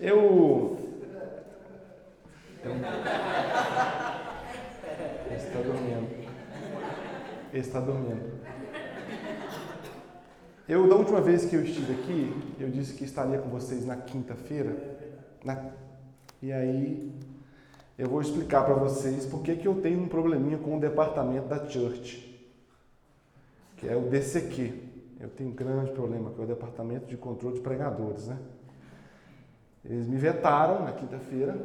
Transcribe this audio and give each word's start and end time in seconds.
Eu. 0.00 0.78
Ele 5.26 5.36
está 5.36 5.60
dormindo. 5.60 6.08
Ele 7.52 7.60
está 7.60 7.80
dormindo. 7.80 8.40
Eu, 10.66 10.88
da 10.88 10.96
última 10.96 11.20
vez 11.20 11.44
que 11.44 11.54
eu 11.54 11.62
estive 11.62 11.92
aqui, 11.92 12.54
eu 12.58 12.70
disse 12.70 12.94
que 12.94 13.04
estaria 13.04 13.38
com 13.38 13.50
vocês 13.50 13.84
na 13.84 13.96
quinta-feira. 13.96 14.74
Na... 15.44 15.70
E 16.40 16.50
aí, 16.50 17.12
eu 17.98 18.08
vou 18.08 18.22
explicar 18.22 18.64
para 18.64 18.74
vocês 18.74 19.26
por 19.26 19.42
que 19.42 19.66
eu 19.66 19.82
tenho 19.82 20.00
um 20.00 20.08
probleminha 20.08 20.56
com 20.56 20.78
o 20.78 20.80
departamento 20.80 21.48
da 21.48 21.68
Church, 21.68 22.48
que 23.76 23.86
é 23.86 23.94
o 23.94 24.08
DCQ. 24.08 24.72
Eu 25.20 25.28
tenho 25.28 25.50
um 25.50 25.54
grande 25.54 25.90
problema 25.90 26.30
com 26.30 26.42
o 26.42 26.46
departamento 26.46 27.04
de 27.06 27.18
controle 27.18 27.56
de 27.56 27.60
pregadores, 27.60 28.28
né? 28.28 28.38
Eles 29.84 30.06
me 30.06 30.16
vetaram 30.16 30.84
na 30.84 30.92
quinta-feira. 30.92 31.56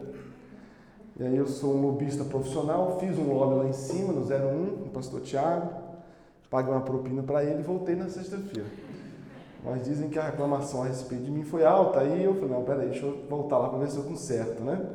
E 1.18 1.24
aí 1.24 1.36
eu 1.36 1.48
sou 1.48 1.76
um 1.76 1.82
lobista 1.82 2.24
profissional, 2.24 2.98
fiz 3.00 3.18
um 3.18 3.34
lobby 3.34 3.56
lá 3.56 3.66
em 3.66 3.74
cima, 3.74 4.12
no 4.12 4.22
01, 4.22 4.78
com 4.78 4.86
o 4.86 4.90
pastor 4.90 5.22
Tiago, 5.22 5.70
paguei 6.50 6.74
uma 6.74 6.82
propina 6.82 7.24
para 7.24 7.44
ele 7.44 7.60
e 7.60 7.64
voltei 7.64 7.96
na 7.96 8.10
sexta-feira. 8.10 8.68
Mas 9.64 9.84
dizem 9.84 10.10
que 10.10 10.20
a 10.20 10.24
reclamação 10.24 10.84
a 10.84 10.86
respeito 10.88 11.24
de 11.24 11.32
mim 11.32 11.44
foi 11.44 11.66
alta, 11.66 12.02
aí 12.02 12.24
eu 12.24 12.36
falei, 12.36 12.50
não, 12.50 12.64
peraí, 12.64 12.90
deixa 12.90 13.06
eu 13.06 13.26
voltar 13.30 13.58
lá 13.58 13.70
para 13.70 13.80
ver 13.80 13.90
se 13.90 13.98
eu 13.98 14.04
conserto, 14.04 14.62
né? 14.62 14.86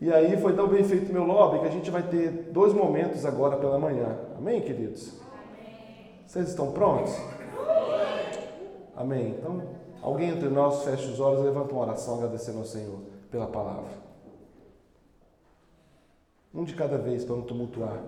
E 0.00 0.12
aí 0.12 0.36
foi 0.38 0.54
tão 0.54 0.66
bem 0.66 0.82
feito 0.82 1.12
meu 1.12 1.24
lobby 1.24 1.60
que 1.60 1.66
a 1.66 1.70
gente 1.70 1.88
vai 1.90 2.02
ter 2.02 2.50
dois 2.50 2.72
momentos 2.74 3.24
agora 3.24 3.56
pela 3.56 3.78
manhã. 3.78 4.18
Amém, 4.36 4.60
queridos? 4.60 5.20
Amém. 5.20 6.10
Vocês 6.26 6.48
estão 6.48 6.72
prontos? 6.72 7.14
Amém. 8.96 9.36
Então, 9.38 9.62
alguém 10.02 10.30
entre 10.30 10.48
nós 10.48 10.84
fecha 10.84 11.08
os 11.08 11.20
olhos 11.20 11.40
e 11.40 11.44
levanta 11.44 11.72
uma 11.72 11.82
oração 11.82 12.16
agradecendo 12.16 12.58
ao 12.58 12.64
Senhor 12.64 12.98
pela 13.30 13.46
palavra. 13.46 14.02
Um 16.52 16.64
de 16.64 16.74
cada 16.74 16.98
vez 16.98 17.24
para 17.24 17.36
não 17.36 17.42
tumultuar. 17.42 18.02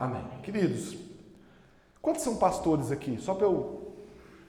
Amém. 0.00 0.24
Queridos, 0.42 0.96
quantos 2.00 2.22
são 2.22 2.36
pastores 2.36 2.90
aqui? 2.90 3.18
Só 3.20 3.34
para 3.34 3.44
eu 3.44 3.79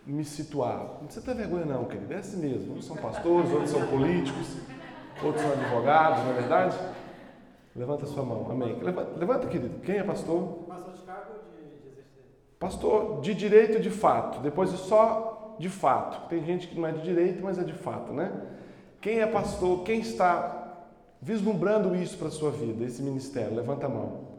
me 0.05 0.23
situar. 0.25 0.97
Não 0.99 1.05
precisa 1.05 1.25
ter 1.25 1.35
vergonha, 1.35 1.65
não, 1.65 1.85
querido. 1.85 2.13
É 2.13 2.17
assim 2.17 2.37
mesmo. 2.37 2.75
Uns 2.75 2.85
são 2.85 2.95
pastores, 2.95 3.51
outros 3.51 3.69
são 3.69 3.85
políticos, 3.87 4.57
outros 5.23 5.41
são 5.41 5.51
advogados, 5.51 6.23
não 6.23 6.31
é 6.31 6.33
verdade? 6.33 6.77
Levanta 7.75 8.05
a 8.05 8.07
sua 8.07 8.23
mão. 8.23 8.49
Amém. 8.49 8.75
Levanta, 8.81 9.17
levanta 9.17 9.47
querido. 9.47 9.79
Quem 9.79 9.97
é 9.97 10.03
pastor? 10.03 10.65
Pastor 10.67 10.93
de 10.93 11.01
cargo 11.01 11.31
ou 11.33 11.39
de? 11.39 12.01
Pastor 12.59 13.21
de 13.21 13.33
direito 13.33 13.79
de 13.79 13.89
fato. 13.89 14.39
Depois 14.41 14.73
é 14.73 14.77
só 14.77 15.55
de 15.57 15.69
fato. 15.69 16.27
Tem 16.27 16.43
gente 16.43 16.67
que 16.67 16.79
não 16.79 16.87
é 16.87 16.91
de 16.91 17.01
direito, 17.01 17.41
mas 17.41 17.57
é 17.57 17.63
de 17.63 17.73
fato, 17.73 18.11
né? 18.11 18.31
Quem 18.99 19.19
é 19.19 19.27
pastor? 19.27 19.83
Quem 19.83 19.99
está 19.99 20.85
vislumbrando 21.21 21.95
isso 21.95 22.17
para 22.17 22.27
a 22.27 22.31
sua 22.31 22.51
vida, 22.51 22.83
esse 22.83 23.01
ministério? 23.01 23.55
Levanta 23.55 23.85
a 23.85 23.89
mão. 23.89 24.31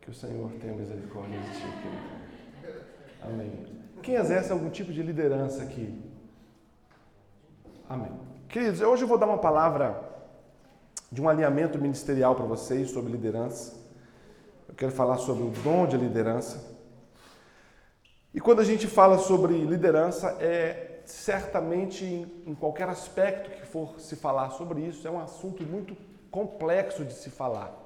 Que 0.00 0.10
o 0.10 0.14
Senhor 0.14 0.50
tenha 0.60 0.74
misericórdia 0.74 1.38
de 1.38 1.50
ti, 1.52 1.66
querido. 1.82 2.14
Amém. 3.24 3.52
Quem 4.02 4.16
exerce 4.16 4.52
algum 4.52 4.68
tipo 4.70 4.92
de 4.92 5.02
liderança 5.02 5.62
aqui? 5.62 5.98
Amém. 7.88 8.12
Queridos, 8.48 8.80
hoje 8.80 9.02
eu 9.02 9.08
vou 9.08 9.18
dar 9.18 9.26
uma 9.26 9.38
palavra 9.38 10.00
de 11.10 11.22
um 11.22 11.28
alinhamento 11.28 11.78
ministerial 11.78 12.34
para 12.34 12.44
vocês 12.44 12.90
sobre 12.90 13.12
liderança. 13.12 13.74
Eu 14.68 14.74
quero 14.74 14.92
falar 14.92 15.18
sobre 15.18 15.44
o 15.44 15.50
dom 15.62 15.86
de 15.86 15.96
liderança. 15.96 16.74
E 18.32 18.40
quando 18.40 18.60
a 18.60 18.64
gente 18.64 18.86
fala 18.86 19.18
sobre 19.18 19.64
liderança, 19.64 20.36
é 20.40 21.00
certamente 21.04 22.04
em 22.04 22.54
qualquer 22.54 22.88
aspecto 22.88 23.50
que 23.50 23.66
for 23.66 24.00
se 24.00 24.16
falar 24.16 24.50
sobre 24.50 24.80
isso, 24.80 25.06
é 25.06 25.10
um 25.10 25.20
assunto 25.20 25.62
muito 25.62 25.96
complexo 26.30 27.04
de 27.04 27.12
se 27.12 27.30
falar. 27.30 27.83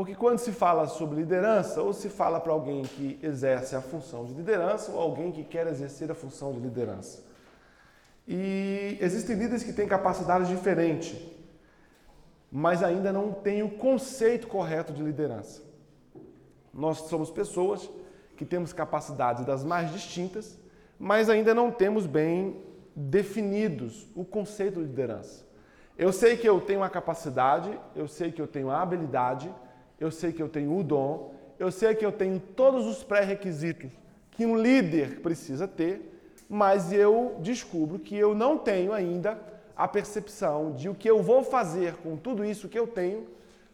Porque 0.00 0.14
quando 0.14 0.38
se 0.38 0.50
fala 0.50 0.86
sobre 0.86 1.18
liderança, 1.18 1.82
ou 1.82 1.92
se 1.92 2.08
fala 2.08 2.40
para 2.40 2.54
alguém 2.54 2.80
que 2.80 3.18
exerce 3.22 3.76
a 3.76 3.82
função 3.82 4.24
de 4.24 4.32
liderança, 4.32 4.90
ou 4.92 4.98
alguém 4.98 5.30
que 5.30 5.44
quer 5.44 5.66
exercer 5.66 6.10
a 6.10 6.14
função 6.14 6.54
de 6.54 6.58
liderança. 6.58 7.22
E 8.26 8.96
existem 8.98 9.36
líderes 9.36 9.62
que 9.62 9.74
têm 9.74 9.86
capacidades 9.86 10.48
diferentes, 10.48 11.20
mas 12.50 12.82
ainda 12.82 13.12
não 13.12 13.30
têm 13.30 13.62
o 13.62 13.72
conceito 13.72 14.46
correto 14.46 14.90
de 14.90 15.02
liderança. 15.02 15.60
Nós 16.72 17.00
somos 17.00 17.30
pessoas 17.30 17.86
que 18.38 18.46
temos 18.46 18.72
capacidades 18.72 19.44
das 19.44 19.62
mais 19.62 19.92
distintas, 19.92 20.58
mas 20.98 21.28
ainda 21.28 21.54
não 21.54 21.70
temos 21.70 22.06
bem 22.06 22.64
definidos 22.96 24.08
o 24.16 24.24
conceito 24.24 24.80
de 24.80 24.86
liderança. 24.86 25.44
Eu 25.98 26.10
sei 26.10 26.38
que 26.38 26.48
eu 26.48 26.58
tenho 26.58 26.82
a 26.82 26.88
capacidade, 26.88 27.78
eu 27.94 28.08
sei 28.08 28.32
que 28.32 28.40
eu 28.40 28.46
tenho 28.46 28.70
a 28.70 28.80
habilidade, 28.80 29.52
eu 30.00 30.10
sei 30.10 30.32
que 30.32 30.42
eu 30.42 30.48
tenho 30.48 30.74
o 30.74 30.82
dom, 30.82 31.34
eu 31.58 31.70
sei 31.70 31.94
que 31.94 32.04
eu 32.04 32.10
tenho 32.10 32.40
todos 32.40 32.86
os 32.86 33.04
pré-requisitos 33.04 33.90
que 34.30 34.46
um 34.46 34.56
líder 34.56 35.20
precisa 35.20 35.68
ter, 35.68 36.24
mas 36.48 36.90
eu 36.90 37.36
descubro 37.40 37.98
que 37.98 38.16
eu 38.16 38.34
não 38.34 38.56
tenho 38.56 38.94
ainda 38.94 39.38
a 39.76 39.86
percepção 39.86 40.72
de 40.72 40.88
o 40.88 40.94
que 40.94 41.08
eu 41.08 41.22
vou 41.22 41.44
fazer 41.44 41.94
com 41.96 42.16
tudo 42.16 42.44
isso 42.44 42.68
que 42.68 42.78
eu 42.78 42.86
tenho, 42.86 43.26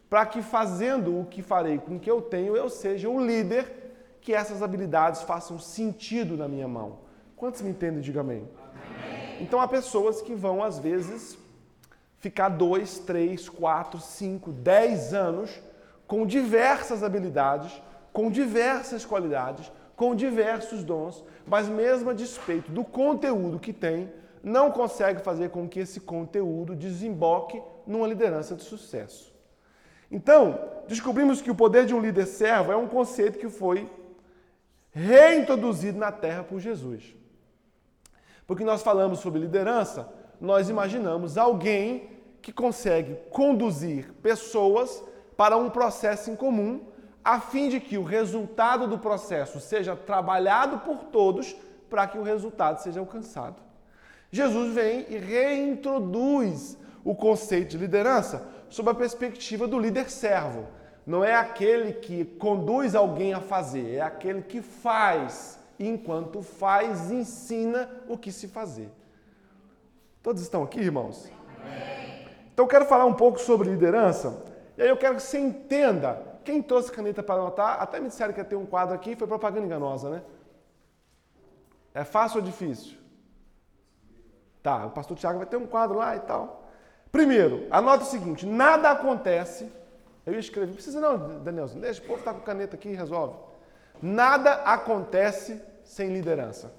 para 0.09 0.25
que 0.25 0.41
fazendo 0.41 1.17
o 1.17 1.25
que 1.25 1.41
farei 1.41 1.77
com 1.77 1.95
o 1.95 1.99
que 1.99 2.11
eu 2.11 2.21
tenho, 2.21 2.55
eu 2.55 2.69
seja 2.69 3.07
um 3.07 3.25
líder 3.25 3.71
que 4.19 4.33
essas 4.33 4.61
habilidades 4.61 5.21
façam 5.21 5.57
sentido 5.57 6.35
na 6.35 6.47
minha 6.47 6.67
mão. 6.67 6.99
Quantos 7.35 7.61
me 7.61 7.69
entendem? 7.69 8.01
Diga 8.01 8.19
amém. 8.19 8.47
amém. 8.65 9.41
Então 9.41 9.61
há 9.61 9.67
pessoas 9.67 10.21
que 10.21 10.33
vão, 10.33 10.63
às 10.63 10.79
vezes, 10.79 11.37
ficar 12.17 12.49
dois, 12.49 12.99
três, 12.99 13.47
quatro, 13.47 13.99
cinco, 13.99 14.51
dez 14.51 15.13
anos 15.13 15.49
com 16.07 16.25
diversas 16.25 17.03
habilidades, 17.03 17.81
com 18.13 18.31
diversas 18.31 19.05
qualidades, 19.05 19.71
com 19.95 20.15
diversos 20.15 20.83
dons, 20.83 21.23
mas 21.45 21.67
mesmo 21.67 22.09
a 22.09 22.13
despeito 22.13 22.71
do 22.71 22.83
conteúdo 22.83 23.59
que 23.59 23.73
tem, 23.73 24.11
não 24.41 24.71
consegue 24.71 25.21
fazer 25.21 25.49
com 25.49 25.67
que 25.67 25.79
esse 25.79 25.99
conteúdo 25.99 26.75
desemboque 26.75 27.61
numa 27.85 28.07
liderança 28.07 28.55
de 28.55 28.63
sucesso. 28.63 29.35
Então, 30.09 30.59
descobrimos 30.87 31.41
que 31.41 31.51
o 31.51 31.55
poder 31.55 31.85
de 31.85 31.93
um 31.93 31.99
líder 31.99 32.25
servo 32.25 32.71
é 32.71 32.77
um 32.77 32.87
conceito 32.87 33.37
que 33.37 33.49
foi 33.49 33.89
reintroduzido 34.91 35.97
na 35.97 36.11
Terra 36.11 36.43
por 36.43 36.59
Jesus. 36.59 37.15
Porque 38.45 38.63
nós 38.63 38.81
falamos 38.81 39.19
sobre 39.19 39.41
liderança, 39.41 40.07
nós 40.39 40.69
imaginamos 40.69 41.37
alguém 41.37 42.09
que 42.41 42.53
consegue 42.53 43.15
conduzir 43.29 44.13
pessoas 44.23 45.03
para 45.37 45.55
um 45.55 45.69
processo 45.69 46.31
em 46.31 46.35
comum, 46.35 46.81
a 47.23 47.39
fim 47.39 47.69
de 47.69 47.79
que 47.79 47.97
o 47.97 48.03
resultado 48.03 48.87
do 48.87 48.97
processo 48.97 49.59
seja 49.59 49.95
trabalhado 49.95 50.79
por 50.79 51.05
todos 51.05 51.55
para 51.89 52.07
que 52.07 52.17
o 52.17 52.23
resultado 52.23 52.81
seja 52.81 52.99
alcançado. 52.99 53.61
Jesus 54.31 54.73
vem 54.73 55.05
e 55.07 55.17
reintroduz 55.17 56.77
o 57.03 57.15
conceito 57.15 57.69
de 57.69 57.77
liderança 57.77 58.45
sob 58.69 58.89
a 58.89 58.93
perspectiva 58.93 59.67
do 59.67 59.79
líder 59.79 60.09
servo. 60.09 60.65
Não 61.05 61.23
é 61.23 61.35
aquele 61.35 61.93
que 61.93 62.25
conduz 62.25 62.95
alguém 62.95 63.33
a 63.33 63.39
fazer, 63.39 63.95
é 63.95 64.01
aquele 64.01 64.41
que 64.41 64.61
faz, 64.61 65.57
e 65.79 65.87
enquanto 65.87 66.41
faz, 66.41 67.11
ensina 67.11 67.89
o 68.09 68.17
que 68.17 68.31
se 68.31 68.47
fazer. 68.47 68.89
Todos 70.21 70.41
estão 70.41 70.63
aqui, 70.63 70.79
irmãos? 70.81 71.31
Então 72.53 72.67
quero 72.67 72.85
falar 72.85 73.05
um 73.05 73.13
pouco 73.13 73.39
sobre 73.39 73.69
liderança 73.69 74.46
e 74.77 74.81
aí 74.81 74.89
eu 74.89 74.97
quero 74.97 75.15
que 75.15 75.21
você 75.21 75.39
entenda. 75.39 76.37
Quem 76.43 76.61
trouxe 76.61 76.91
caneta 76.91 77.23
para 77.23 77.41
anotar, 77.41 77.81
até 77.81 77.99
me 77.99 78.07
disseram 78.07 78.33
que 78.33 78.39
ia 78.39 78.45
ter 78.45 78.55
um 78.55 78.65
quadro 78.65 78.95
aqui, 78.95 79.15
foi 79.15 79.27
propaganda 79.27 79.65
enganosa, 79.65 80.09
né? 80.09 80.21
É 81.93 82.03
fácil 82.03 82.39
ou 82.39 82.45
difícil? 82.45 82.95
Tá, 84.61 84.85
o 84.85 84.91
pastor 84.91 85.17
Tiago 85.17 85.39
vai 85.39 85.47
ter 85.47 85.57
um 85.57 85.65
quadro 85.65 85.97
lá 85.97 86.15
e 86.15 86.19
tal. 86.19 86.69
Primeiro, 87.11 87.67
anota 87.71 88.03
o 88.03 88.07
seguinte: 88.07 88.45
nada 88.45 88.91
acontece. 88.91 89.71
Eu 90.25 90.33
ia 90.33 90.39
escrever, 90.39 90.67
não 90.67 90.73
precisa 90.73 90.99
não, 90.99 91.39
Danielson, 91.39 91.79
deixa 91.79 92.01
o 92.01 92.05
povo 92.05 92.19
estar 92.19 92.33
tá 92.33 92.39
com 92.39 92.45
caneta 92.45 92.75
aqui 92.75 92.89
e 92.89 92.95
resolve. 92.95 93.37
Nada 94.01 94.53
acontece 94.63 95.61
sem 95.83 96.09
liderança. 96.09 96.71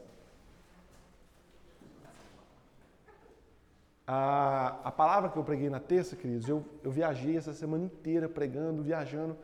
A, 4.11 4.79
a 4.85 4.91
palavra 4.91 5.29
que 5.29 5.37
eu 5.37 5.45
preguei 5.45 5.69
na 5.69 5.79
terça, 5.79 6.17
queridos, 6.17 6.49
eu, 6.49 6.65
eu 6.83 6.91
viajei 6.91 7.37
essa 7.37 7.53
semana 7.53 7.85
inteira 7.85 8.27
pregando, 8.27 8.83
viajando. 8.83 9.37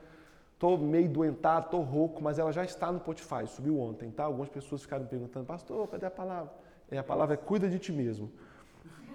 Estou 0.54 0.78
meio 0.78 1.06
doentado, 1.06 1.66
estou 1.66 1.82
rouco, 1.82 2.22
mas 2.22 2.38
ela 2.38 2.50
já 2.50 2.64
está 2.64 2.90
no 2.90 2.98
Spotify, 2.98 3.46
subiu 3.46 3.78
ontem, 3.78 4.10
tá? 4.10 4.24
Algumas 4.24 4.48
pessoas 4.48 4.80
ficaram 4.80 5.02
me 5.02 5.10
perguntando, 5.10 5.44
pastor, 5.44 5.86
cadê 5.88 6.06
a 6.06 6.10
palavra? 6.10 6.50
É, 6.90 6.96
a 6.96 7.04
palavra 7.04 7.34
é 7.34 7.36
cuida 7.36 7.68
de 7.68 7.78
ti 7.78 7.92
mesmo. 7.92 8.32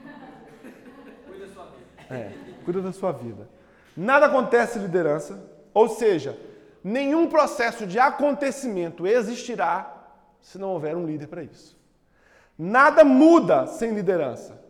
Cuida 1.25 1.47
da 1.47 1.51
sua 1.51 1.65
vida. 1.65 2.13
É, 2.13 2.33
cuida 2.63 2.81
da 2.83 2.91
sua 2.91 3.11
vida. 3.11 3.49
Nada 3.97 4.27
acontece 4.27 4.77
liderança, 4.77 5.43
ou 5.73 5.89
seja, 5.89 6.37
nenhum 6.83 7.27
processo 7.27 7.87
de 7.87 7.97
acontecimento 7.97 9.07
existirá 9.07 10.13
se 10.39 10.59
não 10.59 10.69
houver 10.73 10.95
um 10.95 11.07
líder 11.07 11.25
para 11.25 11.41
isso. 11.41 11.75
Nada 12.55 13.03
muda 13.03 13.65
sem 13.65 13.95
liderança. 13.95 14.68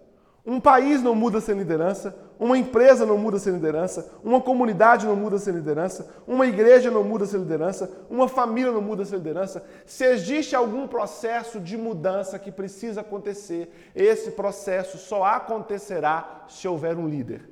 Um 0.50 0.60
país 0.60 1.04
não 1.04 1.14
muda 1.14 1.40
sem 1.40 1.56
liderança, 1.56 2.18
uma 2.40 2.58
empresa 2.58 3.06
não 3.06 3.20
muda 3.20 3.38
sem 3.38 3.54
liderança, 3.54 4.12
uma 4.24 4.42
comunidade 4.42 5.06
não 5.06 5.16
muda 5.16 5.38
sem 5.38 5.54
liderança, 5.54 6.12
uma 6.26 6.48
igreja 6.48 6.90
não 6.90 7.04
muda 7.04 7.28
sem 7.28 7.40
liderança, 7.40 7.88
uma 8.10 8.28
família 8.28 8.72
não 8.72 8.82
muda 8.82 9.06
sem 9.06 9.20
liderança. 9.20 9.64
Se 9.86 10.04
existe 10.04 10.56
algum 10.56 10.88
processo 10.88 11.60
de 11.60 11.78
mudança 11.78 12.40
que 12.40 12.52
precisa 12.52 13.02
acontecer, 13.02 13.92
esse 13.94 14.32
processo 14.32 14.98
só 14.98 15.24
acontecerá 15.24 16.46
se 16.50 16.68
houver 16.68 16.98
um 16.98 17.08
líder. 17.08 17.48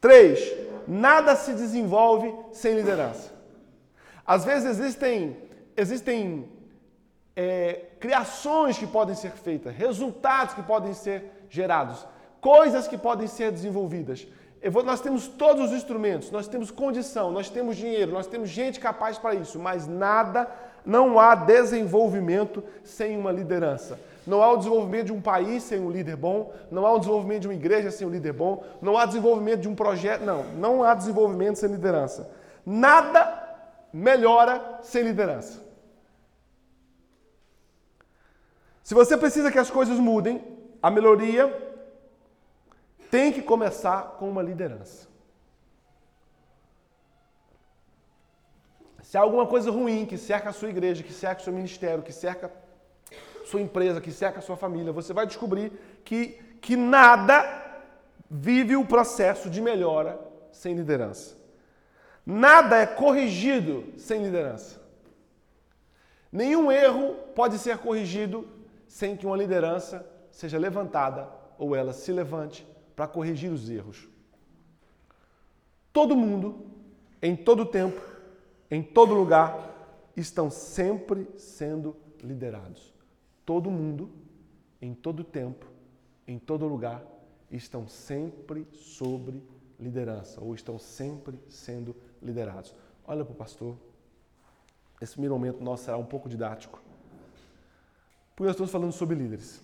Três, 0.00 0.52
nada 0.88 1.36
se 1.36 1.52
desenvolve 1.52 2.34
sem 2.50 2.74
liderança. 2.74 3.30
Às 4.26 4.44
vezes 4.44 4.80
existem, 4.80 5.36
existem 5.76 6.50
é, 7.36 7.82
criações 8.00 8.76
que 8.76 8.86
podem 8.88 9.14
ser 9.14 9.30
feitas, 9.30 9.72
resultados 9.72 10.54
que 10.54 10.62
podem 10.64 10.92
ser 10.92 11.46
gerados 11.48 12.04
coisas 12.46 12.86
que 12.86 12.96
podem 12.96 13.26
ser 13.26 13.50
desenvolvidas. 13.50 14.24
Vou, 14.70 14.84
nós 14.84 15.00
temos 15.00 15.26
todos 15.26 15.66
os 15.66 15.72
instrumentos, 15.72 16.30
nós 16.30 16.46
temos 16.46 16.70
condição, 16.70 17.32
nós 17.32 17.50
temos 17.50 17.76
dinheiro, 17.76 18.12
nós 18.12 18.28
temos 18.28 18.48
gente 18.50 18.78
capaz 18.78 19.18
para 19.18 19.34
isso, 19.34 19.58
mas 19.58 19.88
nada, 19.88 20.48
não 20.84 21.18
há 21.18 21.34
desenvolvimento 21.34 22.62
sem 22.84 23.18
uma 23.18 23.32
liderança. 23.32 23.98
Não 24.24 24.44
há 24.44 24.52
o 24.52 24.58
desenvolvimento 24.58 25.06
de 25.06 25.12
um 25.12 25.20
país 25.20 25.64
sem 25.64 25.80
um 25.80 25.90
líder 25.90 26.14
bom, 26.14 26.52
não 26.70 26.86
há 26.86 26.92
o 26.92 27.00
desenvolvimento 27.00 27.42
de 27.42 27.48
uma 27.48 27.54
igreja 27.54 27.90
sem 27.90 28.06
um 28.06 28.10
líder 28.10 28.32
bom, 28.32 28.62
não 28.80 28.96
há 28.96 29.06
desenvolvimento 29.06 29.62
de 29.62 29.68
um 29.68 29.74
projeto, 29.74 30.22
não, 30.22 30.44
não 30.54 30.84
há 30.84 30.94
desenvolvimento 30.94 31.56
sem 31.56 31.68
liderança. 31.68 32.30
Nada 32.64 33.42
melhora 33.92 34.78
sem 34.82 35.02
liderança. 35.02 35.64
Se 38.84 38.94
você 38.94 39.16
precisa 39.16 39.50
que 39.50 39.58
as 39.58 39.68
coisas 39.68 39.98
mudem, 39.98 40.40
a 40.80 40.88
melhoria 40.88 41.65
tem 43.16 43.32
que 43.32 43.40
começar 43.40 44.16
com 44.18 44.28
uma 44.28 44.42
liderança. 44.42 45.08
Se 49.02 49.16
há 49.16 49.22
alguma 49.22 49.46
coisa 49.46 49.70
ruim 49.70 50.04
que 50.04 50.18
cerca 50.18 50.50
a 50.50 50.52
sua 50.52 50.68
igreja, 50.68 51.02
que 51.02 51.14
cerca 51.14 51.40
o 51.40 51.44
seu 51.44 51.52
ministério, 51.54 52.02
que 52.02 52.12
cerca 52.12 52.52
sua 53.46 53.62
empresa, 53.62 54.02
que 54.02 54.12
cerca 54.12 54.40
a 54.40 54.42
sua 54.42 54.58
família, 54.58 54.92
você 54.92 55.14
vai 55.14 55.26
descobrir 55.26 55.72
que, 56.04 56.38
que 56.60 56.76
nada 56.76 57.38
vive 58.30 58.76
o 58.76 58.84
processo 58.84 59.48
de 59.48 59.62
melhora 59.62 60.20
sem 60.52 60.74
liderança. 60.74 61.38
Nada 62.26 62.76
é 62.76 62.84
corrigido 62.84 63.94
sem 63.96 64.24
liderança. 64.24 64.78
Nenhum 66.30 66.70
erro 66.70 67.14
pode 67.34 67.58
ser 67.58 67.78
corrigido 67.78 68.46
sem 68.86 69.16
que 69.16 69.24
uma 69.24 69.38
liderança 69.38 70.06
seja 70.30 70.58
levantada 70.58 71.26
ou 71.56 71.74
ela 71.74 71.94
se 71.94 72.12
levante 72.12 72.75
para 72.96 73.06
corrigir 73.06 73.52
os 73.52 73.68
erros. 73.68 74.08
Todo 75.92 76.16
mundo, 76.16 76.66
em 77.22 77.36
todo 77.36 77.66
tempo, 77.66 78.00
em 78.70 78.82
todo 78.82 79.14
lugar, 79.14 80.10
estão 80.16 80.50
sempre 80.50 81.28
sendo 81.36 81.94
liderados. 82.22 82.94
Todo 83.44 83.70
mundo, 83.70 84.10
em 84.80 84.94
todo 84.94 85.22
tempo, 85.22 85.66
em 86.26 86.38
todo 86.38 86.66
lugar, 86.66 87.04
estão 87.50 87.86
sempre 87.86 88.66
sobre 88.72 89.42
liderança 89.78 90.40
ou 90.40 90.54
estão 90.54 90.78
sempre 90.78 91.38
sendo 91.48 91.94
liderados. 92.20 92.74
Olha 93.06 93.24
para 93.24 93.32
o 93.32 93.36
pastor. 93.36 93.76
Esse 95.00 95.12
primeiro 95.12 95.34
momento 95.34 95.62
nosso 95.62 95.84
será 95.84 95.98
um 95.98 96.04
pouco 96.04 96.28
didático. 96.28 96.82
Porque 98.34 98.44
nós 98.44 98.54
estamos 98.54 98.72
falando 98.72 98.92
sobre 98.92 99.16
líderes. 99.16 99.62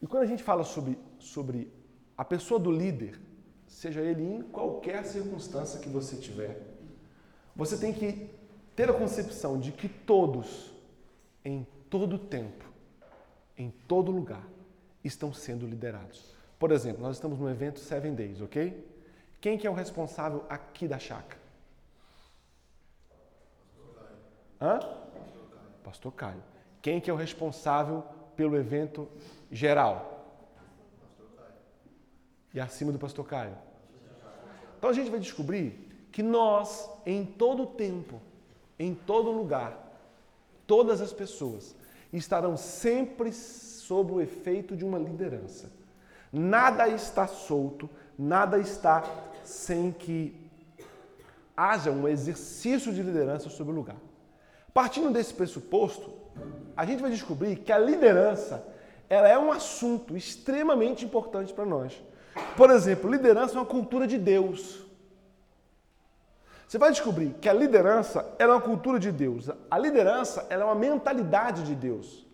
E 0.00 0.06
quando 0.06 0.22
a 0.22 0.26
gente 0.26 0.42
fala 0.42 0.62
sobre, 0.62 0.98
sobre 1.18 1.72
a 2.18 2.24
pessoa 2.24 2.58
do 2.58 2.72
líder, 2.72 3.16
seja 3.68 4.00
ele 4.00 4.24
em 4.24 4.42
qualquer 4.42 5.04
circunstância 5.04 5.78
que 5.78 5.88
você 5.88 6.16
tiver, 6.16 6.60
você 7.54 7.78
tem 7.78 7.92
que 7.92 8.28
ter 8.74 8.90
a 8.90 8.92
concepção 8.92 9.58
de 9.60 9.70
que 9.70 9.88
todos, 9.88 10.72
em 11.44 11.64
todo 11.88 12.18
tempo, 12.18 12.64
em 13.56 13.70
todo 13.86 14.10
lugar, 14.10 14.44
estão 15.04 15.32
sendo 15.32 15.64
liderados. 15.64 16.34
Por 16.58 16.72
exemplo, 16.72 17.00
nós 17.00 17.16
estamos 17.16 17.38
no 17.38 17.48
evento 17.48 17.78
Seven 17.78 18.16
Days, 18.16 18.40
ok? 18.40 18.84
Quem 19.40 19.56
que 19.56 19.64
é 19.64 19.70
o 19.70 19.74
responsável 19.74 20.44
aqui 20.48 20.88
da 20.88 20.98
chácara? 20.98 21.40
Hã? 24.60 24.80
Pastor 25.84 26.12
Caio. 26.12 26.42
Quem 26.82 27.00
que 27.00 27.08
é 27.08 27.12
o 27.12 27.16
responsável 27.16 28.02
pelo 28.34 28.56
evento 28.56 29.08
geral? 29.52 30.17
E 32.52 32.60
acima 32.60 32.92
do 32.92 32.98
pastor 32.98 33.26
Caio. 33.26 33.56
Então 34.78 34.90
a 34.90 34.92
gente 34.92 35.10
vai 35.10 35.20
descobrir 35.20 36.08
que 36.12 36.22
nós, 36.22 36.88
em 37.04 37.24
todo 37.24 37.66
tempo, 37.66 38.20
em 38.78 38.94
todo 38.94 39.30
lugar, 39.30 39.76
todas 40.66 41.00
as 41.00 41.12
pessoas 41.12 41.76
estarão 42.12 42.56
sempre 42.56 43.32
sob 43.32 44.12
o 44.12 44.20
efeito 44.20 44.76
de 44.76 44.84
uma 44.84 44.98
liderança. 44.98 45.70
Nada 46.32 46.88
está 46.88 47.26
solto, 47.26 47.88
nada 48.18 48.58
está 48.58 49.04
sem 49.44 49.90
que 49.90 50.48
haja 51.56 51.90
um 51.90 52.06
exercício 52.06 52.92
de 52.92 53.02
liderança 53.02 53.48
sobre 53.48 53.72
o 53.72 53.76
lugar. 53.76 53.96
Partindo 54.72 55.10
desse 55.10 55.34
pressuposto, 55.34 56.12
a 56.76 56.84
gente 56.86 57.00
vai 57.00 57.10
descobrir 57.10 57.56
que 57.56 57.72
a 57.72 57.78
liderança 57.78 58.64
ela 59.08 59.28
é 59.28 59.38
um 59.38 59.50
assunto 59.50 60.16
extremamente 60.16 61.04
importante 61.04 61.52
para 61.52 61.64
nós. 61.64 62.00
Por 62.56 62.70
exemplo, 62.70 63.10
liderança 63.10 63.54
é 63.54 63.60
uma 63.60 63.66
cultura 63.66 64.06
de 64.06 64.18
Deus. 64.18 64.88
Você 66.68 66.76
vai 66.76 66.90
descobrir 66.90 67.34
que 67.40 67.48
a 67.48 67.52
liderança 67.52 68.34
é 68.38 68.46
uma 68.46 68.60
cultura 68.60 68.98
de 68.98 69.10
Deus. 69.10 69.48
A 69.70 69.78
liderança 69.78 70.46
é 70.50 70.58
uma 70.62 70.74
mentalidade 70.74 71.62
de 71.62 71.74
Deus. 71.74 72.26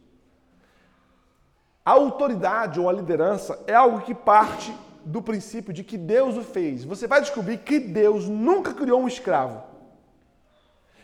A 1.84 1.92
autoridade 1.92 2.80
ou 2.80 2.88
a 2.88 2.92
liderança 2.92 3.62
é 3.66 3.74
algo 3.74 4.00
que 4.00 4.14
parte 4.14 4.74
do 5.04 5.22
princípio 5.22 5.72
de 5.72 5.84
que 5.84 5.96
Deus 5.96 6.36
o 6.36 6.42
fez. 6.42 6.82
Você 6.84 7.06
vai 7.06 7.20
descobrir 7.20 7.58
que 7.58 7.78
Deus 7.78 8.28
nunca 8.28 8.74
criou 8.74 9.02
um 9.02 9.06
escravo. 9.06 9.62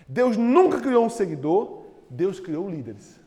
Deus 0.09 0.37
nunca 0.37 0.81
criou 0.81 1.05
um 1.05 1.11
seguidor. 1.11 1.85
Deus 2.09 2.41
criou 2.41 2.69
líderes. 2.69 3.21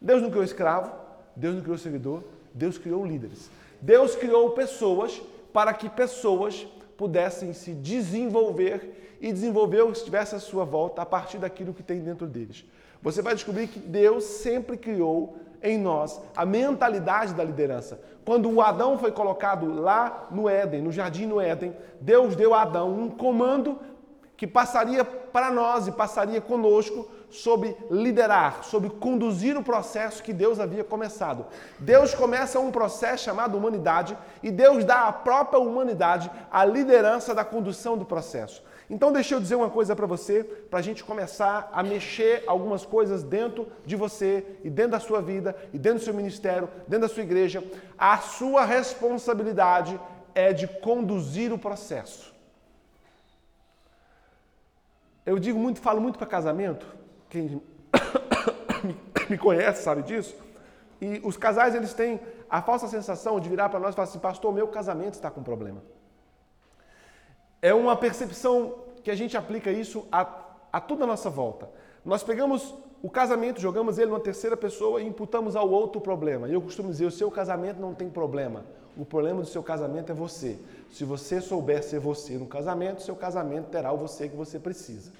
Deus 0.00 0.22
não 0.22 0.30
criou 0.30 0.44
escravo. 0.44 0.90
Deus 1.36 1.56
não 1.56 1.62
criou 1.62 1.76
seguidor. 1.76 2.22
Deus 2.54 2.78
criou 2.78 3.04
líderes. 3.04 3.50
Deus 3.80 4.14
criou 4.14 4.50
pessoas 4.50 5.20
para 5.52 5.74
que 5.74 5.90
pessoas 5.90 6.66
pudessem 6.96 7.52
se 7.52 7.72
desenvolver 7.72 9.16
e 9.20 9.32
desenvolver 9.32 9.82
o 9.82 9.90
que 9.90 9.98
estivesse 9.98 10.34
à 10.34 10.38
sua 10.38 10.64
volta 10.64 11.02
a 11.02 11.06
partir 11.06 11.38
daquilo 11.38 11.74
que 11.74 11.82
tem 11.82 12.00
dentro 12.00 12.26
deles. 12.26 12.64
Você 13.02 13.20
vai 13.20 13.34
descobrir 13.34 13.66
que 13.66 13.78
Deus 13.78 14.24
sempre 14.24 14.76
criou 14.76 15.36
em 15.62 15.78
nós 15.78 16.20
a 16.36 16.46
mentalidade 16.46 17.34
da 17.34 17.42
liderança. 17.42 18.00
Quando 18.24 18.50
o 18.50 18.60
Adão 18.60 18.98
foi 18.98 19.12
colocado 19.12 19.66
lá 19.66 20.28
no 20.30 20.48
Éden, 20.48 20.82
no 20.82 20.92
jardim 20.92 21.26
no 21.26 21.40
Éden, 21.40 21.74
Deus 22.00 22.36
deu 22.36 22.54
a 22.54 22.62
Adão 22.62 22.92
um 22.92 23.10
comando 23.10 23.78
que 24.36 24.46
passaria 24.46 25.04
para 25.04 25.50
nós 25.50 25.86
e 25.86 25.92
passaria 25.92 26.40
conosco 26.40 27.08
sobre 27.30 27.76
liderar, 27.90 28.62
sobre 28.64 28.90
conduzir 28.90 29.56
o 29.56 29.62
processo 29.62 30.22
que 30.22 30.32
Deus 30.32 30.60
havia 30.60 30.84
começado. 30.84 31.46
Deus 31.78 32.14
começa 32.14 32.60
um 32.60 32.70
processo 32.70 33.24
chamado 33.24 33.56
humanidade 33.56 34.16
e 34.42 34.50
Deus 34.50 34.84
dá 34.84 35.08
à 35.08 35.12
própria 35.12 35.58
humanidade 35.58 36.30
a 36.50 36.64
liderança 36.64 37.34
da 37.34 37.44
condução 37.44 37.96
do 37.96 38.04
processo. 38.04 38.62
Então, 38.88 39.12
deixa 39.12 39.34
eu 39.34 39.40
dizer 39.40 39.54
uma 39.54 39.70
coisa 39.70 39.96
para 39.96 40.06
você, 40.06 40.44
para 40.44 40.78
a 40.78 40.82
gente 40.82 41.02
começar 41.02 41.70
a 41.72 41.82
mexer 41.82 42.44
algumas 42.46 42.84
coisas 42.84 43.22
dentro 43.22 43.66
de 43.84 43.96
você 43.96 44.44
e 44.62 44.68
dentro 44.68 44.92
da 44.92 45.00
sua 45.00 45.22
vida 45.22 45.56
e 45.72 45.78
dentro 45.78 46.00
do 46.00 46.04
seu 46.04 46.14
ministério, 46.14 46.68
dentro 46.86 47.08
da 47.08 47.14
sua 47.14 47.22
igreja. 47.22 47.64
A 47.96 48.18
sua 48.18 48.64
responsabilidade 48.64 49.98
é 50.34 50.52
de 50.52 50.66
conduzir 50.68 51.52
o 51.52 51.58
processo. 51.58 52.33
Eu 55.24 55.38
digo 55.38 55.58
muito, 55.58 55.80
falo 55.80 56.00
muito 56.00 56.18
para 56.18 56.26
casamento, 56.26 56.86
quem 57.30 57.62
me 59.28 59.38
conhece 59.38 59.82
sabe 59.82 60.02
disso. 60.02 60.36
E 61.00 61.20
os 61.24 61.36
casais 61.36 61.74
eles 61.74 61.94
têm 61.94 62.20
a 62.48 62.62
falsa 62.62 62.88
sensação 62.88 63.40
de 63.40 63.48
virar 63.48 63.68
para 63.68 63.80
nós 63.80 63.94
e 63.94 63.96
falar 63.96 64.08
assim, 64.08 64.18
pastor, 64.18 64.52
meu 64.52 64.68
casamento 64.68 65.14
está 65.14 65.30
com 65.30 65.42
problema. 65.42 65.82
É 67.60 67.72
uma 67.72 67.96
percepção 67.96 68.74
que 69.02 69.10
a 69.10 69.14
gente 69.14 69.36
aplica 69.36 69.70
isso 69.70 70.06
a, 70.12 70.26
a 70.72 70.80
toda 70.80 71.04
a 71.04 71.06
nossa 71.06 71.30
volta. 71.30 71.70
Nós 72.04 72.22
pegamos 72.22 72.74
o 73.02 73.10
casamento, 73.10 73.60
jogamos 73.60 73.98
ele 73.98 74.10
numa 74.10 74.20
terceira 74.20 74.56
pessoa 74.56 75.00
e 75.00 75.06
imputamos 75.06 75.56
ao 75.56 75.68
outro 75.70 75.98
o 75.98 76.02
problema. 76.02 76.48
E 76.48 76.52
eu 76.52 76.60
costumo 76.60 76.90
dizer, 76.90 77.06
o 77.06 77.10
seu 77.10 77.30
casamento 77.30 77.80
não 77.80 77.94
tem 77.94 78.10
problema. 78.10 78.64
O 78.96 79.04
problema 79.04 79.40
do 79.40 79.46
seu 79.46 79.62
casamento 79.62 80.12
é 80.12 80.14
você. 80.14 80.56
Se 80.90 81.04
você 81.04 81.40
souber 81.40 81.82
ser 81.82 81.98
você 81.98 82.34
no 82.34 82.46
casamento, 82.46 83.02
seu 83.02 83.16
casamento 83.16 83.68
terá 83.68 83.92
o 83.92 83.96
você 83.96 84.28
que 84.28 84.36
você 84.36 84.58
precisa. 84.58 85.10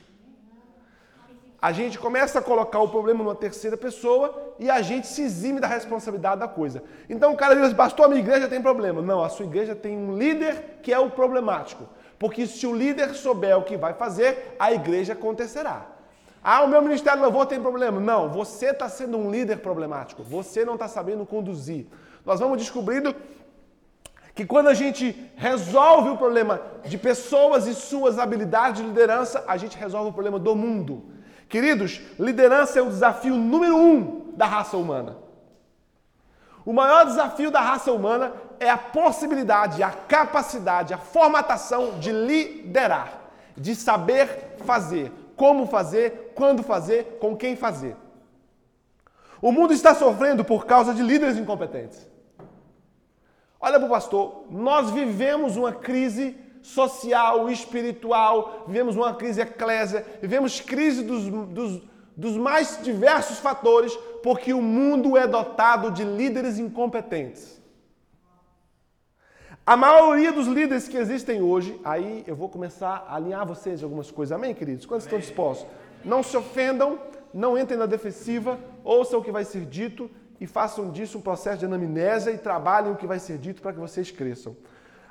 A 1.61 1.73
gente 1.73 1.99
começa 1.99 2.39
a 2.39 2.43
colocar 2.43 2.79
o 2.81 2.89
problema 2.89 3.25
numa 3.25 3.35
terceira 3.35 3.77
pessoa 3.77 4.55
e 4.59 4.71
a 4.71 4.83
gente 4.83 5.07
se 5.07 5.23
exime 5.23 5.61
da 5.61 5.67
responsabilidade 5.67 6.41
da 6.41 6.47
coisa. 6.47 6.83
Então 7.09 7.33
o 7.33 7.37
cara 7.37 7.57
diz, 7.57 7.73
pastor, 7.73 8.05
a 8.05 8.09
minha 8.09 8.21
igreja 8.21 8.47
tem 8.47 8.61
problema. 8.61 9.01
Não, 9.01 9.25
a 9.25 9.31
sua 9.31 9.47
igreja 9.47 9.75
tem 9.75 9.97
um 9.97 10.17
líder 10.17 10.79
que 10.83 10.93
é 10.93 10.99
o 10.99 11.11
problemático. 11.11 11.89
Porque 12.19 12.47
se 12.47 12.67
o 12.67 12.77
líder 12.77 13.15
souber 13.15 13.57
o 13.57 13.63
que 13.63 13.79
vai 13.79 13.95
fazer, 13.95 14.55
a 14.59 14.73
igreja 14.73 15.15
acontecerá. 15.15 15.87
Ah, 16.43 16.63
o 16.63 16.69
meu 16.69 16.83
ministério 16.83 17.19
de 17.19 17.25
louvor 17.25 17.47
tem 17.47 17.59
problema. 17.59 17.99
Não, 17.99 18.29
você 18.29 18.67
está 18.67 18.87
sendo 18.87 19.17
um 19.17 19.31
líder 19.31 19.61
problemático. 19.61 20.23
Você 20.23 20.67
não 20.67 20.75
está 20.75 20.87
sabendo 20.87 21.25
conduzir. 21.25 21.87
Nós 22.27 22.41
vamos 22.41 22.59
descobrindo 22.59 23.17
que 24.35 24.45
quando 24.45 24.69
a 24.69 24.75
gente 24.75 25.31
resolve 25.37 26.11
o 26.11 26.17
problema 26.17 26.61
de 26.85 26.99
pessoas 26.99 27.67
e 27.67 27.75
suas 27.75 28.19
habilidades 28.19 28.83
de 28.83 28.89
liderança, 28.89 29.45
a 29.47 29.57
gente 29.57 29.77
resolve 29.79 30.11
o 30.11 30.13
problema 30.13 30.39
do 30.41 30.57
mundo. 30.57 31.05
Queridos, 31.49 32.01
liderança 32.19 32.81
é 32.81 32.83
o 32.83 32.89
desafio 32.89 33.37
número 33.37 33.77
um 33.77 34.33
da 34.37 34.47
raça 34.47 34.77
humana. 34.77 35.19
O 36.67 36.73
maior 36.73 37.05
desafio 37.05 37.51
da 37.51 37.61
raça 37.61 37.93
humana 37.93 38.33
é 38.59 38.69
a 38.69 38.79
possibilidade, 38.79 39.83
a 39.83 39.91
capacidade, 39.91 40.93
a 40.93 40.99
formatação 40.99 42.01
de 42.01 42.11
liderar, 42.11 43.21
de 43.57 43.77
saber 43.77 44.57
fazer, 44.65 45.13
como 45.37 45.67
fazer, 45.67 46.33
quando 46.35 46.63
fazer, 46.63 47.19
com 47.21 47.37
quem 47.37 47.55
fazer. 47.55 47.97
O 49.41 49.53
mundo 49.53 49.73
está 49.73 49.95
sofrendo 49.95 50.45
por 50.45 50.65
causa 50.65 50.93
de 50.93 51.03
líderes 51.03 51.37
incompetentes. 51.37 52.14
Olha 53.67 53.79
para 53.79 53.87
o 53.87 53.91
pastor, 53.91 54.45
nós 54.51 54.91
vivemos 54.91 55.57
uma 55.57 55.73
crise 55.73 56.37
social, 56.61 57.49
espiritual, 57.49 58.65
vivemos 58.67 58.95
uma 58.95 59.15
crise 59.15 59.41
eclésia, 59.41 60.05
vivemos 60.21 60.61
crise 60.61 61.03
dos, 61.03 61.31
dos, 61.49 61.83
dos 62.15 62.37
mais 62.37 62.79
diversos 62.83 63.39
fatores, 63.39 63.97
porque 64.23 64.53
o 64.53 64.61
mundo 64.61 65.17
é 65.17 65.27
dotado 65.27 65.91
de 65.91 66.05
líderes 66.05 66.59
incompetentes. 66.59 67.59
A 69.65 69.79
maioria 69.79 70.31
dos 70.31 70.47
líderes 70.47 70.87
que 70.87 70.99
existem 70.99 71.41
hoje, 71.41 71.81
aí 71.83 72.23
eu 72.27 72.37
vou 72.37 72.51
começar 72.51 73.07
a 73.09 73.17
alinhar 73.17 73.47
vocês 73.47 73.79
de 73.79 73.85
algumas 73.87 74.11
coisas. 74.11 74.33
Amém, 74.33 74.55
queridos? 74.55 74.85
Quantos 74.85 75.07
estão 75.07 75.19
dispostos? 75.19 75.67
Não 76.05 76.23
se 76.23 76.37
ofendam, 76.37 76.99
não 77.33 77.57
entrem 77.57 77.79
na 77.79 77.87
defensiva, 77.87 78.59
ouçam 78.85 79.21
o 79.21 79.25
que 79.25 79.33
vai 79.33 79.43
ser 79.43 79.65
dito 79.65 80.11
e 80.45 80.47
façam 80.47 80.91
disso 80.91 81.17
um 81.17 81.23
processo 81.23 81.61
de 81.61 81.65
anamnésia 81.65 82.31
e 82.31 82.37
trabalhem 82.37 82.93
o 82.93 82.97
que 82.97 83.07
vai 83.07 83.19
ser 83.19 83.39
dito 83.39 83.63
para 83.63 83.73
que 83.73 83.79
vocês 83.79 84.11
cresçam. 84.11 84.55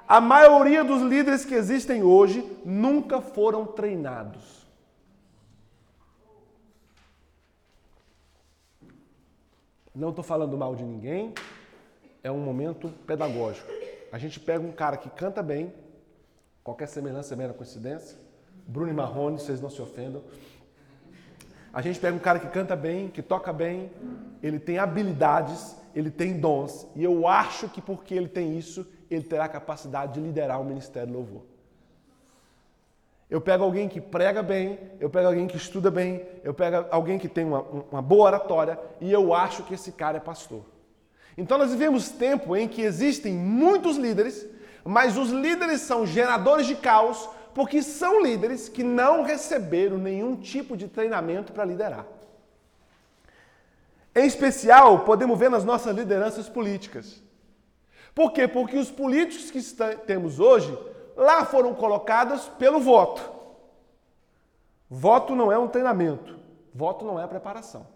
A 0.07 0.21
maioria 0.21 0.83
dos 0.83 1.01
líderes 1.01 1.43
que 1.43 1.55
existem 1.55 2.03
hoje 2.03 2.47
nunca 2.63 3.19
foram 3.19 3.65
treinados. 3.65 4.67
Não 9.95 10.09
estou 10.09 10.23
falando 10.23 10.55
mal 10.55 10.75
de 10.75 10.83
ninguém, 10.83 11.33
é 12.23 12.31
um 12.31 12.37
momento 12.37 12.89
pedagógico. 13.07 13.71
A 14.11 14.19
gente 14.19 14.39
pega 14.39 14.63
um 14.63 14.71
cara 14.71 14.97
que 14.97 15.09
canta 15.09 15.41
bem, 15.41 15.73
qualquer 16.63 16.87
semelhança 16.87 17.33
é 17.33 17.37
mera 17.37 17.53
coincidência. 17.53 18.19
Bruno 18.67 18.93
Marrone, 18.93 19.39
vocês 19.39 19.59
não 19.59 19.71
se 19.71 19.81
ofendam. 19.81 20.21
A 21.73 21.81
gente 21.81 21.99
pega 21.99 22.15
um 22.15 22.19
cara 22.19 22.37
que 22.37 22.47
canta 22.47 22.75
bem, 22.75 23.09
que 23.09 23.23
toca 23.23 23.51
bem, 23.51 23.91
ele 24.43 24.59
tem 24.59 24.77
habilidades, 24.77 25.75
ele 25.95 26.11
tem 26.11 26.39
dons, 26.39 26.87
e 26.95 27.03
eu 27.03 27.27
acho 27.27 27.67
que 27.67 27.81
porque 27.81 28.13
ele 28.13 28.27
tem 28.27 28.55
isso, 28.55 28.85
ele 29.09 29.23
terá 29.23 29.45
a 29.45 29.49
capacidade 29.49 30.13
de 30.13 30.19
liderar 30.19 30.61
o 30.61 30.63
ministério 30.63 31.07
de 31.07 31.13
louvor. 31.15 31.41
Eu 33.27 33.41
pego 33.41 33.63
alguém 33.63 33.89
que 33.89 33.99
prega 33.99 34.43
bem, 34.43 34.77
eu 34.99 35.09
pego 35.09 35.27
alguém 35.27 35.47
que 35.47 35.57
estuda 35.57 35.89
bem, 35.89 36.23
eu 36.43 36.53
pego 36.53 36.85
alguém 36.91 37.17
que 37.17 37.27
tem 37.27 37.43
uma, 37.43 37.61
uma 37.91 38.01
boa 38.03 38.25
oratória, 38.25 38.79
e 39.01 39.11
eu 39.11 39.33
acho 39.33 39.63
que 39.63 39.73
esse 39.73 39.91
cara 39.91 40.17
é 40.17 40.21
pastor. 40.21 40.63
Então 41.35 41.57
nós 41.57 41.71
vivemos 41.71 42.09
tempo 42.09 42.55
em 42.55 42.67
que 42.67 42.83
existem 42.83 43.33
muitos 43.33 43.97
líderes, 43.97 44.45
mas 44.85 45.17
os 45.17 45.31
líderes 45.31 45.81
são 45.81 46.05
geradores 46.05 46.67
de 46.67 46.75
caos 46.75 47.27
porque 47.53 47.81
são 47.81 48.21
líderes 48.21 48.67
que 48.67 48.83
não 48.83 49.23
receberam 49.23 49.97
nenhum 49.97 50.35
tipo 50.35 50.75
de 50.75 50.87
treinamento 50.87 51.53
para 51.53 51.65
liderar. 51.65 52.05
Em 54.15 54.25
especial, 54.25 54.99
podemos 54.99 55.37
ver 55.37 55.49
nas 55.49 55.63
nossas 55.63 55.95
lideranças 55.95 56.47
políticas. 56.47 57.21
Por 58.13 58.31
quê? 58.31 58.47
Porque 58.47 58.77
os 58.77 58.91
políticos 58.91 59.49
que 59.49 59.61
temos 60.05 60.39
hoje 60.39 60.77
lá 61.15 61.45
foram 61.45 61.73
colocados 61.73 62.47
pelo 62.59 62.79
voto. 62.79 63.31
Voto 64.89 65.35
não 65.35 65.51
é 65.51 65.57
um 65.57 65.67
treinamento, 65.67 66.37
voto 66.73 67.03
não 67.03 67.19
é 67.19 67.25
preparação. 67.25 67.87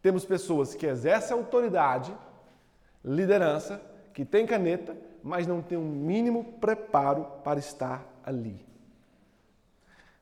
Temos 0.00 0.24
pessoas 0.24 0.74
que 0.74 0.86
exercem 0.86 1.36
autoridade, 1.36 2.14
liderança, 3.04 3.80
que 4.14 4.24
têm 4.24 4.46
caneta, 4.46 4.96
mas 5.24 5.46
não 5.46 5.62
têm 5.62 5.78
um 5.78 5.88
mínimo 5.88 6.44
preparo 6.60 7.24
para 7.42 7.58
estar 7.58 8.04
ali. 8.22 8.62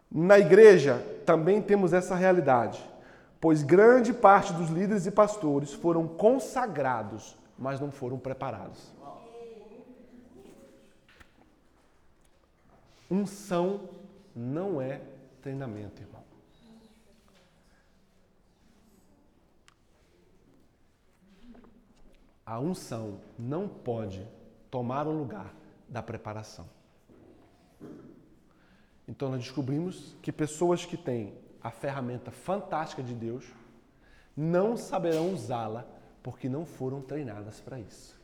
Na 0.08 0.38
igreja 0.38 1.04
também 1.26 1.60
temos 1.60 1.92
essa 1.92 2.14
realidade, 2.14 2.80
pois 3.40 3.64
grande 3.64 4.12
parte 4.12 4.52
dos 4.52 4.70
líderes 4.70 5.04
e 5.04 5.10
pastores 5.10 5.72
foram 5.74 6.06
consagrados, 6.06 7.36
mas 7.58 7.80
não 7.80 7.90
foram 7.90 8.16
preparados. 8.16 8.94
Unção 13.10 13.88
não 14.34 14.80
é 14.80 15.00
treinamento, 15.42 16.00
irmão. 16.00 16.22
a 22.44 22.58
unção 22.58 23.18
não 23.38 23.66
pode 23.66 24.28
tomar 24.72 25.06
o 25.06 25.12
lugar 25.12 25.54
da 25.86 26.02
preparação. 26.02 26.66
Então 29.06 29.28
nós 29.28 29.40
descobrimos 29.40 30.16
que 30.22 30.32
pessoas 30.32 30.86
que 30.86 30.96
têm 30.96 31.34
a 31.62 31.70
ferramenta 31.70 32.30
fantástica 32.30 33.02
de 33.02 33.14
Deus 33.14 33.44
não 34.34 34.74
saberão 34.74 35.34
usá-la 35.34 35.86
porque 36.22 36.48
não 36.48 36.64
foram 36.64 37.02
treinadas 37.02 37.60
para 37.60 37.78
isso. 37.78 38.18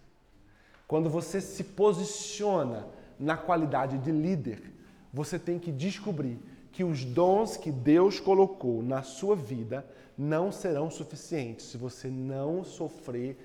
Quando 0.86 1.10
você 1.10 1.38
se 1.38 1.62
posiciona 1.62 2.86
na 3.20 3.36
qualidade 3.36 3.98
de 3.98 4.10
líder, 4.10 4.72
você 5.12 5.38
tem 5.38 5.58
que 5.58 5.70
descobrir 5.70 6.40
que 6.72 6.82
os 6.82 7.04
dons 7.04 7.58
que 7.58 7.70
Deus 7.70 8.20
colocou 8.20 8.82
na 8.82 9.02
sua 9.02 9.36
vida 9.36 9.86
não 10.16 10.50
serão 10.50 10.90
suficientes 10.90 11.66
se 11.66 11.76
você 11.76 12.08
não 12.08 12.64
sofrer 12.64 13.36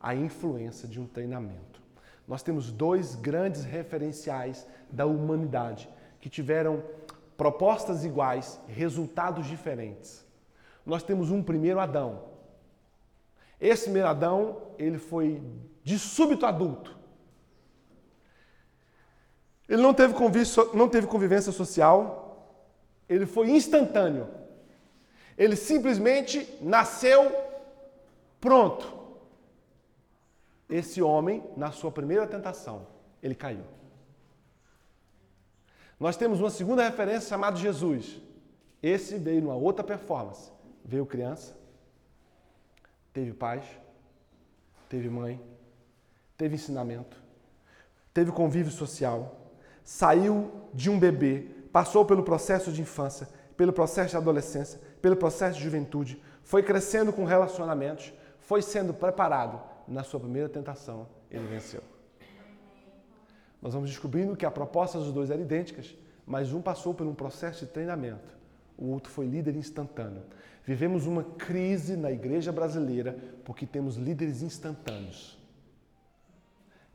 a 0.00 0.14
influência 0.14 0.86
de 0.86 1.00
um 1.00 1.06
treinamento. 1.06 1.83
Nós 2.26 2.42
temos 2.42 2.72
dois 2.72 3.14
grandes 3.14 3.64
referenciais 3.64 4.66
da 4.90 5.04
humanidade 5.04 5.88
que 6.20 6.30
tiveram 6.30 6.82
propostas 7.36 8.04
iguais, 8.04 8.58
resultados 8.66 9.46
diferentes. 9.46 10.24
Nós 10.86 11.02
temos 11.02 11.30
um 11.30 11.42
primeiro 11.42 11.80
Adão. 11.80 12.24
Esse 13.60 13.84
primeiro 13.84 14.08
Adão, 14.08 14.62
ele 14.78 14.98
foi 14.98 15.42
de 15.82 15.98
súbito 15.98 16.46
adulto. 16.46 16.96
Ele 19.68 19.82
não 19.82 19.92
teve, 19.92 20.14
não 20.74 20.88
teve 20.88 21.06
convivência 21.06 21.52
social, 21.52 22.64
ele 23.08 23.26
foi 23.26 23.50
instantâneo. 23.50 24.28
Ele 25.36 25.56
simplesmente 25.56 26.58
nasceu 26.60 27.34
pronto 28.40 28.93
esse 30.68 31.02
homem, 31.02 31.44
na 31.56 31.70
sua 31.70 31.90
primeira 31.90 32.26
tentação, 32.26 32.86
ele 33.22 33.34
caiu. 33.34 33.64
Nós 35.98 36.16
temos 36.16 36.40
uma 36.40 36.50
segunda 36.50 36.82
referência 36.82 37.28
chamada 37.28 37.56
Jesus. 37.56 38.20
Esse 38.82 39.16
veio 39.18 39.42
numa 39.42 39.54
outra 39.54 39.84
performance. 39.84 40.52
Veio 40.84 41.06
criança, 41.06 41.56
teve 43.12 43.32
pais, 43.32 43.64
teve 44.88 45.08
mãe, 45.08 45.40
teve 46.36 46.56
ensinamento, 46.56 47.16
teve 48.12 48.30
convívio 48.30 48.70
social, 48.70 49.34
saiu 49.82 50.52
de 50.74 50.90
um 50.90 50.98
bebê, 50.98 51.48
passou 51.72 52.04
pelo 52.04 52.22
processo 52.22 52.70
de 52.70 52.82
infância, 52.82 53.26
pelo 53.56 53.72
processo 53.72 54.10
de 54.10 54.16
adolescência, 54.18 54.78
pelo 55.00 55.16
processo 55.16 55.56
de 55.56 55.64
juventude, 55.64 56.22
foi 56.42 56.62
crescendo 56.62 57.14
com 57.14 57.24
relacionamentos, 57.24 58.12
foi 58.40 58.60
sendo 58.60 58.92
preparado 58.92 59.73
na 59.86 60.02
sua 60.02 60.20
primeira 60.20 60.48
tentação, 60.48 61.06
ele 61.30 61.46
venceu. 61.46 61.82
Nós 63.60 63.72
vamos 63.72 63.90
descobrindo 63.90 64.36
que 64.36 64.44
a 64.44 64.50
proposta 64.50 64.98
dos 64.98 65.12
dois 65.12 65.30
era 65.30 65.40
idênticas, 65.40 65.96
mas 66.26 66.52
um 66.52 66.60
passou 66.60 66.94
por 66.94 67.06
um 67.06 67.14
processo 67.14 67.64
de 67.64 67.72
treinamento, 67.72 68.36
o 68.76 68.86
outro 68.86 69.10
foi 69.10 69.26
líder 69.26 69.56
instantâneo. 69.56 70.22
Vivemos 70.64 71.06
uma 71.06 71.22
crise 71.22 71.96
na 71.96 72.10
igreja 72.10 72.50
brasileira 72.50 73.18
porque 73.44 73.66
temos 73.66 73.96
líderes 73.96 74.42
instantâneos. 74.42 75.38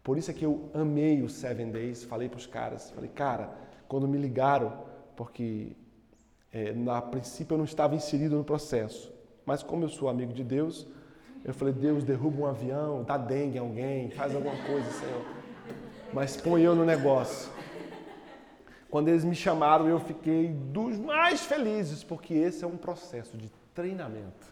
Por 0.03 0.17
isso 0.17 0.31
é 0.31 0.33
que 0.33 0.45
eu 0.45 0.69
amei 0.73 1.21
o 1.21 1.29
Seven 1.29 1.71
Days, 1.71 2.03
falei 2.03 2.27
para 2.29 2.37
os 2.37 2.47
caras, 2.47 2.89
falei, 2.91 3.09
cara, 3.09 3.53
quando 3.87 4.07
me 4.07 4.17
ligaram, 4.17 4.85
porque 5.15 5.75
é, 6.51 6.73
na 6.73 7.01
princípio 7.01 7.53
eu 7.53 7.57
não 7.59 7.65
estava 7.65 7.95
inserido 7.95 8.35
no 8.35 8.43
processo, 8.43 9.13
mas 9.45 9.61
como 9.61 9.83
eu 9.83 9.89
sou 9.89 10.09
amigo 10.09 10.33
de 10.33 10.43
Deus, 10.43 10.87
eu 11.43 11.53
falei, 11.53 11.73
Deus, 11.73 12.03
derruba 12.03 12.41
um 12.41 12.45
avião, 12.45 13.03
dá 13.03 13.17
dengue 13.17 13.57
em 13.57 13.59
alguém, 13.59 14.09
faz 14.11 14.35
alguma 14.35 14.55
coisa, 14.63 14.89
Senhor. 14.91 15.25
Mas 16.13 16.35
põe 16.35 16.61
eu 16.61 16.75
no 16.75 16.85
negócio. 16.85 17.51
Quando 18.89 19.07
eles 19.07 19.23
me 19.23 19.35
chamaram, 19.35 19.87
eu 19.87 19.99
fiquei 19.99 20.49
dos 20.49 20.97
mais 20.97 21.45
felizes, 21.45 22.03
porque 22.03 22.33
esse 22.33 22.63
é 22.63 22.67
um 22.67 22.77
processo 22.77 23.37
de 23.37 23.51
treinamento. 23.73 24.47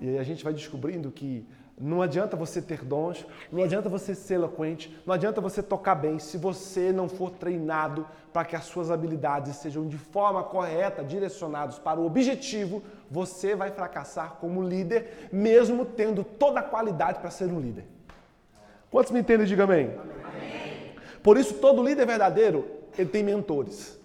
E 0.00 0.08
aí 0.08 0.18
a 0.18 0.22
gente 0.22 0.44
vai 0.44 0.52
descobrindo 0.52 1.10
que 1.10 1.44
não 1.80 2.02
adianta 2.02 2.36
você 2.36 2.60
ter 2.60 2.84
dons, 2.84 3.24
não 3.52 3.62
adianta 3.62 3.88
você 3.88 4.14
ser 4.14 4.34
eloquente, 4.34 4.96
não 5.06 5.14
adianta 5.14 5.40
você 5.40 5.62
tocar 5.62 5.94
bem 5.94 6.18
se 6.18 6.36
você 6.36 6.90
não 6.92 7.08
for 7.08 7.30
treinado 7.30 8.06
para 8.32 8.44
que 8.44 8.56
as 8.56 8.64
suas 8.64 8.90
habilidades 8.90 9.56
sejam 9.56 9.86
de 9.86 9.96
forma 9.96 10.42
correta, 10.42 11.04
direcionados 11.04 11.78
para 11.78 12.00
o 12.00 12.06
objetivo, 12.06 12.82
você 13.10 13.54
vai 13.54 13.70
fracassar 13.70 14.36
como 14.40 14.62
líder, 14.62 15.28
mesmo 15.32 15.84
tendo 15.84 16.24
toda 16.24 16.60
a 16.60 16.62
qualidade 16.62 17.20
para 17.20 17.30
ser 17.30 17.46
um 17.46 17.60
líder. 17.60 17.84
Quantos 18.90 19.12
me 19.12 19.20
entendem? 19.20 19.46
Diga 19.46 19.64
amém. 19.64 19.90
amém. 20.24 20.94
Por 21.22 21.36
isso, 21.36 21.54
todo 21.54 21.82
líder 21.82 22.06
verdadeiro, 22.06 22.66
ele 22.96 23.08
tem 23.08 23.22
mentores. 23.22 23.98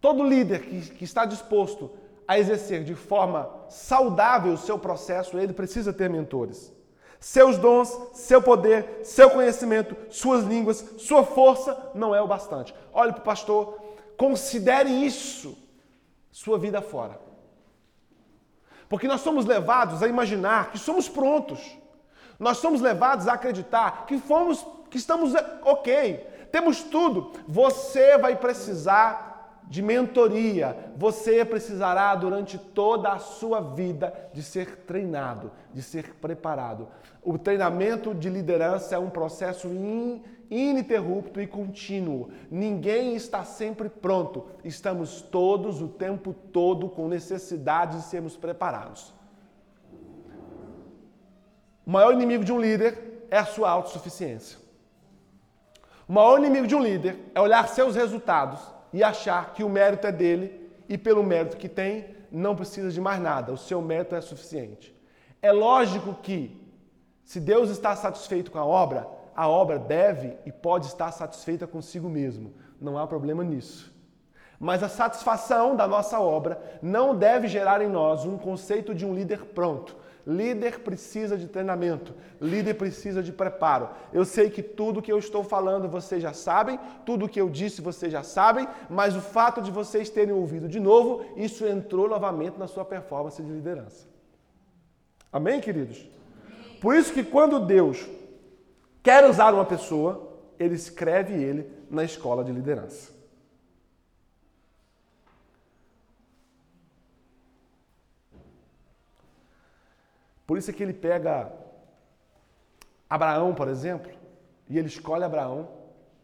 Todo 0.00 0.22
líder 0.22 0.62
que, 0.62 0.80
que 0.90 1.04
está 1.04 1.24
disposto 1.24 1.90
a 2.30 2.38
exercer 2.38 2.84
de 2.84 2.94
forma 2.94 3.50
saudável 3.68 4.52
o 4.52 4.56
seu 4.56 4.78
processo, 4.78 5.36
ele 5.36 5.52
precisa 5.52 5.92
ter 5.92 6.08
mentores. 6.08 6.72
Seus 7.18 7.58
dons, 7.58 7.88
seu 8.14 8.40
poder, 8.40 9.00
seu 9.02 9.30
conhecimento, 9.30 9.96
suas 10.10 10.44
línguas, 10.44 10.76
sua 10.98 11.24
força 11.24 11.90
não 11.92 12.14
é 12.14 12.22
o 12.22 12.28
bastante. 12.28 12.72
Olhe 12.92 13.10
para 13.10 13.20
o 13.20 13.24
pastor, 13.24 13.82
considere 14.16 14.88
isso 14.88 15.58
sua 16.30 16.56
vida 16.56 16.80
fora. 16.80 17.18
Porque 18.88 19.08
nós 19.08 19.22
somos 19.22 19.44
levados 19.44 20.00
a 20.00 20.06
imaginar 20.06 20.70
que 20.70 20.78
somos 20.78 21.08
prontos. 21.08 21.76
Nós 22.38 22.58
somos 22.58 22.80
levados 22.80 23.26
a 23.26 23.32
acreditar 23.32 24.06
que 24.06 24.18
fomos, 24.18 24.64
que 24.88 24.98
estamos 24.98 25.34
ok, 25.64 26.18
temos 26.52 26.84
tudo. 26.84 27.32
Você 27.48 28.16
vai 28.18 28.36
precisar 28.36 29.29
de 29.70 29.82
mentoria, 29.82 30.92
você 30.96 31.44
precisará 31.44 32.12
durante 32.16 32.58
toda 32.58 33.12
a 33.12 33.20
sua 33.20 33.60
vida 33.60 34.12
de 34.34 34.42
ser 34.42 34.78
treinado, 34.78 35.52
de 35.72 35.80
ser 35.80 36.16
preparado. 36.16 36.88
O 37.22 37.38
treinamento 37.38 38.12
de 38.12 38.28
liderança 38.28 38.96
é 38.96 38.98
um 38.98 39.08
processo 39.08 39.68
in, 39.68 40.24
ininterrupto 40.50 41.40
e 41.40 41.46
contínuo. 41.46 42.30
Ninguém 42.50 43.14
está 43.14 43.44
sempre 43.44 43.88
pronto. 43.88 44.46
Estamos 44.64 45.22
todos 45.22 45.80
o 45.80 45.86
tempo 45.86 46.34
todo 46.52 46.88
com 46.88 47.06
necessidade 47.06 47.98
de 47.98 48.02
sermos 48.02 48.36
preparados. 48.36 49.14
O 51.86 51.90
maior 51.92 52.12
inimigo 52.12 52.42
de 52.42 52.52
um 52.52 52.60
líder 52.60 53.24
é 53.30 53.38
a 53.38 53.46
sua 53.46 53.70
autossuficiência. 53.70 54.58
O 56.08 56.12
maior 56.12 56.38
inimigo 56.40 56.66
de 56.66 56.74
um 56.74 56.82
líder 56.82 57.30
é 57.32 57.40
olhar 57.40 57.68
seus 57.68 57.94
resultados 57.94 58.79
e 58.92 59.02
achar 59.02 59.52
que 59.52 59.62
o 59.62 59.68
mérito 59.68 60.06
é 60.06 60.12
dele 60.12 60.70
e 60.88 60.98
pelo 60.98 61.22
mérito 61.22 61.56
que 61.56 61.68
tem, 61.68 62.16
não 62.30 62.56
precisa 62.56 62.90
de 62.90 63.00
mais 63.00 63.20
nada, 63.20 63.52
o 63.52 63.56
seu 63.56 63.80
mérito 63.80 64.14
é 64.14 64.20
suficiente. 64.20 64.94
É 65.42 65.52
lógico 65.52 66.14
que, 66.14 66.60
se 67.24 67.40
Deus 67.40 67.70
está 67.70 67.94
satisfeito 67.96 68.50
com 68.50 68.58
a 68.58 68.64
obra, 68.64 69.06
a 69.34 69.48
obra 69.48 69.78
deve 69.78 70.36
e 70.44 70.52
pode 70.52 70.86
estar 70.86 71.10
satisfeita 71.12 71.66
consigo 71.66 72.08
mesmo, 72.08 72.52
não 72.80 72.98
há 72.98 73.06
problema 73.06 73.42
nisso. 73.44 73.92
Mas 74.58 74.82
a 74.82 74.88
satisfação 74.88 75.74
da 75.74 75.86
nossa 75.86 76.20
obra 76.20 76.60
não 76.82 77.16
deve 77.16 77.48
gerar 77.48 77.80
em 77.80 77.88
nós 77.88 78.26
um 78.26 78.36
conceito 78.36 78.94
de 78.94 79.06
um 79.06 79.14
líder 79.14 79.46
pronto, 79.46 79.96
Líder 80.30 80.78
precisa 80.78 81.36
de 81.36 81.48
treinamento, 81.48 82.14
líder 82.40 82.74
precisa 82.74 83.20
de 83.20 83.32
preparo. 83.32 83.88
Eu 84.12 84.24
sei 84.24 84.48
que 84.48 84.62
tudo 84.62 85.02
que 85.02 85.10
eu 85.10 85.18
estou 85.18 85.42
falando 85.42 85.88
vocês 85.88 86.22
já 86.22 86.32
sabem, 86.32 86.78
tudo 87.04 87.28
que 87.28 87.40
eu 87.40 87.50
disse 87.50 87.82
vocês 87.82 88.12
já 88.12 88.22
sabem, 88.22 88.68
mas 88.88 89.16
o 89.16 89.20
fato 89.20 89.60
de 89.60 89.72
vocês 89.72 90.08
terem 90.08 90.32
ouvido 90.32 90.68
de 90.68 90.78
novo, 90.78 91.24
isso 91.36 91.66
entrou 91.66 92.08
novamente 92.08 92.56
na 92.56 92.68
sua 92.68 92.84
performance 92.84 93.42
de 93.42 93.50
liderança. 93.50 94.06
Amém, 95.32 95.60
queridos? 95.60 96.08
Por 96.80 96.94
isso 96.94 97.12
que 97.12 97.24
quando 97.24 97.66
Deus 97.66 98.08
quer 99.02 99.28
usar 99.28 99.52
uma 99.52 99.64
pessoa, 99.64 100.38
ele 100.60 100.76
escreve 100.76 101.34
ele 101.34 101.68
na 101.90 102.04
escola 102.04 102.44
de 102.44 102.52
liderança. 102.52 103.19
Por 110.50 110.58
isso 110.58 110.68
é 110.68 110.74
que 110.74 110.82
ele 110.82 110.92
pega 110.92 111.52
Abraão, 113.08 113.54
por 113.54 113.68
exemplo, 113.68 114.10
e 114.68 114.76
ele 114.76 114.88
escolhe 114.88 115.22
Abraão, 115.22 115.68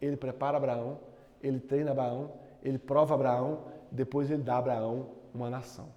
ele 0.02 0.16
prepara 0.16 0.56
Abraão, 0.56 0.98
ele 1.40 1.60
treina 1.60 1.92
Abraão, 1.92 2.32
ele 2.60 2.76
prova 2.76 3.14
Abraão, 3.14 3.66
depois 3.88 4.28
ele 4.28 4.42
dá 4.42 4.54
a 4.54 4.58
Abraão 4.58 5.10
uma 5.32 5.48
nação. 5.48 5.90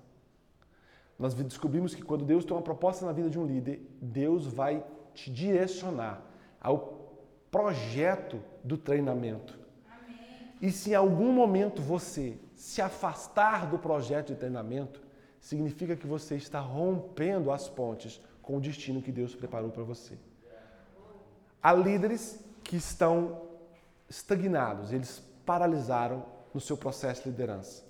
Nós 1.17 1.33
descobrimos 1.33 1.95
que 1.95 2.03
quando 2.03 2.23
Deus 2.23 2.45
tem 2.45 2.55
uma 2.55 2.61
proposta 2.61 3.03
na 3.03 3.11
vida 3.11 3.31
de 3.31 3.39
um 3.39 3.47
líder, 3.47 3.81
Deus 3.99 4.45
vai 4.45 4.85
te 5.15 5.31
direcionar 5.31 6.21
ao 6.61 7.17
projeto 7.49 8.39
do 8.63 8.77
treinamento. 8.77 9.57
Amém. 9.89 10.53
E 10.61 10.71
se 10.71 10.91
em 10.91 10.93
algum 10.93 11.31
momento 11.31 11.81
você 11.81 12.37
se 12.53 12.79
afastar 12.79 13.65
do 13.65 13.79
projeto 13.79 14.27
de 14.27 14.35
treinamento, 14.35 15.09
significa 15.39 15.95
que 15.95 16.08
você 16.08 16.36
está 16.36 16.60
rompendo 16.60 17.52
as 17.52 17.67
pontes 17.67 18.21
com 18.41 18.58
o 18.58 18.62
destino 18.62 19.02
que 19.02 19.12
Deus 19.12 19.36
preparou 19.36 19.69
para 19.69 19.84
você. 19.84 20.17
Há 21.62 21.73
líderes 21.73 22.39
que 22.63 22.78
estão 22.78 23.41
estagnados, 24.10 24.91
eles 24.91 25.21
paralisaram 25.45 26.25
no 26.54 26.60
seu 26.60 26.78
processo 26.78 27.23
de 27.23 27.30
liderança. 27.30 27.84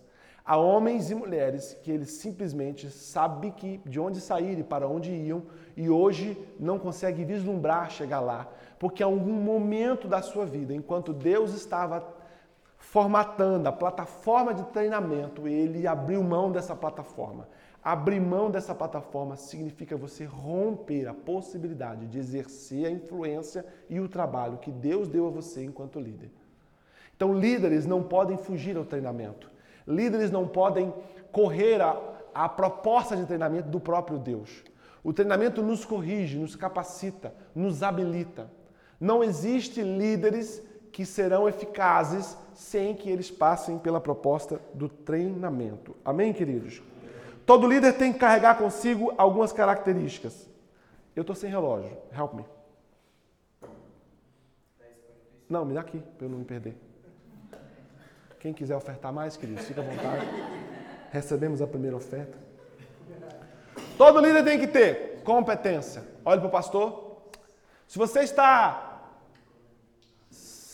Há 0.46 0.58
homens 0.58 1.12
e 1.12 1.16
mulheres 1.16 1.78
que 1.84 1.92
eles 1.92 2.12
simplesmente 2.14 2.90
sabem 2.90 3.52
que 3.52 3.78
de 3.86 4.00
onde 4.00 4.20
sair 4.20 4.58
e 4.58 4.64
para 4.64 4.88
onde 4.88 5.12
iam 5.12 5.44
e 5.78 5.90
hoje 5.90 6.38
não 6.60 6.80
conseguem 6.80 7.24
vislumbrar 7.24 7.92
chegar 7.92 8.20
lá, 8.20 8.52
porque 8.80 9.04
em 9.04 9.06
algum 9.06 9.34
momento 9.34 10.08
da 10.08 10.22
sua 10.22 10.46
vida, 10.46 10.74
enquanto 10.74 11.14
Deus 11.14 11.54
estava 11.54 12.02
formatando 12.80 13.68
a 13.68 13.72
plataforma 13.72 14.54
de 14.54 14.64
treinamento, 14.64 15.48
ele 15.48 15.86
abriu 15.86 16.24
mão 16.24 16.52
dessa 16.52 16.76
plataforma. 16.76 17.48
Abrir 17.84 18.20
mão 18.20 18.50
dessa 18.50 18.74
plataforma 18.74 19.36
significa 19.36 19.96
você 19.96 20.26
romper 20.26 21.08
a 21.08 21.14
possibilidade 21.14 22.08
de 22.08 22.18
exercer 22.18 22.86
a 22.86 22.92
influência 22.92 23.66
e 23.90 24.00
o 24.00 24.10
trabalho 24.10 24.58
que 24.58 24.72
Deus 24.72 25.08
deu 25.08 25.28
a 25.28 25.30
você 25.30 25.64
enquanto 25.64 26.00
líder. 26.00 26.32
Então, 27.16 27.34
líderes 27.34 27.86
não 27.86 28.02
podem 28.02 28.38
fugir 28.38 28.76
ao 28.76 28.86
treinamento. 28.86 29.52
Líderes 29.86 30.32
não 30.32 30.48
podem 30.48 30.94
correr 31.32 31.82
a, 31.82 31.98
a 32.34 32.50
proposta 32.50 33.16
de 33.16 33.26
treinamento 33.26 33.70
do 33.70 33.80
próprio 33.80 34.18
Deus. 34.18 34.64
O 35.04 35.14
treinamento 35.14 35.62
nos 35.62 35.86
corrige, 35.86 36.38
nos 36.38 36.56
capacita, 36.56 37.34
nos 37.54 37.84
habilita. 37.84 38.50
Não 39.00 39.24
existe 39.24 39.82
líderes 39.82 40.62
que 40.92 41.06
serão 41.06 41.48
eficazes 41.48 42.38
sem 42.60 42.94
que 42.94 43.10
eles 43.10 43.32
passem 43.32 43.80
pela 43.80 44.02
proposta 44.02 44.60
do 44.74 44.90
treinamento. 44.90 45.96
Amém, 46.04 46.34
queridos? 46.34 46.84
Todo 47.46 47.66
líder 47.66 47.94
tem 47.94 48.12
que 48.12 48.20
carregar 48.20 48.58
consigo 48.58 49.14
algumas 49.18 49.54
características. 49.54 50.46
Eu 51.16 51.22
estou 51.22 51.36
sem 51.36 51.50
relógio. 51.50 51.98
Help 52.16 52.34
me. 52.34 52.46
Não, 55.50 55.64
me 55.64 55.74
dá 55.74 55.80
aqui, 55.80 56.00
para 56.18 56.28
eu 56.28 56.30
não 56.30 56.40
me 56.40 56.46
perder. 56.46 56.76
Quem 58.42 58.54
quiser 58.54 58.76
ofertar 58.76 59.14
mais, 59.14 59.38
queridos, 59.38 59.66
fica 59.66 59.80
à 59.80 59.84
vontade. 59.86 60.28
Recebemos 61.12 61.62
a 61.62 61.68
primeira 61.68 61.96
oferta. 61.96 62.38
Todo 63.98 64.20
líder 64.20 64.44
tem 64.44 64.60
que 64.60 64.68
ter 64.68 65.22
competência. 65.24 66.04
Olhe 66.26 66.42
para 66.42 66.50
o 66.50 66.52
pastor. 66.52 67.22
Se 67.88 67.98
você 67.98 68.20
está 68.20 68.89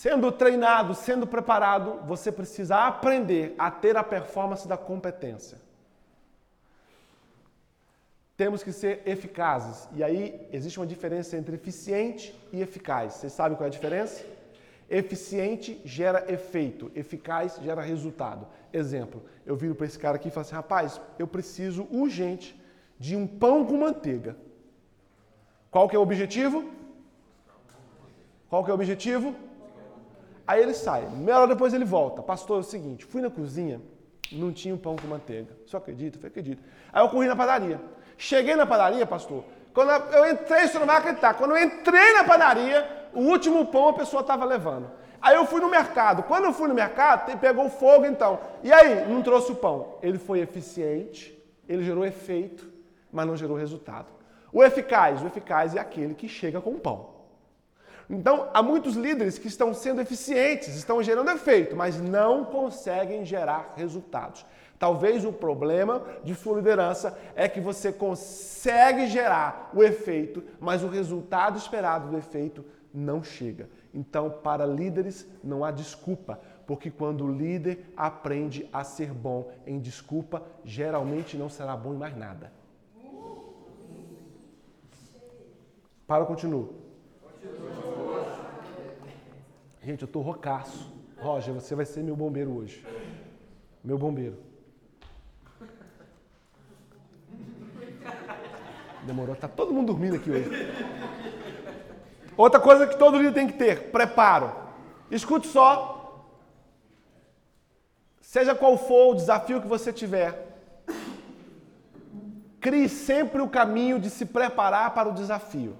Sendo 0.06 0.32
treinado, 0.32 0.94
sendo 0.94 1.26
preparado, 1.26 2.00
você 2.06 2.32
precisa 2.32 2.76
aprender 2.76 3.56
a 3.58 3.72
ter 3.72 3.98
a 3.98 4.04
performance 4.04 4.68
da 4.68 4.78
competência. 4.78 5.58
Temos 8.38 8.62
que 8.62 8.72
ser 8.72 9.02
eficazes. 9.08 9.90
E 9.94 10.04
aí 10.04 10.48
existe 10.52 10.80
uma 10.80 10.86
diferença 10.86 11.36
entre 11.36 11.56
eficiente 11.56 12.40
e 12.54 12.62
eficaz. 12.62 13.14
Vocês 13.14 13.34
sabem 13.34 13.58
qual 13.58 13.66
é 13.66 13.68
a 13.68 13.72
diferença? 13.72 14.24
Eficiente 14.88 15.82
gera 15.84 16.32
efeito, 16.32 16.92
eficaz 16.94 17.58
gera 17.64 17.82
resultado. 17.82 18.46
Exemplo, 18.72 19.24
eu 19.44 19.56
viro 19.56 19.74
para 19.74 19.88
esse 19.88 19.98
cara 19.98 20.18
aqui 20.18 20.28
e 20.28 20.32
falo 20.32 20.46
assim: 20.46 20.54
rapaz, 20.54 21.02
eu 21.18 21.26
preciso 21.26 21.88
urgente 21.90 22.56
de 23.00 23.16
um 23.16 23.26
pão 23.26 23.66
com 23.66 23.76
manteiga. 23.78 24.38
Qual 25.72 25.90
que 25.90 25.96
é 25.96 26.00
o 26.00 26.04
objetivo? 26.04 26.64
Qual 28.48 28.64
que 28.64 28.70
é 28.70 28.72
o 28.72 28.76
objetivo? 28.76 29.36
Aí 30.48 30.62
ele 30.62 30.74
sai. 30.74 31.08
Meia 31.10 31.40
hora 31.40 31.48
depois 31.48 31.74
ele 31.74 31.86
volta. 31.86 32.22
Pastor, 32.22 32.58
é 32.58 32.60
o 32.60 32.64
seguinte, 32.64 33.06
fui 33.06 33.22
na 33.22 33.30
cozinha, 33.30 33.82
não 34.32 34.52
tinha 34.52 34.74
um 34.74 34.78
pão 34.78 34.96
com 34.96 35.08
manteiga. 35.08 35.56
Você 35.66 35.76
acredita? 35.76 36.20
Eu 36.22 36.28
acredito. 36.28 36.64
Aí 36.92 37.04
eu 37.04 37.10
corri 37.10 37.28
na 37.28 37.36
padaria. 37.36 37.82
Cheguei 38.18 38.56
na 38.56 38.66
padaria, 38.66 39.06
pastor. 39.06 39.44
Quando 39.74 39.90
eu 39.90 40.32
entrei, 40.32 40.68
você 40.68 40.80
não 40.80 40.86
vai 40.86 40.98
acreditar. 40.98 41.34
Quando 41.34 41.52
eu 41.52 41.64
entrei 41.64 42.14
na 42.14 42.24
padaria, 42.24 43.10
o 43.14 43.22
último 43.22 43.66
pão 43.66 43.90
a 43.90 43.94
pessoa 43.94 44.22
estava 44.22 44.46
levando. 44.46 44.90
Aí 45.22 45.36
eu 45.36 45.46
fui 45.46 45.60
no 45.60 45.70
mercado. 45.70 46.24
Quando 46.24 46.46
eu 46.46 46.54
fui 46.54 46.68
no 46.68 46.74
mercado, 46.74 47.38
pegou 47.40 47.70
fogo 47.70 48.06
então. 48.06 48.40
E 48.64 48.72
aí, 48.72 49.06
não 49.10 49.22
trouxe 49.22 49.52
o 49.52 49.56
pão. 49.56 49.96
Ele 50.02 50.18
foi 50.18 50.40
eficiente, 50.40 51.38
ele 51.68 51.84
gerou 51.84 52.06
efeito, 52.06 52.72
mas 53.12 53.26
não 53.26 53.36
gerou 53.36 53.58
resultado. 53.58 54.08
O 54.54 54.64
eficaz, 54.64 55.22
o 55.22 55.28
eficaz 55.28 55.76
é 55.76 55.80
aquele 55.80 56.14
que 56.14 56.30
chega 56.30 56.62
com 56.62 56.72
o 56.72 56.80
pão. 56.80 57.15
Então, 58.10 58.50
há 58.54 58.62
muitos 58.62 58.96
líderes 58.96 59.38
que 59.38 59.48
estão 59.48 59.74
sendo 59.74 60.02
eficientes, 60.02 60.76
estão 60.76 61.02
gerando 61.02 61.32
efeito, 61.32 61.76
mas 61.76 62.00
não 62.00 62.46
conseguem 62.46 63.26
gerar 63.26 63.74
resultados. 63.76 64.46
Talvez 64.78 65.24
o 65.26 65.32
problema 65.32 66.04
de 66.24 66.36
sua 66.36 66.58
liderança 66.58 67.18
é 67.36 67.48
que 67.48 67.62
você 67.62 67.92
consegue 67.92 69.08
gerar 69.08 69.72
o 69.74 69.82
efeito, 69.82 70.44
mas 70.60 70.84
o 70.84 70.88
resultado 70.88 71.58
esperado 71.58 72.10
do 72.10 72.18
efeito 72.18 72.64
não 72.94 73.24
chega. 73.24 73.70
Então, 73.94 74.30
para 74.30 74.66
líderes 74.66 75.26
não 75.44 75.64
há 75.64 75.72
desculpa, 75.72 76.40
porque 76.68 76.92
quando 76.92 77.26
o 77.26 77.32
líder 77.32 77.86
aprende 77.96 78.70
a 78.72 78.84
ser 78.84 79.12
bom 79.12 79.52
em 79.66 79.80
desculpa, 79.80 80.44
geralmente 80.64 81.38
não 81.38 81.50
será 81.50 81.76
bom 81.76 81.94
em 81.94 81.98
mais 81.98 82.16
nada. 82.16 82.52
Para, 86.06 86.26
continua. 86.26 86.70
Gente, 89.86 90.02
eu 90.02 90.08
tô 90.08 90.20
rocaço. 90.20 90.92
Roger, 91.20 91.54
você 91.54 91.76
vai 91.76 91.86
ser 91.86 92.02
meu 92.02 92.16
bombeiro 92.16 92.52
hoje. 92.58 92.84
Meu 93.84 94.00
bombeiro. 94.00 94.36
Demorou, 99.04 99.36
tá 99.36 99.48
todo 99.48 99.72
mundo 99.72 99.94
dormindo 99.94 100.16
aqui 100.16 100.32
hoje. 100.32 100.50
Outra 102.36 102.60
coisa 102.60 102.88
que 102.88 102.98
todo 102.98 103.20
líder 103.20 103.34
tem 103.36 103.46
que 103.46 103.54
ter: 103.54 103.92
preparo. 103.92 104.52
Escute 105.12 105.46
só. 105.46 106.26
Seja 108.20 108.56
qual 108.56 108.80
for 108.80 109.12
o 109.12 109.16
desafio 109.16 109.62
que 109.62 109.68
você 109.68 109.94
tiver, 109.94 110.58
crie 112.60 112.90
sempre 112.90 113.40
o 113.40 113.48
caminho 113.48 114.00
de 114.00 114.10
se 114.10 114.26
preparar 114.26 114.96
para 114.96 115.10
o 115.10 115.14
desafio. 115.14 115.78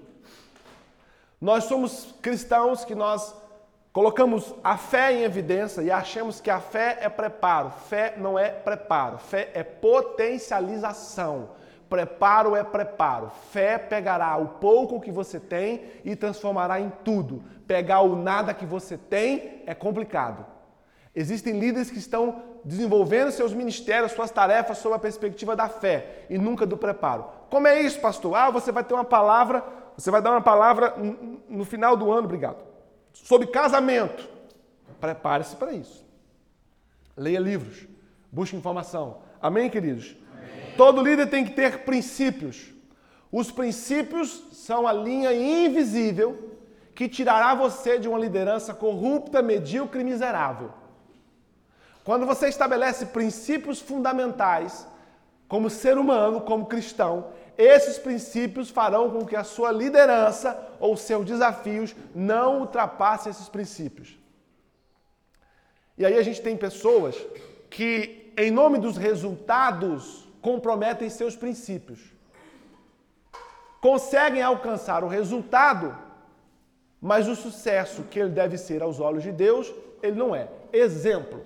Nós 1.40 1.64
somos 1.64 2.14
cristãos 2.22 2.84
que 2.84 2.94
nós 2.94 3.34
colocamos 3.96 4.54
a 4.62 4.76
fé 4.76 5.10
em 5.10 5.22
evidência 5.22 5.80
e 5.80 5.90
achamos 5.90 6.38
que 6.38 6.50
a 6.50 6.60
fé 6.60 6.98
é 7.00 7.08
preparo. 7.08 7.70
Fé 7.88 8.12
não 8.18 8.38
é 8.38 8.50
preparo, 8.50 9.16
fé 9.16 9.50
é 9.54 9.62
potencialização. 9.62 11.52
Preparo 11.88 12.54
é 12.54 12.62
preparo. 12.62 13.30
Fé 13.50 13.78
pegará 13.78 14.36
o 14.36 14.48
pouco 14.48 15.00
que 15.00 15.10
você 15.10 15.40
tem 15.40 15.84
e 16.04 16.14
transformará 16.14 16.78
em 16.78 16.92
tudo. 17.02 17.42
Pegar 17.66 18.02
o 18.02 18.14
nada 18.14 18.52
que 18.52 18.66
você 18.66 18.98
tem 18.98 19.62
é 19.64 19.74
complicado. 19.74 20.44
Existem 21.14 21.58
líderes 21.58 21.90
que 21.90 21.98
estão 21.98 22.42
desenvolvendo 22.66 23.30
seus 23.30 23.54
ministérios, 23.54 24.12
suas 24.12 24.30
tarefas 24.30 24.76
sob 24.76 24.94
a 24.94 24.98
perspectiva 24.98 25.56
da 25.56 25.70
fé 25.70 26.26
e 26.28 26.36
nunca 26.36 26.66
do 26.66 26.76
preparo. 26.76 27.24
Como 27.48 27.66
é 27.66 27.80
isso, 27.80 27.98
pastor? 27.98 28.34
Ah, 28.34 28.50
você 28.50 28.70
vai 28.70 28.84
ter 28.84 28.92
uma 28.92 29.06
palavra, 29.06 29.64
você 29.96 30.10
vai 30.10 30.20
dar 30.20 30.32
uma 30.32 30.42
palavra 30.42 30.94
no 31.48 31.64
final 31.64 31.96
do 31.96 32.12
ano, 32.12 32.26
obrigado, 32.26 32.65
sobre 33.24 33.48
casamento. 33.48 34.28
Prepare-se 35.00 35.56
para 35.56 35.72
isso. 35.72 36.04
Leia 37.16 37.40
livros, 37.40 37.86
busque 38.30 38.56
informação. 38.56 39.18
Amém, 39.40 39.70
queridos? 39.70 40.16
Todo 40.76 41.02
líder 41.02 41.28
tem 41.28 41.44
que 41.44 41.52
ter 41.52 41.84
princípios. 41.84 42.72
Os 43.32 43.50
princípios 43.50 44.44
são 44.52 44.86
a 44.86 44.92
linha 44.92 45.32
invisível 45.32 46.58
que 46.94 47.08
tirará 47.08 47.54
você 47.54 47.98
de 47.98 48.08
uma 48.08 48.18
liderança 48.18 48.72
corrupta, 48.72 49.42
medíocre 49.42 50.00
e 50.00 50.04
miserável. 50.04 50.72
Quando 52.04 52.24
você 52.24 52.48
estabelece 52.48 53.06
princípios 53.06 53.80
fundamentais, 53.80 54.86
como 55.48 55.68
ser 55.68 55.98
humano, 55.98 56.40
como 56.40 56.66
cristão, 56.66 57.28
esses 57.56 57.98
princípios 57.98 58.70
farão 58.70 59.10
com 59.10 59.24
que 59.24 59.36
a 59.36 59.44
sua 59.44 59.72
liderança 59.72 60.56
ou 60.78 60.96
seus 60.96 61.24
desafios 61.24 61.94
não 62.14 62.60
ultrapassem 62.60 63.30
esses 63.30 63.48
princípios. 63.48 64.18
E 65.96 66.04
aí 66.04 66.18
a 66.18 66.22
gente 66.22 66.42
tem 66.42 66.56
pessoas 66.56 67.16
que, 67.70 68.32
em 68.36 68.50
nome 68.50 68.78
dos 68.78 68.96
resultados 68.96 70.28
comprometem 70.42 71.08
seus 71.08 71.34
princípios. 71.34 72.00
Conseguem 73.80 74.42
alcançar 74.42 75.02
o 75.02 75.08
resultado, 75.08 75.96
mas 77.00 77.26
o 77.28 77.34
sucesso 77.34 78.02
que 78.04 78.18
ele 78.18 78.30
deve 78.30 78.58
ser 78.58 78.82
aos 78.82 79.00
olhos 79.00 79.22
de 79.22 79.32
Deus, 79.32 79.72
ele 80.02 80.16
não 80.16 80.34
é. 80.34 80.48
Exemplo: 80.72 81.44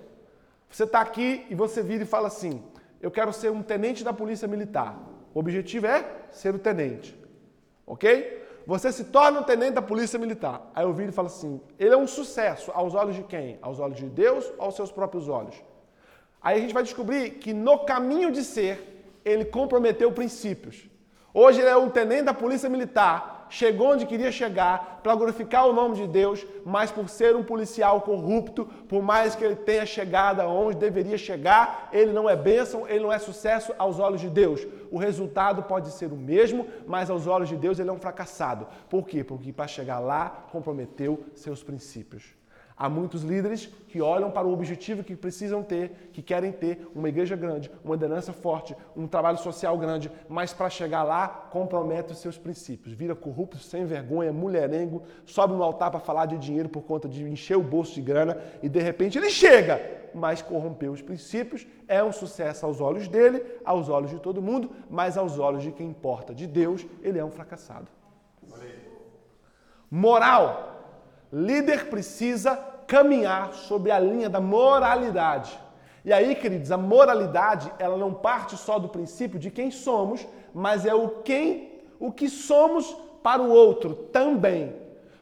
você 0.69 0.83
está 0.85 1.01
aqui 1.01 1.45
e 1.49 1.55
você 1.55 1.81
vira 1.83 2.03
e 2.03 2.07
fala 2.07 2.27
assim: 2.27 2.63
Eu 3.01 3.11
quero 3.11 3.33
ser 3.33 3.51
um 3.51 3.61
tenente 3.61 4.03
da 4.03 4.13
Polícia 4.13 4.47
Militar. 4.47 4.97
O 5.33 5.39
objetivo 5.39 5.87
é 5.87 6.05
ser 6.29 6.53
o 6.53 6.59
tenente. 6.59 7.17
Ok? 7.85 8.39
Você 8.65 8.91
se 8.91 9.05
torna 9.05 9.39
um 9.39 9.43
tenente 9.43 9.73
da 9.73 9.81
Polícia 9.81 10.19
Militar. 10.19 10.71
Aí 10.75 10.85
eu 10.85 10.93
viro 10.93 11.09
e 11.09 11.13
falo 11.13 11.27
assim: 11.27 11.59
Ele 11.79 11.93
é 11.93 11.97
um 11.97 12.07
sucesso 12.07 12.71
aos 12.73 12.93
olhos 12.93 13.15
de 13.15 13.23
quem? 13.23 13.57
Aos 13.61 13.79
olhos 13.79 13.97
de 13.97 14.05
Deus 14.05 14.51
ou 14.57 14.65
aos 14.65 14.75
seus 14.75 14.91
próprios 14.91 15.27
olhos? 15.27 15.55
Aí 16.41 16.57
a 16.57 16.61
gente 16.61 16.73
vai 16.73 16.83
descobrir 16.83 17.31
que 17.31 17.53
no 17.53 17.79
caminho 17.79 18.31
de 18.31 18.43
ser, 18.43 19.03
ele 19.23 19.45
comprometeu 19.45 20.11
princípios. 20.11 20.89
Hoje 21.33 21.61
ele 21.61 21.69
é 21.69 21.77
um 21.77 21.89
tenente 21.89 22.23
da 22.23 22.33
Polícia 22.33 22.69
Militar, 22.69 23.40
chegou 23.51 23.91
onde 23.91 24.07
queria 24.07 24.31
chegar 24.31 25.01
para 25.03 25.13
glorificar 25.13 25.67
o 25.67 25.73
nome 25.73 25.95
de 25.95 26.07
Deus, 26.07 26.43
mas 26.65 26.89
por 26.89 27.07
ser 27.09 27.35
um 27.35 27.43
policial 27.43 28.01
corrupto, 28.01 28.65
por 28.87 29.03
mais 29.03 29.35
que 29.35 29.43
ele 29.43 29.57
tenha 29.57 29.85
chegado 29.85 30.39
aonde 30.39 30.77
deveria 30.77 31.17
chegar, 31.17 31.89
ele 31.91 32.11
não 32.13 32.29
é 32.29 32.35
bênção, 32.35 32.87
ele 32.87 33.01
não 33.01 33.13
é 33.13 33.19
sucesso 33.19 33.75
aos 33.77 33.99
olhos 33.99 34.21
de 34.21 34.29
Deus. 34.29 34.65
O 34.89 34.97
resultado 34.97 35.63
pode 35.63 35.91
ser 35.91 36.11
o 36.11 36.15
mesmo, 36.15 36.65
mas 36.87 37.09
aos 37.09 37.27
olhos 37.27 37.49
de 37.49 37.57
Deus 37.57 37.77
ele 37.77 37.89
é 37.89 37.93
um 37.93 37.99
fracassado. 37.99 38.67
Por 38.89 39.05
quê? 39.05 39.23
Porque 39.23 39.51
para 39.51 39.67
chegar 39.67 39.99
lá 39.99 40.47
comprometeu 40.51 41.23
seus 41.35 41.61
princípios. 41.61 42.40
Há 42.81 42.89
muitos 42.89 43.21
líderes 43.21 43.67
que 43.87 44.01
olham 44.01 44.31
para 44.31 44.47
o 44.47 44.51
objetivo 44.51 45.03
que 45.03 45.15
precisam 45.15 45.61
ter, 45.61 46.09
que 46.11 46.19
querem 46.19 46.51
ter 46.51 46.89
uma 46.95 47.09
igreja 47.09 47.35
grande, 47.35 47.69
uma 47.85 47.93
liderança 47.93 48.33
forte, 48.33 48.75
um 48.97 49.05
trabalho 49.05 49.37
social 49.37 49.77
grande, 49.77 50.11
mas 50.27 50.51
para 50.51 50.67
chegar 50.67 51.03
lá 51.03 51.27
compromete 51.27 52.11
os 52.11 52.17
seus 52.17 52.39
princípios. 52.39 52.95
Vira 52.95 53.13
corrupto, 53.13 53.59
sem 53.59 53.85
vergonha, 53.85 54.33
mulherengo, 54.33 55.03
sobe 55.27 55.53
no 55.53 55.61
altar 55.61 55.91
para 55.91 55.99
falar 55.99 56.25
de 56.25 56.39
dinheiro 56.39 56.69
por 56.69 56.81
conta 56.81 57.07
de 57.07 57.23
encher 57.23 57.55
o 57.55 57.61
bolso 57.61 57.93
de 57.93 58.01
grana 58.01 58.41
e 58.63 58.67
de 58.67 58.81
repente 58.81 59.19
ele 59.19 59.29
chega, 59.29 59.79
mas 60.11 60.41
corrompeu 60.41 60.91
os 60.91 61.03
princípios. 61.03 61.67
É 61.87 62.03
um 62.03 62.11
sucesso 62.11 62.65
aos 62.65 62.81
olhos 62.81 63.07
dele, 63.07 63.43
aos 63.63 63.89
olhos 63.89 64.09
de 64.09 64.17
todo 64.17 64.41
mundo, 64.41 64.71
mas 64.89 65.19
aos 65.19 65.37
olhos 65.37 65.61
de 65.61 65.71
quem 65.71 65.87
importa, 65.87 66.33
de 66.33 66.47
Deus, 66.47 66.83
ele 67.03 67.19
é 67.19 67.23
um 67.23 67.29
fracassado. 67.29 67.91
Moral. 69.91 70.69
Líder 71.33 71.89
precisa 71.89 72.70
caminhar 72.91 73.53
sobre 73.53 73.89
a 73.89 73.97
linha 73.97 74.29
da 74.29 74.41
moralidade. 74.41 75.57
E 76.03 76.11
aí, 76.11 76.35
queridos, 76.35 76.73
a 76.73 76.77
moralidade, 76.77 77.71
ela 77.79 77.95
não 77.95 78.13
parte 78.13 78.57
só 78.57 78.77
do 78.77 78.89
princípio 78.89 79.39
de 79.39 79.49
quem 79.49 79.71
somos, 79.71 80.27
mas 80.53 80.85
é 80.85 80.93
o 80.93 81.07
quem, 81.07 81.79
o 81.97 82.11
que 82.11 82.27
somos 82.27 82.93
para 83.23 83.41
o 83.41 83.49
outro 83.49 83.93
também. 84.11 84.75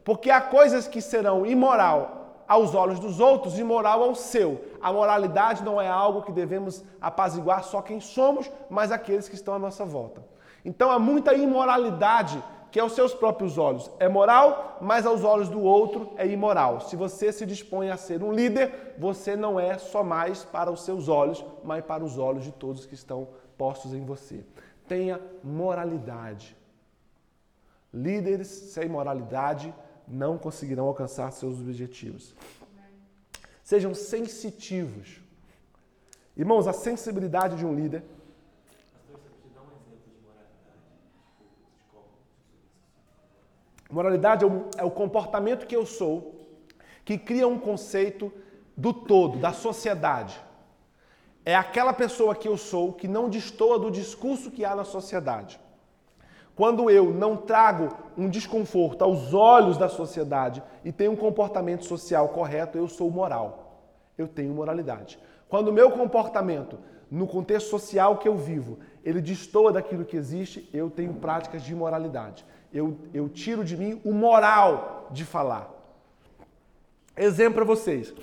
Porque 0.03 0.31
há 0.31 0.41
coisas 0.41 0.87
que 0.87 0.99
serão 0.99 1.45
imoral 1.45 2.43
aos 2.47 2.73
olhos 2.73 2.99
dos 2.99 3.19
outros, 3.19 3.59
imoral 3.59 4.01
ao 4.01 4.15
seu. 4.15 4.65
A 4.81 4.91
moralidade 4.91 5.63
não 5.63 5.79
é 5.79 5.87
algo 5.87 6.23
que 6.23 6.31
devemos 6.31 6.83
apaziguar 6.99 7.63
só 7.63 7.83
quem 7.83 7.99
somos, 7.99 8.49
mas 8.67 8.91
aqueles 8.91 9.29
que 9.29 9.35
estão 9.35 9.53
à 9.53 9.59
nossa 9.59 9.85
volta. 9.85 10.23
Então 10.65 10.89
há 10.89 10.97
muita 10.97 11.35
imoralidade 11.35 12.43
que 12.71 12.79
aos 12.79 12.93
seus 12.93 13.13
próprios 13.13 13.57
olhos 13.57 13.89
é 13.99 14.07
moral, 14.07 14.77
mas 14.81 15.05
aos 15.05 15.23
olhos 15.23 15.49
do 15.49 15.61
outro 15.61 16.13
é 16.17 16.27
imoral. 16.27 16.81
Se 16.81 16.95
você 16.95 17.31
se 17.31 17.45
dispõe 17.45 17.89
a 17.89 17.97
ser 17.97 18.23
um 18.23 18.31
líder, 18.31 18.95
você 18.97 19.35
não 19.35 19.59
é 19.59 19.77
só 19.77 20.03
mais 20.03 20.43
para 20.43 20.71
os 20.71 20.83
seus 20.83 21.07
olhos, 21.07 21.43
mas 21.63 21.83
para 21.83 22.03
os 22.03 22.17
olhos 22.17 22.43
de 22.43 22.51
todos 22.51 22.85
que 22.85 22.93
estão 22.93 23.29
postos 23.57 23.93
em 23.93 24.05
você. 24.05 24.45
Tenha 24.87 25.19
moralidade. 25.43 26.55
Líderes 27.93 28.47
sem 28.47 28.87
moralidade 28.87 29.73
não 30.07 30.37
conseguirão 30.37 30.87
alcançar 30.87 31.31
seus 31.31 31.59
objetivos. 31.59 32.35
Sejam 33.63 33.93
sensitivos. 33.93 35.21
Irmãos, 36.35 36.67
a 36.67 36.73
sensibilidade 36.73 37.55
de 37.57 37.65
um 37.65 37.73
líder. 37.73 38.03
Moralidade 43.89 44.43
é 44.45 44.47
o, 44.47 44.65
é 44.77 44.83
o 44.83 44.91
comportamento 44.91 45.65
que 45.65 45.75
eu 45.75 45.85
sou 45.85 46.35
que 47.03 47.17
cria 47.17 47.47
um 47.47 47.57
conceito 47.57 48.31
do 48.77 48.93
todo, 48.93 49.39
da 49.39 49.51
sociedade. 49.51 50.39
É 51.43 51.55
aquela 51.55 51.91
pessoa 51.91 52.35
que 52.35 52.47
eu 52.47 52.55
sou 52.55 52.93
que 52.93 53.07
não 53.07 53.27
destoa 53.27 53.79
do 53.79 53.89
discurso 53.89 54.51
que 54.51 54.63
há 54.63 54.75
na 54.75 54.83
sociedade. 54.83 55.59
Quando 56.55 56.87
eu 56.89 57.11
não 57.11 57.35
trago 57.35 57.89
um 58.15 58.29
desconforto 58.29 59.01
aos 59.01 59.33
olhos 59.33 59.75
da 59.75 59.89
sociedade 59.89 60.61
e 60.85 60.91
tenho 60.91 61.13
um 61.13 61.15
comportamento 61.15 61.83
social 61.85 62.29
correto, 62.29 62.77
eu 62.77 62.87
sou 62.87 63.09
moral. 63.09 63.81
Eu 64.15 64.27
tenho 64.27 64.53
moralidade. 64.53 65.17
Quando 65.47 65.69
o 65.69 65.73
meu 65.73 65.89
comportamento, 65.89 66.77
no 67.09 67.25
contexto 67.25 67.69
social 67.69 68.17
que 68.17 68.27
eu 68.27 68.35
vivo, 68.35 68.77
ele 69.03 69.19
destoa 69.19 69.71
daquilo 69.71 70.05
que 70.05 70.15
existe, 70.15 70.69
eu 70.71 70.91
tenho 70.91 71.15
práticas 71.15 71.63
de 71.63 71.73
moralidade. 71.73 72.45
Eu, 72.73 72.97
eu 73.13 73.27
tiro 73.27 73.63
de 73.63 73.75
mim 73.75 73.99
o 74.03 74.13
moral 74.13 75.07
de 75.11 75.25
falar. 75.25 75.69
Exemplo 77.17 77.55
para 77.55 77.65
vocês. 77.65 78.13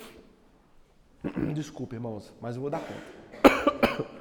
Desculpe, 1.53 1.95
irmãos, 1.95 2.33
mas 2.41 2.55
eu 2.55 2.61
vou 2.61 2.69
dar 2.69 2.79
conta. 2.79 4.07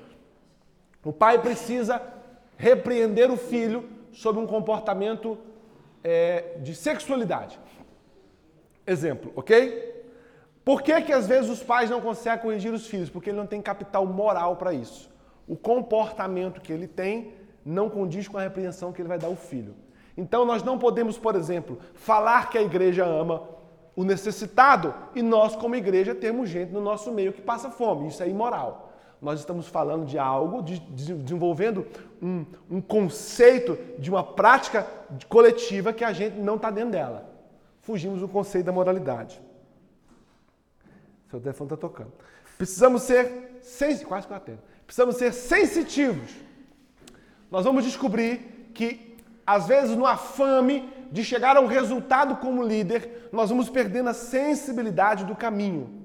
O 1.04 1.12
pai 1.12 1.40
precisa 1.40 2.02
repreender 2.56 3.30
o 3.30 3.36
filho 3.36 3.88
sobre 4.12 4.42
um 4.42 4.46
comportamento 4.46 5.38
é, 6.02 6.56
de 6.58 6.74
sexualidade. 6.74 7.60
Exemplo, 8.84 9.32
ok? 9.36 10.04
Por 10.64 10.82
que, 10.82 11.00
que 11.02 11.12
às 11.12 11.28
vezes 11.28 11.48
os 11.48 11.62
pais 11.62 11.88
não 11.88 12.00
conseguem 12.00 12.42
corrigir 12.42 12.72
os 12.72 12.88
filhos? 12.88 13.08
Porque 13.08 13.30
ele 13.30 13.36
não 13.36 13.46
tem 13.46 13.62
capital 13.62 14.04
moral 14.04 14.56
para 14.56 14.72
isso. 14.72 15.08
O 15.46 15.54
comportamento 15.54 16.60
que 16.60 16.72
ele 16.72 16.88
tem 16.88 17.34
não 17.64 17.88
condiz 17.88 18.26
com 18.26 18.36
a 18.36 18.42
repreensão 18.42 18.92
que 18.92 19.00
ele 19.00 19.08
vai 19.08 19.18
dar 19.18 19.28
ao 19.28 19.36
filho. 19.36 19.76
Então 20.16 20.44
nós 20.44 20.62
não 20.62 20.78
podemos, 20.78 21.18
por 21.18 21.34
exemplo, 21.34 21.78
falar 21.94 22.48
que 22.48 22.56
a 22.56 22.62
igreja 22.62 23.04
ama 23.04 23.42
o 23.94 24.04
necessitado 24.04 24.94
e 25.14 25.22
nós, 25.22 25.56
como 25.56 25.74
igreja, 25.74 26.14
temos 26.14 26.48
gente 26.48 26.72
no 26.72 26.80
nosso 26.80 27.10
meio 27.10 27.32
que 27.32 27.40
passa 27.40 27.70
fome. 27.70 28.08
Isso 28.08 28.22
é 28.22 28.28
imoral. 28.28 28.92
Nós 29.20 29.40
estamos 29.40 29.66
falando 29.66 30.04
de 30.04 30.18
algo, 30.18 30.62
de, 30.62 30.78
de, 30.78 31.14
desenvolvendo 31.14 31.86
um, 32.22 32.44
um 32.70 32.80
conceito 32.80 33.78
de 33.98 34.10
uma 34.10 34.22
prática 34.22 34.86
coletiva 35.28 35.92
que 35.92 36.04
a 36.04 36.12
gente 36.12 36.38
não 36.38 36.56
está 36.56 36.70
dentro 36.70 36.90
dela. 36.90 37.28
Fugimos 37.80 38.20
do 38.20 38.28
conceito 38.28 38.66
da 38.66 38.72
moralidade. 38.72 39.40
Seu 41.30 41.40
telefone 41.40 41.66
está 41.66 41.76
tocando. 41.76 42.12
Precisamos 42.58 43.02
ser 43.02 43.58
sensitivos. 43.62 44.08
Quase 44.08 44.26
que 44.26 44.32
eu 44.32 44.36
atendo. 44.36 44.58
Precisamos 44.84 45.16
ser 45.16 45.32
sensitivos. 45.32 46.30
Nós 47.50 47.64
vamos 47.64 47.84
descobrir 47.84 48.70
que, 48.74 49.05
às 49.46 49.66
vezes, 49.66 49.96
no 49.96 50.04
afame 50.04 50.92
de 51.12 51.24
chegar 51.24 51.56
a 51.56 51.60
um 51.60 51.66
resultado 51.66 52.36
como 52.36 52.62
líder, 52.62 53.28
nós 53.30 53.48
vamos 53.48 53.68
perdendo 53.68 54.08
a 54.08 54.14
sensibilidade 54.14 55.24
do 55.24 55.36
caminho. 55.36 56.04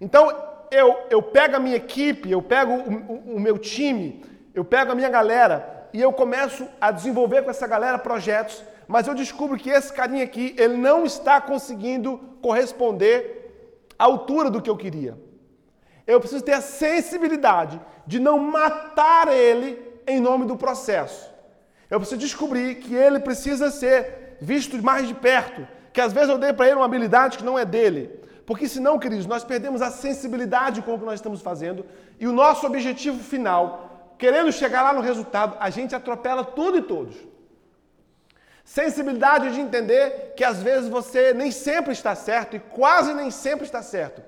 Então, 0.00 0.32
eu, 0.70 0.96
eu 1.10 1.22
pego 1.22 1.56
a 1.56 1.60
minha 1.60 1.76
equipe, 1.76 2.30
eu 2.30 2.40
pego 2.40 2.72
o, 2.72 3.32
o, 3.32 3.36
o 3.36 3.40
meu 3.40 3.58
time, 3.58 4.24
eu 4.54 4.64
pego 4.64 4.92
a 4.92 4.94
minha 4.94 5.10
galera 5.10 5.88
e 5.92 6.00
eu 6.00 6.12
começo 6.12 6.66
a 6.80 6.90
desenvolver 6.90 7.42
com 7.42 7.50
essa 7.50 7.66
galera 7.66 7.98
projetos, 7.98 8.64
mas 8.88 9.06
eu 9.06 9.14
descubro 9.14 9.58
que 9.58 9.70
esse 9.70 9.92
carinha 9.92 10.24
aqui, 10.24 10.54
ele 10.58 10.76
não 10.76 11.04
está 11.04 11.40
conseguindo 11.40 12.18
corresponder 12.40 13.92
à 13.98 14.04
altura 14.04 14.50
do 14.50 14.62
que 14.62 14.70
eu 14.70 14.76
queria. 14.76 15.16
Eu 16.06 16.20
preciso 16.20 16.44
ter 16.44 16.52
a 16.52 16.60
sensibilidade 16.60 17.80
de 18.06 18.18
não 18.18 18.38
matar 18.38 19.28
ele 19.28 19.78
em 20.06 20.20
nome 20.20 20.46
do 20.46 20.56
processo. 20.56 21.33
Eu 21.94 22.00
preciso 22.00 22.20
descobrir 22.20 22.74
que 22.82 22.92
ele 22.92 23.20
precisa 23.20 23.70
ser 23.70 24.36
visto 24.40 24.82
mais 24.82 25.06
de 25.06 25.14
perto, 25.14 25.64
que 25.92 26.00
às 26.00 26.12
vezes 26.12 26.28
eu 26.28 26.36
dei 26.36 26.52
para 26.52 26.66
ele 26.66 26.74
uma 26.74 26.86
habilidade 26.86 27.38
que 27.38 27.44
não 27.44 27.56
é 27.56 27.64
dele. 27.64 28.10
Porque 28.44 28.66
senão, 28.66 28.98
queridos, 28.98 29.26
nós 29.26 29.44
perdemos 29.44 29.80
a 29.80 29.92
sensibilidade 29.92 30.82
com 30.82 30.92
o 30.92 30.98
que 30.98 31.04
nós 31.04 31.20
estamos 31.20 31.40
fazendo 31.40 31.86
e 32.18 32.26
o 32.26 32.32
nosso 32.32 32.66
objetivo 32.66 33.22
final, 33.22 34.16
querendo 34.18 34.50
chegar 34.50 34.82
lá 34.82 34.92
no 34.92 35.00
resultado, 35.00 35.56
a 35.60 35.70
gente 35.70 35.94
atropela 35.94 36.42
tudo 36.42 36.78
e 36.78 36.82
todos. 36.82 37.14
Sensibilidade 38.64 39.54
de 39.54 39.60
entender 39.60 40.34
que 40.36 40.42
às 40.42 40.60
vezes 40.60 40.88
você 40.88 41.32
nem 41.32 41.52
sempre 41.52 41.92
está 41.92 42.16
certo 42.16 42.56
e 42.56 42.58
quase 42.58 43.14
nem 43.14 43.30
sempre 43.30 43.66
está 43.66 43.82
certo. 43.82 44.20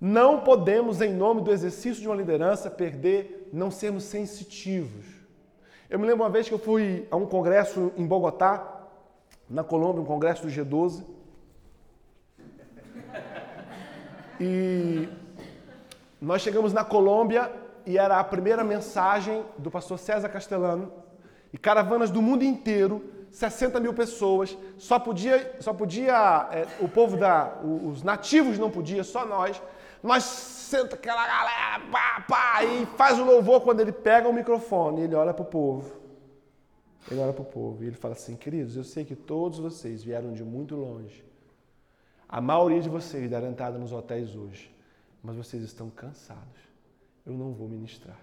Não 0.00 0.42
podemos, 0.42 1.00
em 1.00 1.12
nome 1.12 1.40
do 1.42 1.50
exercício 1.50 2.00
de 2.00 2.06
uma 2.06 2.14
liderança, 2.14 2.70
perder, 2.70 3.48
não 3.52 3.68
sermos 3.68 4.04
sensitivos. 4.04 5.19
Eu 5.90 5.98
me 5.98 6.06
lembro 6.06 6.22
uma 6.22 6.30
vez 6.30 6.46
que 6.46 6.54
eu 6.54 6.58
fui 6.58 7.08
a 7.10 7.16
um 7.16 7.26
congresso 7.26 7.92
em 7.96 8.06
Bogotá, 8.06 8.86
na 9.48 9.64
Colômbia, 9.64 10.00
um 10.00 10.04
congresso 10.04 10.46
do 10.46 10.48
G12. 10.48 11.04
E 14.38 15.08
nós 16.20 16.42
chegamos 16.42 16.72
na 16.72 16.84
Colômbia 16.84 17.50
e 17.84 17.98
era 17.98 18.20
a 18.20 18.22
primeira 18.22 18.62
mensagem 18.62 19.44
do 19.58 19.68
pastor 19.68 19.98
César 19.98 20.28
Castellano. 20.28 20.92
E 21.52 21.58
caravanas 21.58 22.08
do 22.08 22.22
mundo 22.22 22.44
inteiro, 22.44 23.02
60 23.32 23.80
mil 23.80 23.92
pessoas, 23.92 24.56
só 24.78 24.96
podia, 24.96 25.56
só 25.58 25.74
podia 25.74 26.48
é, 26.52 26.68
o 26.78 26.88
povo 26.88 27.16
da, 27.16 27.58
os 27.64 28.04
nativos 28.04 28.60
não 28.60 28.70
podia, 28.70 29.02
só 29.02 29.26
nós. 29.26 29.60
Nós 30.04 30.22
senta 30.70 30.94
aquela 30.94 31.26
galera, 31.26 31.84
pá, 31.90 32.24
pá, 32.28 32.64
e 32.64 32.86
faz 32.96 33.18
o 33.18 33.24
louvor 33.24 33.60
quando 33.62 33.80
ele 33.80 33.90
pega 33.90 34.28
o 34.28 34.32
microfone, 34.32 35.02
ele 35.02 35.16
olha 35.16 35.34
para 35.34 35.42
o 35.42 35.46
povo. 35.46 36.00
Ele 37.10 37.18
olha 37.18 37.32
para 37.32 37.42
o 37.42 37.46
povo 37.46 37.82
e 37.82 37.88
ele 37.88 37.96
fala 37.96 38.14
assim: 38.14 38.36
Queridos, 38.36 38.76
eu 38.76 38.84
sei 38.84 39.04
que 39.04 39.16
todos 39.16 39.58
vocês 39.58 40.04
vieram 40.04 40.32
de 40.32 40.44
muito 40.44 40.76
longe. 40.76 41.24
A 42.28 42.40
maioria 42.40 42.80
de 42.80 42.88
vocês 42.88 43.28
deram 43.28 43.48
entrada 43.48 43.78
nos 43.78 43.90
hotéis 43.90 44.36
hoje, 44.36 44.72
mas 45.22 45.34
vocês 45.34 45.62
estão 45.64 45.90
cansados. 45.90 46.60
Eu 47.26 47.32
não 47.32 47.52
vou 47.52 47.68
ministrar. 47.68 48.18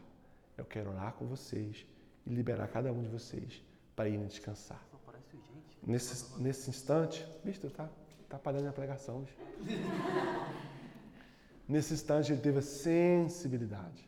Eu 0.57 0.63
quero 0.63 0.91
orar 0.91 1.13
com 1.13 1.25
vocês 1.25 1.85
e 2.25 2.29
liberar 2.29 2.67
cada 2.67 2.91
um 2.91 3.01
de 3.01 3.09
vocês 3.09 3.61
para 3.95 4.07
irem 4.07 4.25
descansar. 4.25 4.81
Nesse, 5.85 6.39
nesse 6.39 6.69
instante, 6.69 7.25
bicho, 7.43 7.69
tá, 7.69 7.89
tá 8.29 8.37
parando 8.37 8.67
a 8.67 8.71
pregação 8.71 9.23
hoje. 9.23 9.37
Nesse 11.67 11.93
instante 11.93 12.31
ele 12.31 12.41
teve 12.41 12.59
a 12.59 12.61
sensibilidade. 12.61 14.07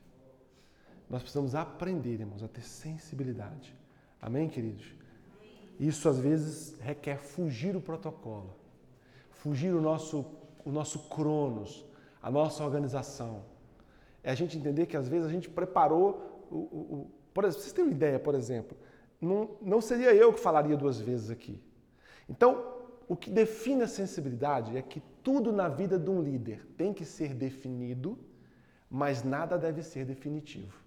Nós 1.09 1.21
precisamos 1.21 1.55
aprender, 1.55 2.19
irmãos, 2.19 2.43
a 2.43 2.47
ter 2.47 2.61
sensibilidade. 2.61 3.75
Amém, 4.21 4.47
queridos? 4.47 4.85
Isso 5.79 6.07
às 6.07 6.19
vezes 6.19 6.77
requer 6.79 7.17
fugir 7.17 7.75
o 7.75 7.81
protocolo, 7.81 8.55
fugir 9.31 9.73
o 9.73 9.81
nosso, 9.81 10.25
o 10.63 10.71
nosso 10.71 11.09
cronos, 11.09 11.85
a 12.21 12.29
nossa 12.29 12.63
organização. 12.63 13.43
É 14.23 14.31
a 14.31 14.35
gente 14.35 14.57
entender 14.57 14.85
que 14.85 14.97
às 14.97 15.07
vezes 15.07 15.27
a 15.27 15.31
gente 15.31 15.49
preparou 15.49 16.47
o. 16.51 16.55
o, 16.55 17.11
o 17.35 17.39
exemplo, 17.39 17.61
vocês 17.61 17.71
têm 17.71 17.85
uma 17.85 17.93
ideia, 17.93 18.19
por 18.19 18.35
exemplo, 18.35 18.77
não, 19.21 19.51
não 19.61 19.81
seria 19.81 20.13
eu 20.13 20.33
que 20.33 20.39
falaria 20.39 20.75
duas 20.75 20.99
vezes 20.99 21.29
aqui. 21.29 21.61
Então, 22.27 22.78
o 23.09 23.15
que 23.15 23.31
define 23.31 23.81
a 23.81 23.87
sensibilidade 23.87 24.77
é 24.77 24.83
que 24.83 25.01
tudo 25.23 25.51
na 25.51 25.67
vida 25.67 25.97
de 25.97 26.11
um 26.11 26.21
líder 26.21 26.63
tem 26.77 26.93
que 26.93 27.03
ser 27.03 27.33
definido, 27.33 28.15
mas 28.87 29.23
nada 29.23 29.57
deve 29.57 29.81
ser 29.81 30.05
definitivo. 30.05 30.77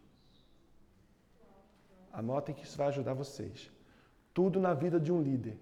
Anotem 2.13 2.55
que 2.55 2.65
isso 2.65 2.79
vai 2.79 2.87
ajudar 2.87 3.13
vocês. 3.15 3.69
Tudo 4.33 4.61
na 4.61 4.73
vida 4.73 5.01
de 5.01 5.11
um 5.11 5.21
líder 5.21 5.59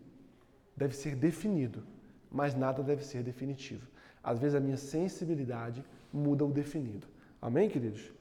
deve 0.76 0.94
ser 0.94 1.16
definido, 1.16 1.82
mas 2.30 2.54
nada 2.54 2.82
deve 2.82 3.02
ser 3.06 3.22
definitivo. 3.22 3.86
Às 4.22 4.38
vezes 4.38 4.54
a 4.54 4.60
minha 4.60 4.76
sensibilidade 4.76 5.82
muda 6.12 6.44
o 6.44 6.52
definido. 6.52 7.06
Amém, 7.40 7.70
queridos? 7.70 8.12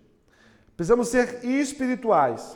Precisamos 0.77 1.09
ser 1.09 1.43
espirituais. 1.43 2.55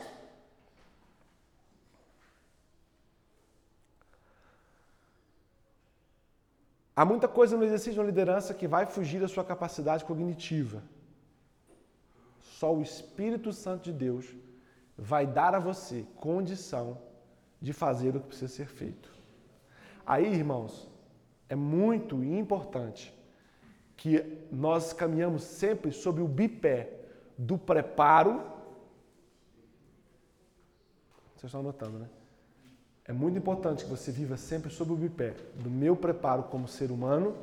Há 6.96 7.04
muita 7.04 7.28
coisa 7.28 7.58
no 7.58 7.64
exercício 7.64 7.94
de 7.94 8.00
uma 8.00 8.06
liderança 8.06 8.54
que 8.54 8.68
vai 8.68 8.86
fugir 8.86 9.20
da 9.20 9.28
sua 9.28 9.44
capacidade 9.44 10.06
cognitiva. 10.06 10.84
Só 12.40 12.74
o 12.74 12.82
Espírito 12.82 13.52
Santo 13.52 13.84
de 13.86 13.94
Deus 13.94 14.36
vai 14.96 15.26
dar 15.26 15.56
a 15.56 15.60
você 15.60 16.06
condição 16.18 17.02
de 17.60 17.74
fazer 17.74 18.16
o 18.16 18.20
que 18.20 18.28
precisa 18.28 18.54
ser 18.54 18.68
feito. 18.68 19.12
Aí, 20.06 20.32
irmãos, 20.32 20.88
é 21.50 21.56
muito 21.56 22.24
importante 22.24 23.14
que 23.96 24.46
nós 24.52 24.94
caminhamos 24.94 25.44
sempre 25.44 25.92
sob 25.92 26.22
o 26.22 26.28
bipé 26.28 27.00
do 27.38 27.58
preparo. 27.58 28.42
Vocês 31.36 31.46
estão 31.46 31.62
anotando, 31.62 32.00
né? 32.00 32.10
É 33.06 33.12
muito 33.12 33.38
importante 33.38 33.84
que 33.84 33.89
você 33.89 34.12
viva 34.12 34.38
sempre 34.38 34.72
sob 34.72 34.94
o 34.94 34.96
bipé 34.96 35.36
do 35.56 35.70
meu 35.70 35.96
preparo 35.96 36.44
como 36.44 36.68
ser 36.68 36.89
humano 36.89 37.36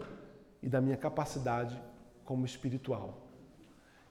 e 0.62 0.68
da 0.68 0.80
minha 0.80 0.96
capacidade 0.96 1.80
como 2.24 2.46
espiritual. 2.46 3.18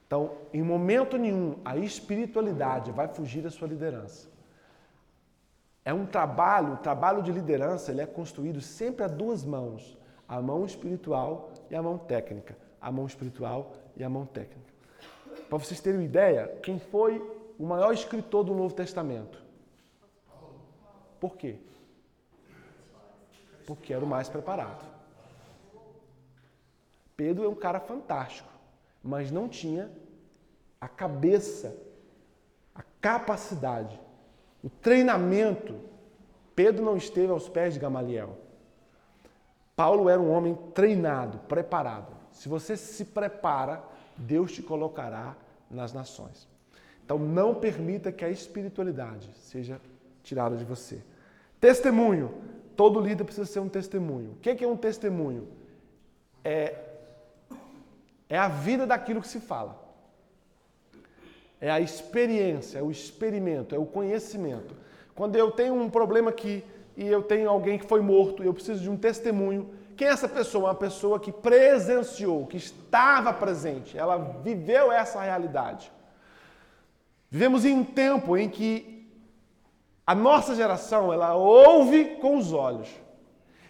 Então, 0.06 0.32
em 0.52 0.62
momento 0.62 1.16
nenhum, 1.16 1.56
a 1.64 1.76
espiritualidade 1.76 2.92
vai 2.92 3.08
fugir 3.08 3.42
da 3.42 3.50
sua 3.50 3.66
liderança. 3.66 4.28
É 5.84 5.92
um 5.92 6.06
trabalho, 6.06 6.74
o 6.74 6.76
trabalho 6.76 7.22
de 7.22 7.32
liderança, 7.32 7.90
ele 7.90 8.00
é 8.00 8.06
construído 8.06 8.60
sempre 8.60 9.04
a 9.04 9.08
duas 9.08 9.44
mãos, 9.44 9.98
a 10.28 10.40
mão 10.40 10.64
espiritual 10.64 11.52
e 11.68 11.74
a 11.74 11.82
mão 11.82 11.98
técnica, 11.98 12.56
a 12.80 12.92
mão 12.92 13.06
espiritual 13.06 13.72
e 13.96 14.04
a 14.04 14.08
mão 14.08 14.24
técnica. 14.24 14.72
Para 15.48 15.58
vocês 15.58 15.80
terem 15.80 15.98
uma 15.98 16.04
ideia, 16.04 16.46
quem 16.62 16.78
foi 16.78 17.20
o 17.58 17.66
maior 17.66 17.92
escritor 17.92 18.44
do 18.44 18.54
Novo 18.54 18.74
Testamento? 18.74 19.49
Por 21.20 21.36
quê? 21.36 21.56
Porque 23.66 23.92
era 23.92 24.04
o 24.04 24.08
mais 24.08 24.28
preparado. 24.28 24.84
Pedro 27.16 27.44
é 27.44 27.48
um 27.48 27.54
cara 27.54 27.78
fantástico, 27.78 28.48
mas 29.02 29.30
não 29.30 29.46
tinha 29.46 29.90
a 30.80 30.88
cabeça, 30.88 31.76
a 32.74 32.82
capacidade, 33.00 34.00
o 34.64 34.70
treinamento. 34.70 35.78
Pedro 36.56 36.82
não 36.82 36.96
esteve 36.96 37.30
aos 37.30 37.48
pés 37.48 37.74
de 37.74 37.80
Gamaliel. 37.80 38.38
Paulo 39.76 40.08
era 40.08 40.20
um 40.20 40.30
homem 40.30 40.54
treinado, 40.74 41.38
preparado. 41.40 42.16
Se 42.32 42.48
você 42.48 42.76
se 42.76 43.04
prepara, 43.04 43.82
Deus 44.16 44.52
te 44.52 44.62
colocará 44.62 45.36
nas 45.70 45.92
nações. 45.92 46.48
Então 47.04 47.18
não 47.18 47.54
permita 47.54 48.10
que 48.10 48.24
a 48.24 48.30
espiritualidade 48.30 49.30
seja 49.34 49.80
tirada 50.22 50.56
de 50.56 50.64
você. 50.64 51.02
Testemunho. 51.60 52.34
Todo 52.74 53.00
líder 53.00 53.24
precisa 53.24 53.46
ser 53.46 53.60
um 53.60 53.68
testemunho. 53.68 54.32
O 54.32 54.36
que 54.36 54.64
é 54.64 54.66
um 54.66 54.76
testemunho? 54.76 55.46
É, 56.42 56.74
é 58.28 58.38
a 58.38 58.48
vida 58.48 58.86
daquilo 58.86 59.20
que 59.20 59.28
se 59.28 59.38
fala. 59.38 59.78
É 61.60 61.70
a 61.70 61.78
experiência, 61.78 62.78
é 62.78 62.82
o 62.82 62.90
experimento, 62.90 63.74
é 63.74 63.78
o 63.78 63.84
conhecimento. 63.84 64.74
Quando 65.14 65.36
eu 65.36 65.50
tenho 65.50 65.74
um 65.74 65.90
problema 65.90 66.30
aqui 66.30 66.64
e 66.96 67.06
eu 67.06 67.22
tenho 67.22 67.50
alguém 67.50 67.78
que 67.78 67.84
foi 67.84 68.00
morto, 68.00 68.42
eu 68.42 68.54
preciso 68.54 68.80
de 68.80 68.88
um 68.88 68.96
testemunho. 68.96 69.68
Quem 69.94 70.08
é 70.08 70.12
essa 70.12 70.26
pessoa? 70.26 70.68
Uma 70.68 70.74
pessoa 70.74 71.20
que 71.20 71.30
presenciou, 71.30 72.46
que 72.46 72.56
estava 72.56 73.34
presente, 73.34 73.98
ela 73.98 74.16
viveu 74.42 74.90
essa 74.90 75.20
realidade. 75.20 75.92
Vivemos 77.30 77.66
em 77.66 77.74
um 77.74 77.84
tempo 77.84 78.34
em 78.38 78.48
que 78.48 78.99
a 80.06 80.14
nossa 80.14 80.54
geração, 80.54 81.12
ela 81.12 81.34
ouve 81.34 82.16
com 82.16 82.36
os 82.36 82.52
olhos. 82.52 82.88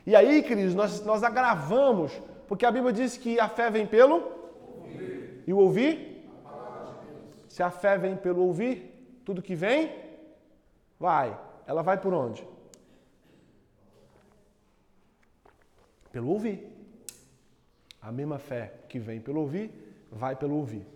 E 0.06 0.16
aí, 0.16 0.42
queridos, 0.42 0.74
nós, 0.74 1.04
nós 1.04 1.22
agravamos, 1.22 2.12
porque 2.48 2.64
a 2.64 2.70
Bíblia 2.70 2.92
diz 2.92 3.16
que 3.16 3.38
a 3.38 3.48
fé 3.48 3.70
vem 3.70 3.86
pelo 3.86 4.22
ouvir. 4.82 5.44
E 5.46 5.52
o 5.52 5.58
ouvir? 5.58 6.28
Se 7.48 7.62
a 7.62 7.70
fé 7.70 7.98
vem 7.98 8.16
pelo 8.16 8.42
ouvir, 8.42 9.20
tudo 9.24 9.42
que 9.42 9.54
vem, 9.54 9.92
vai. 10.98 11.38
Ela 11.66 11.82
vai 11.82 11.98
por 11.98 12.14
onde? 12.14 12.46
Pelo 16.10 16.30
ouvir. 16.30 16.66
A 18.00 18.10
mesma 18.10 18.38
fé 18.38 18.72
que 18.88 18.98
vem 18.98 19.20
pelo 19.20 19.40
ouvir, 19.40 19.70
vai 20.10 20.34
pelo 20.34 20.56
ouvir. 20.56 20.86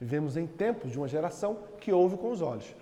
Vivemos 0.00 0.36
em 0.36 0.46
tempos 0.46 0.90
de 0.92 0.98
uma 0.98 1.08
geração 1.08 1.58
que 1.80 1.92
ouve 1.92 2.16
com 2.16 2.30
os 2.30 2.40
olhos. 2.40 2.74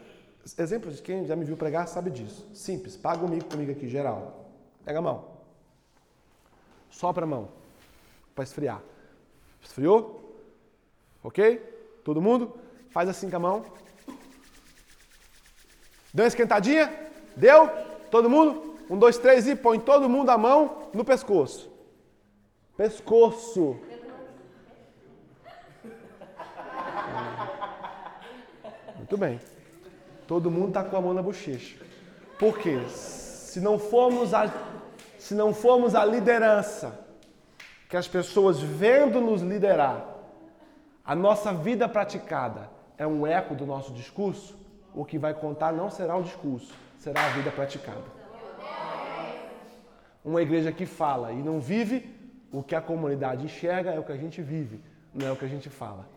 Exemplo 0.58 0.92
de 0.92 1.02
quem 1.02 1.26
já 1.26 1.34
me 1.34 1.44
viu 1.44 1.56
pregar 1.56 1.88
sabe 1.88 2.08
disso. 2.10 2.48
Simples. 2.54 2.96
Paga 2.96 3.24
o 3.24 3.28
mico 3.28 3.50
comigo 3.50 3.72
aqui, 3.72 3.88
geral. 3.88 4.48
Pega 4.84 5.00
a 5.00 5.02
mão. 5.02 5.24
Sopra 6.88 7.24
a 7.24 7.26
mão. 7.26 7.48
Para 8.34 8.44
esfriar. 8.44 8.80
Esfriou? 9.60 10.38
Ok? 11.24 11.58
Todo 12.04 12.22
mundo? 12.22 12.56
Faz 12.90 13.08
assim 13.08 13.28
com 13.28 13.36
a 13.36 13.40
mão. 13.40 13.64
Deu 16.14 16.24
uma 16.24 16.28
esquentadinha? 16.28 16.94
Deu? 17.36 17.68
Todo 18.10 18.30
mundo? 18.30 18.76
Um, 18.88 18.96
dois, 18.96 19.18
três 19.18 19.48
e 19.48 19.56
põe 19.56 19.80
todo 19.80 20.08
mundo 20.08 20.30
a 20.30 20.38
mão 20.38 20.88
no 20.94 21.04
pescoço. 21.04 21.68
Pescoço. 22.76 23.76
Muito 28.96 29.18
bem. 29.18 29.40
Todo 30.26 30.50
mundo 30.50 30.68
está 30.68 30.84
com 30.84 30.96
a 30.96 31.00
mão 31.00 31.14
na 31.14 31.22
bochecha. 31.22 31.76
Por 32.38 32.58
quê? 32.58 32.78
Se 32.88 33.60
não 33.60 33.78
formos 33.78 34.34
a, 34.34 34.52
se 35.18 35.34
não 35.34 35.54
formos 35.54 35.94
a 35.94 36.04
liderança, 36.04 37.06
que 37.88 37.96
as 37.96 38.08
pessoas 38.08 38.60
vendo 38.60 39.20
nos 39.20 39.42
liderar, 39.42 40.04
a 41.04 41.14
nossa 41.14 41.52
vida 41.52 41.88
praticada 41.88 42.68
é 42.98 43.06
um 43.06 43.26
eco 43.26 43.54
do 43.54 43.64
nosso 43.64 43.92
discurso, 43.92 44.58
o 44.94 45.04
que 45.04 45.18
vai 45.18 45.32
contar 45.34 45.72
não 45.72 45.88
será 45.88 46.16
o 46.16 46.22
discurso, 46.22 46.74
será 46.98 47.24
a 47.24 47.28
vida 47.28 47.50
praticada. 47.50 48.16
Uma 50.24 50.42
igreja 50.42 50.72
que 50.72 50.84
fala 50.84 51.32
e 51.32 51.36
não 51.36 51.60
vive, 51.60 52.12
o 52.52 52.62
que 52.62 52.74
a 52.74 52.80
comunidade 52.80 53.44
enxerga 53.44 53.92
é 53.92 53.98
o 53.98 54.02
que 54.02 54.12
a 54.12 54.16
gente 54.16 54.42
vive, 54.42 54.80
não 55.14 55.28
é 55.28 55.32
o 55.32 55.36
que 55.36 55.44
a 55.44 55.48
gente 55.48 55.68
fala. 55.68 56.08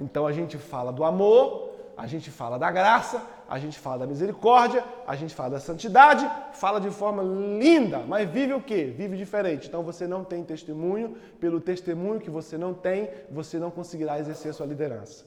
Então 0.00 0.26
a 0.26 0.32
gente 0.32 0.56
fala 0.56 0.92
do 0.92 1.04
amor, 1.04 1.67
a 1.98 2.06
gente 2.06 2.30
fala 2.30 2.56
da 2.60 2.70
graça, 2.70 3.20
a 3.48 3.58
gente 3.58 3.76
fala 3.76 3.98
da 3.98 4.06
misericórdia, 4.06 4.84
a 5.04 5.16
gente 5.16 5.34
fala 5.34 5.50
da 5.50 5.60
santidade, 5.60 6.24
fala 6.52 6.80
de 6.80 6.90
forma 6.90 7.24
linda, 7.24 7.98
mas 8.06 8.30
vive 8.30 8.54
o 8.54 8.62
quê? 8.62 8.94
Vive 8.96 9.16
diferente. 9.16 9.66
Então 9.66 9.82
você 9.82 10.06
não 10.06 10.22
tem 10.22 10.44
testemunho, 10.44 11.16
pelo 11.40 11.60
testemunho 11.60 12.20
que 12.20 12.30
você 12.30 12.56
não 12.56 12.72
tem, 12.72 13.10
você 13.28 13.58
não 13.58 13.68
conseguirá 13.68 14.16
exercer 14.16 14.52
a 14.52 14.54
sua 14.54 14.66
liderança. 14.66 15.26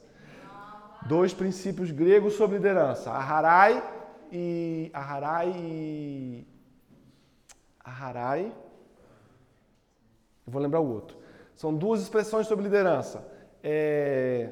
Dois 1.07 1.34
princípios 1.34 1.91
gregos 1.91 2.36
sobre 2.36 2.55
liderança: 2.55 3.12
Aharai 3.12 3.84
e 4.31 4.89
Aharai 4.93 5.49
e 5.53 6.47
Aharai. 7.84 8.45
Eu 10.47 10.53
vou 10.53 10.62
lembrar 10.62 10.79
o 10.79 10.89
outro. 10.89 11.17
São 11.53 11.75
duas 11.75 12.01
expressões 12.01 12.47
sobre 12.47 12.63
liderança. 12.63 13.27
É, 13.62 14.51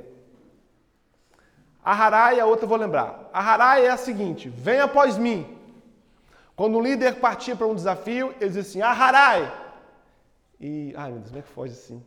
a 1.89 1.93
Harai, 1.93 2.39
a 2.39 2.45
outra 2.45 2.65
eu 2.65 2.69
vou 2.69 2.77
lembrar. 2.77 3.27
A 3.33 3.41
Harai 3.41 3.87
é 3.87 3.89
a 3.89 3.97
seguinte: 3.97 4.47
vem 4.47 4.79
após 4.79 5.17
mim. 5.17 5.57
Quando 6.55 6.77
o 6.77 6.81
líder 6.81 7.15
partia 7.15 7.55
para 7.55 7.65
um 7.65 7.73
desafio, 7.73 8.35
ele 8.39 8.51
dizia 8.51 8.61
assim: 8.61 8.81
Harai. 8.83 9.51
E, 10.59 10.93
ai 10.95 11.09
meu 11.09 11.19
Deus, 11.21 11.29
como 11.29 11.39
é 11.39 11.41
que 11.41 11.49
foge 11.49 11.73
assim? 11.73 12.05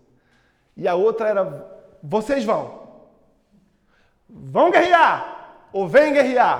E 0.76 0.86
a 0.86 0.94
outra 0.94 1.28
era: 1.28 1.42
vocês 2.00 2.44
vão. 2.44 2.60
Vão 4.28 4.70
guerrear. 4.70 5.66
Ou 5.72 5.88
vem 5.88 6.12
guerrear. 6.12 6.58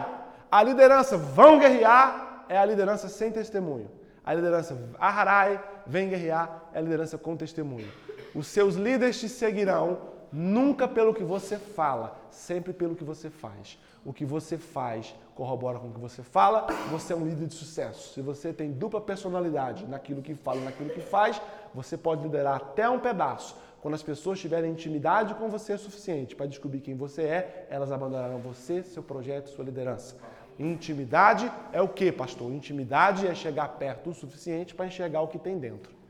A 0.51 0.61
liderança 0.65 1.17
vão 1.17 1.61
guerrear 1.61 2.45
é 2.49 2.59
a 2.59 2.65
liderança 2.65 3.09
sem 3.09 3.31
testemunho. 3.31 3.89
A 4.25 4.35
liderança 4.35 4.77
Harai, 4.99 5.63
vem 5.87 6.09
guerrear, 6.09 6.65
é 6.73 6.79
a 6.79 6.83
liderança 6.83 7.17
com 7.17 7.37
testemunho. 7.37 7.89
Os 8.35 8.49
seus 8.49 8.75
líderes 8.75 9.21
te 9.21 9.29
seguirão 9.29 10.12
Nunca 10.33 10.88
pelo 10.88 11.12
que 11.12 11.23
você 11.23 11.59
fala, 11.59 12.18
sempre 12.31 12.73
pelo 12.73 12.97
que 12.97 13.05
você 13.05 13.29
faz. 13.29 13.79
O 14.03 14.12
que 14.12 14.25
você 14.25 14.57
faz 14.57 15.14
corrobora 15.35 15.79
com 15.79 15.88
o 15.88 15.92
que 15.92 16.01
você 16.01 16.23
fala, 16.23 16.66
você 16.90 17.12
é 17.12 17.16
um 17.16 17.25
líder 17.25 17.47
de 17.47 17.55
sucesso. 17.55 18.14
Se 18.14 18.23
você 18.23 18.53
tem 18.53 18.73
dupla 18.73 19.01
personalidade 19.01 19.87
naquilo 19.87 20.23
que 20.23 20.35
fala 20.35 20.61
e 20.61 20.64
naquilo 20.64 20.88
que 20.90 21.01
faz, 21.01 21.40
você 21.75 21.99
pode 21.99 22.23
liderar 22.23 22.57
até 22.57 22.88
um 22.88 22.99
pedaço. 22.99 23.55
Quando 23.83 23.95
as 23.95 24.03
pessoas 24.03 24.40
tiverem 24.40 24.73
intimidade 24.73 25.35
com 25.35 25.51
você 25.51 25.75
é 25.75 25.77
suficiente 25.77 26.35
para 26.35 26.47
descobrir 26.47 26.81
quem 26.81 26.97
você 26.97 27.23
é, 27.23 27.66
elas 27.68 27.92
abandonarão 27.92 28.38
você, 28.38 28.83
seu 28.83 29.03
projeto, 29.03 29.51
sua 29.51 29.64
liderança. 29.64 30.16
Intimidade 30.59 31.51
é 31.73 31.83
o 31.83 31.88
que, 31.88 32.11
pastor? 32.11 32.51
Intimidade 32.53 33.27
é 33.27 33.35
chegar 33.35 33.68
perto 33.68 34.11
o 34.11 34.14
suficiente 34.14 34.75
para 34.75 34.87
enxergar 34.87 35.21
o 35.21 35.29
que 35.29 35.38
tem 35.38 35.59
dentro. 35.59 36.02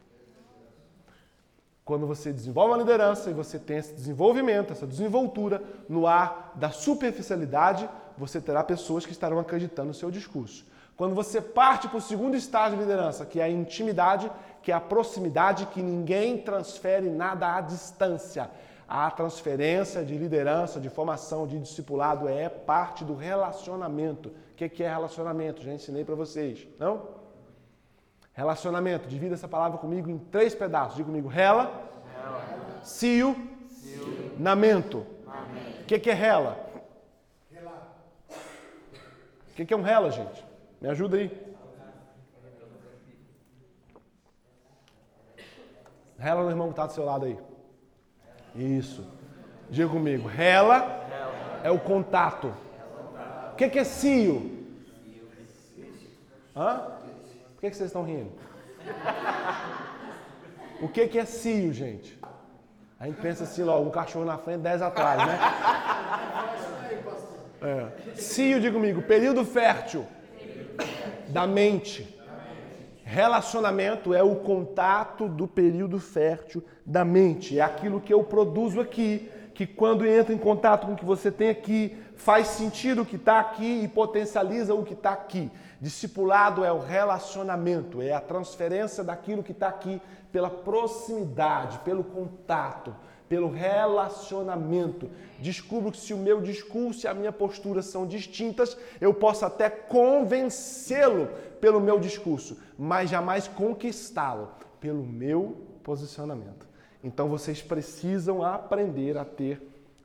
Quando 1.84 2.06
você 2.06 2.32
desenvolve 2.32 2.72
uma 2.72 2.78
liderança 2.78 3.30
e 3.30 3.34
você 3.34 3.58
tem 3.58 3.78
esse 3.78 3.92
desenvolvimento, 3.92 4.72
essa 4.72 4.86
desenvoltura 4.86 5.62
no 5.88 6.06
ar 6.06 6.52
da 6.54 6.70
superficialidade, 6.70 7.88
você 8.16 8.40
terá 8.40 8.62
pessoas 8.62 9.04
que 9.04 9.12
estarão 9.12 9.38
acreditando 9.38 9.88
no 9.88 9.94
seu 9.94 10.10
discurso. 10.10 10.64
Quando 10.96 11.14
você 11.14 11.40
parte 11.40 11.88
para 11.88 11.98
o 11.98 12.00
segundo 12.00 12.36
estágio 12.36 12.78
de 12.78 12.84
liderança, 12.84 13.26
que 13.26 13.40
é 13.40 13.44
a 13.44 13.50
intimidade, 13.50 14.30
que 14.62 14.70
é 14.70 14.74
a 14.74 14.80
proximidade, 14.80 15.66
que 15.66 15.82
ninguém 15.82 16.38
transfere 16.38 17.10
nada 17.10 17.56
à 17.56 17.60
distância. 17.60 18.48
A 18.86 19.10
transferência 19.10 20.04
de 20.04 20.16
liderança, 20.16 20.78
de 20.78 20.90
formação, 20.90 21.46
de 21.46 21.58
discipulado 21.58 22.28
é 22.28 22.48
parte 22.48 23.04
do 23.04 23.16
relacionamento. 23.16 24.28
O 24.28 24.54
que 24.54 24.84
é 24.84 24.88
relacionamento? 24.88 25.62
Já 25.62 25.72
ensinei 25.72 26.04
para 26.04 26.14
vocês, 26.14 26.68
não? 26.78 27.21
Relacionamento. 28.32 29.08
Divida 29.08 29.34
essa 29.34 29.48
palavra 29.48 29.78
comigo 29.78 30.10
em 30.10 30.18
três 30.18 30.54
pedaços. 30.54 30.96
Diga 30.96 31.06
comigo: 31.06 31.28
rela, 31.28 31.90
rela. 32.14 32.80
cio, 32.82 33.36
cio. 33.68 34.34
namento. 34.38 35.06
O 35.80 35.84
que, 35.86 35.98
que 35.98 36.10
é 36.10 36.14
rela? 36.14 36.72
O 39.52 39.54
que, 39.54 39.66
que 39.66 39.74
é 39.74 39.76
um 39.76 39.82
rela, 39.82 40.10
gente? 40.10 40.42
Me 40.80 40.88
ajuda 40.88 41.18
aí. 41.18 41.30
Rela 46.18 46.42
no 46.42 46.50
irmão 46.50 46.68
que 46.68 46.72
está 46.72 46.86
do 46.86 46.92
seu 46.92 47.04
lado 47.04 47.26
aí. 47.26 47.38
Isso. 48.54 49.06
Diga 49.68 49.88
comigo. 49.88 50.26
Rela 50.26 51.02
é 51.62 51.70
o 51.70 51.78
contato. 51.78 52.54
O 53.52 53.56
que, 53.56 53.68
que 53.68 53.78
é 53.78 53.84
cio? 53.84 54.64
Hã? 56.56 57.01
Que, 57.62 57.70
que 57.70 57.76
vocês 57.76 57.90
estão 57.90 58.02
rindo? 58.02 58.32
O 60.80 60.88
que, 60.88 61.06
que 61.06 61.16
é 61.16 61.24
cio, 61.24 61.72
gente? 61.72 62.18
A 62.98 63.06
gente 63.06 63.20
pensa 63.20 63.44
assim, 63.44 63.62
logo, 63.62 63.86
um 63.86 63.90
cachorro 63.90 64.24
na 64.24 64.36
frente, 64.36 64.62
dez 64.62 64.82
atrás, 64.82 65.24
né? 65.24 65.38
É. 67.62 68.16
Cio, 68.16 68.60
diga 68.60 68.74
comigo, 68.74 69.00
período 69.02 69.44
fértil 69.44 70.04
da 71.28 71.46
mente. 71.46 72.18
Relacionamento 73.04 74.12
é 74.12 74.24
o 74.24 74.34
contato 74.34 75.28
do 75.28 75.46
período 75.46 76.00
fértil 76.00 76.64
da 76.84 77.04
mente. 77.04 77.60
É 77.60 77.62
aquilo 77.62 78.00
que 78.00 78.12
eu 78.12 78.24
produzo 78.24 78.80
aqui, 78.80 79.30
que 79.54 79.68
quando 79.68 80.04
entra 80.04 80.34
em 80.34 80.38
contato 80.38 80.88
com 80.88 80.94
o 80.94 80.96
que 80.96 81.04
você 81.04 81.30
tem 81.30 81.50
aqui, 81.50 81.96
faz 82.16 82.48
sentido 82.48 83.02
o 83.02 83.06
que 83.06 83.14
está 83.14 83.38
aqui 83.38 83.82
e 83.84 83.86
potencializa 83.86 84.74
o 84.74 84.82
que 84.82 84.94
está 84.94 85.12
aqui. 85.12 85.48
Discipulado 85.82 86.64
é 86.64 86.70
o 86.70 86.78
relacionamento, 86.78 88.00
é 88.00 88.12
a 88.12 88.20
transferência 88.20 89.02
daquilo 89.02 89.42
que 89.42 89.50
está 89.50 89.66
aqui 89.66 90.00
pela 90.30 90.48
proximidade, 90.48 91.80
pelo 91.80 92.04
contato, 92.04 92.94
pelo 93.28 93.50
relacionamento. 93.50 95.10
Descubro 95.40 95.90
que 95.90 95.98
se 95.98 96.14
o 96.14 96.18
meu 96.18 96.40
discurso 96.40 97.04
e 97.04 97.08
a 97.08 97.14
minha 97.14 97.32
postura 97.32 97.82
são 97.82 98.06
distintas, 98.06 98.76
eu 99.00 99.12
posso 99.12 99.44
até 99.44 99.68
convencê-lo 99.68 101.28
pelo 101.60 101.80
meu 101.80 101.98
discurso, 101.98 102.56
mas 102.78 103.10
jamais 103.10 103.48
conquistá-lo 103.48 104.50
pelo 104.78 105.02
meu 105.02 105.66
posicionamento. 105.82 106.64
Então 107.02 107.28
vocês 107.28 107.60
precisam 107.60 108.44
aprender 108.44 109.18
a 109.18 109.24
ter 109.24 109.60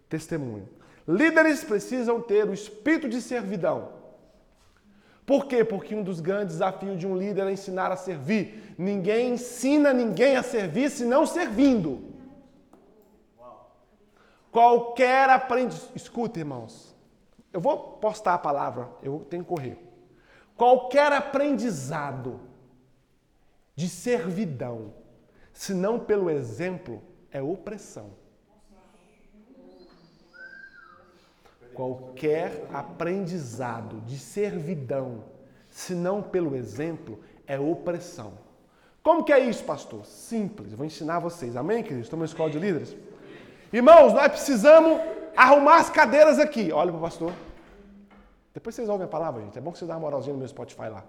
testemunho. 0.10 0.68
Líderes 1.08 1.64
precisam 1.64 2.20
ter 2.20 2.50
o 2.50 2.54
espírito 2.54 3.08
de 3.08 3.22
servidão. 3.22 3.97
Por 5.28 5.46
quê? 5.46 5.66
Porque 5.66 5.94
um 5.94 6.02
dos 6.02 6.22
grandes 6.22 6.56
desafios 6.56 6.98
de 6.98 7.06
um 7.06 7.18
líder 7.18 7.48
é 7.48 7.52
ensinar 7.52 7.92
a 7.92 7.98
servir. 7.98 8.74
Ninguém 8.78 9.34
ensina 9.34 9.92
ninguém 9.92 10.38
a 10.38 10.42
servir 10.42 10.90
se 10.90 11.04
não 11.04 11.26
servindo. 11.26 12.16
Qualquer 14.50 15.30
aprendiz. 15.30 15.92
Escuta, 15.94 16.40
irmãos. 16.40 16.96
Eu 17.52 17.60
vou 17.60 17.78
postar 17.98 18.36
a 18.36 18.38
palavra, 18.38 18.90
eu 19.04 19.28
tenho 19.30 19.44
que 19.44 19.50
correr. 19.50 19.78
Qualquer 20.56 21.12
aprendizado 21.12 22.40
de 23.76 23.90
servidão, 23.90 24.94
se 25.52 25.74
não 25.74 26.00
pelo 26.00 26.30
exemplo, 26.30 27.04
é 27.32 27.42
opressão. 27.42 28.12
Qualquer 31.78 32.66
aprendizado 32.74 34.02
de 34.02 34.18
servidão, 34.18 35.24
se 35.70 35.94
não 35.94 36.24
pelo 36.24 36.56
exemplo, 36.56 37.20
é 37.46 37.60
opressão. 37.60 38.34
Como 39.04 39.24
que 39.24 39.32
é 39.32 39.38
isso, 39.38 39.64
pastor? 39.64 40.04
Simples, 40.04 40.74
vou 40.74 40.88
ensinar 40.88 41.20
vocês. 41.20 41.56
Amém, 41.56 41.84
queridos? 41.84 42.08
Estou 42.08 42.18
na 42.18 42.26
escola 42.26 42.50
de 42.50 42.58
líderes. 42.58 42.98
Irmãos, 43.72 44.12
nós 44.12 44.28
precisamos 44.30 45.00
arrumar 45.36 45.76
as 45.76 45.92
cadeiras 45.92 46.40
aqui. 46.40 46.72
Olha 46.72 46.92
para 46.92 46.98
o 46.98 47.02
pastor. 47.04 47.32
Depois 48.56 48.74
vocês 48.74 48.90
ouvem 48.90 49.06
a 49.06 49.08
palavra, 49.08 49.44
gente. 49.44 49.60
É 49.60 49.62
bom 49.62 49.72
que 49.72 49.78
vocês 49.78 49.88
dão 49.88 49.98
uma 49.98 50.02
moralzinha 50.02 50.34
no 50.34 50.40
meu 50.40 50.48
Spotify 50.48 50.90
lá. 50.90 51.04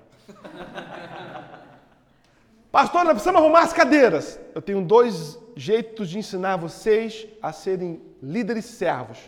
Pastor, 2.71 3.05
nós 3.05 3.15
precisamos 3.15 3.41
arrumar 3.41 3.63
as 3.63 3.73
cadeiras. 3.73 4.39
Eu 4.55 4.61
tenho 4.61 4.83
dois 4.83 5.39
jeitos 5.57 6.11
de 6.11 6.19
ensinar 6.19 6.59
vocês 6.59 7.27
a 7.41 7.55
serem 7.55 8.03
líderes 8.23 8.67
servos. 8.67 9.19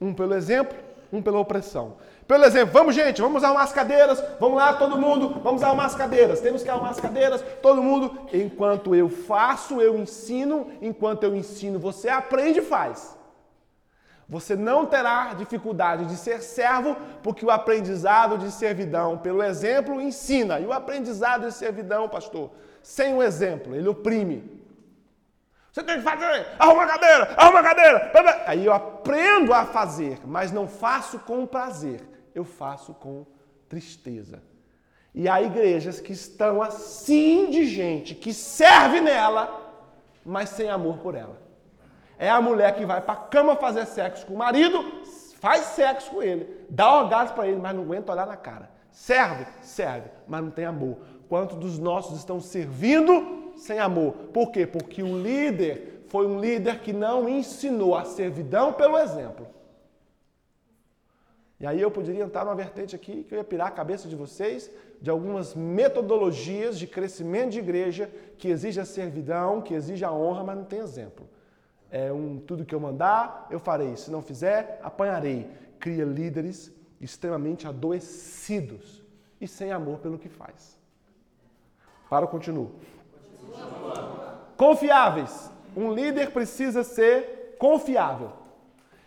Um 0.00 0.12
pelo 0.12 0.34
exemplo, 0.34 0.76
um 1.12 1.22
pela 1.22 1.38
opressão. 1.38 1.96
Pelo 2.26 2.44
exemplo, 2.44 2.72
vamos 2.72 2.94
gente, 2.94 3.22
vamos 3.22 3.44
arrumar 3.44 3.62
as 3.62 3.72
cadeiras, 3.72 4.22
vamos 4.40 4.56
lá 4.56 4.72
todo 4.72 4.98
mundo, 4.98 5.40
vamos 5.42 5.62
arrumar 5.62 5.86
as 5.86 5.94
cadeiras, 5.94 6.40
temos 6.40 6.62
que 6.62 6.68
arrumar 6.68 6.90
as 6.90 7.00
cadeiras, 7.00 7.42
todo 7.62 7.82
mundo. 7.82 8.18
Enquanto 8.32 8.94
eu 8.94 9.08
faço, 9.08 9.80
eu 9.80 9.96
ensino, 9.96 10.68
enquanto 10.82 11.22
eu 11.22 11.36
ensino, 11.36 11.78
você 11.78 12.08
aprende 12.08 12.58
e 12.58 12.62
faz. 12.62 13.16
Você 14.28 14.56
não 14.56 14.84
terá 14.84 15.34
dificuldade 15.34 16.06
de 16.06 16.16
ser 16.16 16.42
servo, 16.42 16.96
porque 17.22 17.46
o 17.46 17.50
aprendizado 17.50 18.36
de 18.36 18.50
servidão, 18.50 19.16
pelo 19.16 19.40
exemplo, 19.40 20.00
ensina. 20.00 20.58
E 20.58 20.66
o 20.66 20.72
aprendizado 20.72 21.46
de 21.46 21.54
servidão, 21.54 22.08
pastor, 22.08 22.50
sem 22.82 23.14
o 23.14 23.22
exemplo, 23.22 23.72
ele 23.72 23.88
oprime. 23.88 24.65
Você 25.76 25.82
tem 25.82 25.96
que 25.96 26.04
fazer, 26.04 26.46
arruma 26.58 26.84
a 26.84 26.86
cadeira, 26.86 27.34
arruma 27.36 27.60
a 27.60 27.62
cadeira. 27.62 28.12
Aí 28.46 28.64
eu 28.64 28.72
aprendo 28.72 29.52
a 29.52 29.66
fazer, 29.66 30.18
mas 30.24 30.50
não 30.50 30.66
faço 30.66 31.18
com 31.18 31.44
prazer, 31.44 32.00
eu 32.34 32.46
faço 32.46 32.94
com 32.94 33.26
tristeza. 33.68 34.42
E 35.14 35.28
há 35.28 35.42
igrejas 35.42 36.00
que 36.00 36.14
estão 36.14 36.62
assim 36.62 37.50
de 37.50 37.66
gente 37.66 38.14
que 38.14 38.32
serve 38.32 39.02
nela, 39.02 39.70
mas 40.24 40.48
sem 40.48 40.70
amor 40.70 40.96
por 40.96 41.14
ela. 41.14 41.42
É 42.18 42.30
a 42.30 42.40
mulher 42.40 42.74
que 42.74 42.86
vai 42.86 43.02
para 43.02 43.12
a 43.12 43.24
cama 43.26 43.54
fazer 43.54 43.84
sexo 43.84 44.24
com 44.24 44.32
o 44.32 44.38
marido, 44.38 44.82
faz 45.38 45.60
sexo 45.66 46.10
com 46.10 46.22
ele, 46.22 46.64
dá 46.70 47.02
orgasmo 47.02 47.34
para 47.34 47.48
ele, 47.48 47.60
mas 47.60 47.76
não 47.76 47.82
aguenta 47.82 48.12
olhar 48.12 48.26
na 48.26 48.36
cara. 48.38 48.70
Serve? 48.90 49.44
Serve, 49.60 50.08
mas 50.26 50.42
não 50.42 50.50
tem 50.50 50.64
amor. 50.64 50.96
Quantos 51.28 51.58
dos 51.58 51.78
nossos 51.78 52.16
estão 52.16 52.40
servindo 52.40 53.45
sem 53.56 53.78
amor. 53.78 54.12
Por 54.32 54.50
quê? 54.50 54.66
Porque 54.66 55.02
o 55.02 55.20
líder 55.20 56.04
foi 56.08 56.26
um 56.26 56.40
líder 56.40 56.80
que 56.80 56.92
não 56.92 57.28
ensinou 57.28 57.96
a 57.96 58.04
servidão 58.04 58.72
pelo 58.72 58.98
exemplo. 58.98 59.46
E 61.58 61.66
aí 61.66 61.80
eu 61.80 61.90
poderia 61.90 62.22
entrar 62.22 62.44
numa 62.44 62.54
vertente 62.54 62.94
aqui 62.94 63.24
que 63.24 63.34
eu 63.34 63.38
ia 63.38 63.44
pirar 63.44 63.68
a 63.68 63.70
cabeça 63.70 64.08
de 64.08 64.14
vocês 64.14 64.70
de 65.00 65.10
algumas 65.10 65.54
metodologias 65.54 66.78
de 66.78 66.86
crescimento 66.86 67.52
de 67.52 67.58
igreja 67.58 68.10
que 68.36 68.48
exige 68.48 68.78
a 68.78 68.84
servidão, 68.84 69.62
que 69.62 69.74
exige 69.74 70.04
a 70.04 70.12
honra, 70.12 70.44
mas 70.44 70.56
não 70.56 70.64
tem 70.64 70.80
exemplo. 70.80 71.26
É 71.90 72.12
um 72.12 72.38
tudo 72.38 72.64
que 72.64 72.74
eu 72.74 72.80
mandar, 72.80 73.46
eu 73.50 73.58
farei. 73.58 73.96
Se 73.96 74.10
não 74.10 74.20
fizer, 74.20 74.80
apanharei. 74.82 75.48
Cria 75.78 76.04
líderes 76.04 76.72
extremamente 77.00 77.66
adoecidos 77.66 79.02
e 79.40 79.46
sem 79.48 79.72
amor 79.72 79.98
pelo 79.98 80.18
que 80.18 80.28
faz. 80.28 80.78
Para, 82.08 82.26
continuo. 82.26 82.72
Confiáveis. 84.56 85.50
Um 85.76 85.92
líder 85.92 86.30
precisa 86.30 86.82
ser 86.82 87.56
confiável. 87.58 88.32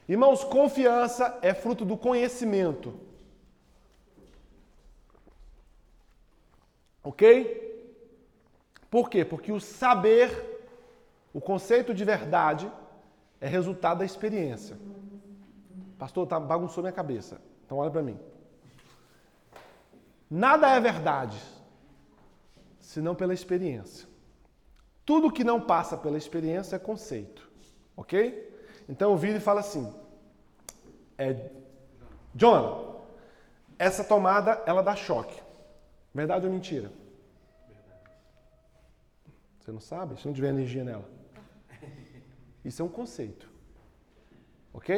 Irmãos, 0.08 0.44
confiança 0.44 1.38
é 1.42 1.54
fruto 1.54 1.86
do 1.86 1.96
conhecimento. 1.96 3.00
Ok? 7.04 7.70
Por 8.90 9.10
quê? 9.10 9.24
Porque 9.24 9.52
o 9.52 9.60
saber, 9.60 10.68
o 11.32 11.40
conceito 11.40 11.94
de 11.94 12.04
verdade, 12.04 12.72
é 13.40 13.48
resultado 13.48 14.00
da 14.00 14.06
experiência. 14.06 14.78
Pastor, 15.98 16.26
tá 16.26 16.40
bagunçou 16.40 16.82
minha 16.82 16.94
cabeça. 16.94 17.40
Então 17.64 17.78
olha 17.78 17.92
para 17.92 18.02
mim. 18.02 18.18
Nada 20.30 20.70
é 20.70 20.80
verdade, 20.80 21.40
senão 22.80 23.14
pela 23.14 23.34
experiência. 23.34 24.09
Tudo 25.10 25.32
que 25.32 25.44
não 25.44 25.60
passa 25.60 25.98
pela 25.98 26.20
experiência 26.20 26.76
é 26.76 26.80
conceito, 26.80 27.50
ok? 27.98 28.48
Então 28.88 29.18
viro 29.18 29.38
e 29.38 29.40
falo 29.40 29.58
assim, 29.58 29.92
é, 31.18 31.50
John, 32.36 33.08
essa 33.80 34.04
tomada 34.04 34.62
ela 34.68 34.84
dá 34.84 34.96
choque. 34.96 35.42
Verdade 36.14 36.46
ou 36.46 36.52
mentira? 36.52 36.92
Você 39.60 39.72
não 39.72 39.80
sabe? 39.80 40.16
Se 40.20 40.28
não 40.28 40.34
tiver 40.36 40.50
energia 40.50 40.84
nela. 40.84 41.10
Isso 42.64 42.84
é 42.84 42.86
um 42.86 42.90
conceito. 42.90 43.50
Ok? 44.72 44.94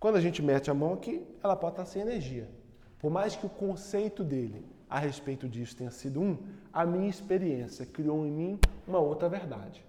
Quando 0.00 0.16
a 0.16 0.20
gente 0.20 0.42
mete 0.42 0.72
a 0.72 0.74
mão 0.74 0.92
aqui, 0.94 1.24
ela 1.40 1.54
pode 1.54 1.74
estar 1.74 1.86
sem 1.86 2.02
energia. 2.02 2.50
Por 2.98 3.12
mais 3.12 3.36
que 3.36 3.46
o 3.46 3.48
conceito 3.48 4.24
dele 4.24 4.66
a 4.88 4.98
respeito 4.98 5.48
disso 5.48 5.76
tenha 5.76 5.90
sido 5.90 6.20
um, 6.20 6.38
a 6.72 6.86
minha 6.86 7.08
experiência 7.08 7.84
criou 7.84 8.24
em 8.24 8.30
mim 8.30 8.60
uma 8.86 8.98
outra 8.98 9.28
verdade. 9.28 9.84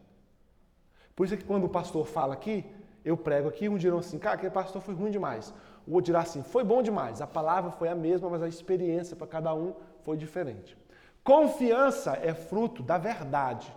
Por 1.16 1.26
isso 1.26 1.34
é 1.36 1.38
que 1.38 1.44
quando 1.44 1.66
o 1.66 1.70
pastor 1.70 2.06
fala 2.06 2.34
aqui, 2.34 2.66
eu 3.04 3.16
prego 3.16 3.48
aqui, 3.48 3.70
um 3.70 3.78
dirão 3.78 4.00
assim, 4.00 4.20
cara, 4.20 4.36
aquele 4.36 4.52
pastor 4.52 4.82
foi 4.82 4.94
ruim 4.94 5.12
demais. 5.12 5.54
O 5.88 5.94
outro 5.94 6.08
dirá 6.08 6.20
assim, 6.20 6.44
foi 6.44 6.64
bom 6.64 6.82
demais. 6.82 7.22
A 7.22 7.28
palavra 7.28 7.72
foi 7.72 7.88
a 7.88 7.96
mesma, 7.96 8.30
mas 8.30 8.44
a 8.44 8.48
experiência 8.48 9.16
para 9.16 9.28
cada 9.28 9.54
um 9.56 9.74
foi 10.04 10.18
diferente. 10.18 10.78
Confiança 11.24 12.20
é 12.22 12.34
fruto 12.34 12.84
da 12.84 12.98
verdade. 12.98 13.74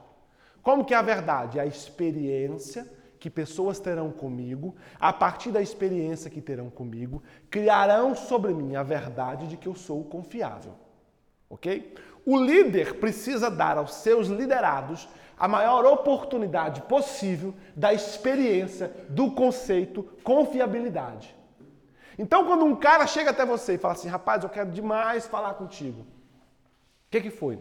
Como 0.63 0.85
que 0.85 0.95
é 0.95 0.97
a 0.97 1.03
verdade? 1.03 1.59
É 1.59 1.63
a 1.63 1.67
experiência 1.67 2.87
que 3.19 3.31
pessoas 3.31 3.79
terão 3.79 4.11
comigo, 4.11 4.75
a 4.99 5.13
partir 5.13 5.51
da 5.51 5.61
experiência 5.61 6.31
que 6.31 6.41
terão 6.41 6.71
comigo, 6.71 7.23
criarão 7.51 8.15
sobre 8.15 8.53
mim 8.55 8.75
a 8.77 8.83
verdade 8.83 9.47
de 9.47 9.57
que 9.57 9.69
eu 9.69 9.75
sou 9.75 10.03
confiável. 10.05 10.73
Ok? 11.51 11.95
O 12.25 12.39
líder 12.39 12.95
precisa 13.01 13.51
dar 13.51 13.77
aos 13.77 13.95
seus 13.95 14.29
liderados 14.29 15.09
a 15.37 15.49
maior 15.49 15.85
oportunidade 15.87 16.83
possível 16.83 17.55
da 17.75 17.93
experiência 17.93 18.95
do 19.09 19.33
conceito 19.33 20.03
confiabilidade. 20.23 21.35
Então, 22.19 22.45
quando 22.45 22.67
um 22.67 22.77
cara 22.77 23.07
chega 23.07 23.31
até 23.31 23.47
você 23.47 23.75
e 23.75 23.79
fala 23.79 23.95
assim, 23.95 24.09
rapaz, 24.09 24.45
eu 24.45 24.51
quero 24.51 24.71
demais 24.71 25.27
falar 25.27 25.55
contigo. 25.55 26.03
O 26.03 26.07
que, 27.11 27.23
que 27.23 27.31
foi? 27.31 27.59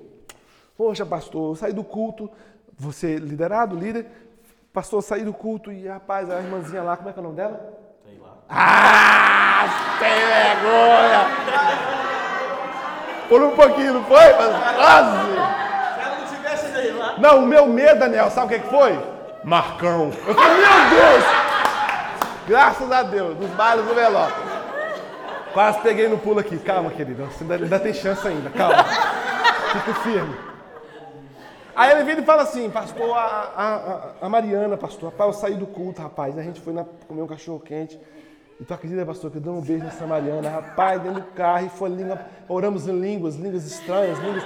Poxa, 0.75 1.05
pastor, 1.05 1.51
eu 1.51 1.55
saí 1.55 1.71
do 1.71 1.83
culto, 1.83 2.29
você 2.77 3.15
liderado, 3.15 3.77
líder, 3.77 4.05
pastor, 4.73 5.01
saí 5.01 5.23
do 5.23 5.33
culto 5.33 5.71
e, 5.71 5.87
rapaz, 5.87 6.29
a 6.29 6.41
irmãzinha 6.41 6.83
lá, 6.83 6.97
como 6.97 7.09
é 7.09 7.13
que 7.13 7.19
é 7.19 7.21
o 7.21 7.23
nome 7.23 7.37
dela? 7.37 7.79
Sei 8.03 8.17
lá. 8.19 8.37
Ah, 8.49 9.97
tem 9.99 10.15
vergonha! 10.15 12.08
Por 13.29 13.41
um 13.43 13.51
pouquinho, 13.51 13.93
não 13.93 14.03
foi? 14.05 14.33
Mas 14.33 14.75
quase! 14.75 15.09
Se 15.09 16.01
ela 16.01 16.15
não 16.19 16.25
tivesse 16.27 16.71
sei 16.73 16.91
lá. 16.91 17.15
Não, 17.19 17.39
o 17.39 17.45
meu 17.45 17.67
medo, 17.67 17.99
Daniel, 17.99 18.29
sabe 18.31 18.47
o 18.47 18.49
que, 18.49 18.65
que 18.65 18.69
foi? 18.69 18.99
Marcão. 19.43 20.11
Eu 20.27 20.33
falei, 20.35 20.57
meu 20.57 20.89
Deus! 20.89 21.25
Graças 22.47 22.91
a 22.91 23.03
Deus, 23.03 23.37
nos 23.39 23.49
bailes 23.51 23.85
do 23.85 23.93
veló. 23.93 24.27
Quase 25.53 25.79
peguei 25.79 26.07
no 26.07 26.17
pulo 26.17 26.39
aqui. 26.39 26.57
Calma, 26.57 26.89
querido. 26.91 27.25
Você 27.25 27.43
ainda, 27.43 27.55
ainda 27.55 27.79
tem 27.79 27.93
chance 27.93 28.27
ainda. 28.27 28.49
Calma. 28.49 28.83
Fico 28.83 29.93
firme. 30.01 30.35
Aí 31.75 31.91
ele 31.91 32.03
vira 32.03 32.21
e 32.21 32.25
fala 32.25 32.41
assim, 32.43 32.69
pastor, 32.69 33.15
a, 33.15 33.21
a, 33.55 33.75
a- 33.75 34.01
a 34.23 34.29
Mariana, 34.29 34.75
pastor, 34.75 35.11
rapaz, 35.11 35.33
eu 35.35 35.39
saí 35.41 35.55
do 35.55 35.65
culto, 35.65 36.01
rapaz. 36.01 36.37
A 36.37 36.41
gente 36.43 36.59
foi 36.59 36.73
na, 36.73 36.83
comer 37.07 37.21
um 37.21 37.27
cachorro 37.27 37.59
quente. 37.59 37.99
E 38.59 38.65
tu 38.65 38.73
acredita, 38.73 39.05
pastor, 39.05 39.31
que 39.31 39.37
eu 39.37 39.41
dei 39.41 39.51
um 39.51 39.61
beijo 39.61 39.85
nessa 39.85 40.05
Mariana, 40.05 40.49
rapaz, 40.49 41.01
dentro 41.01 41.21
do 41.21 41.31
carro, 41.31 41.65
e 41.65 41.69
foi 41.69 41.89
língua, 41.89 42.25
oramos 42.47 42.87
em 42.87 42.99
línguas, 42.99 43.35
línguas 43.35 43.65
estranhas, 43.65 44.19
línguas 44.19 44.43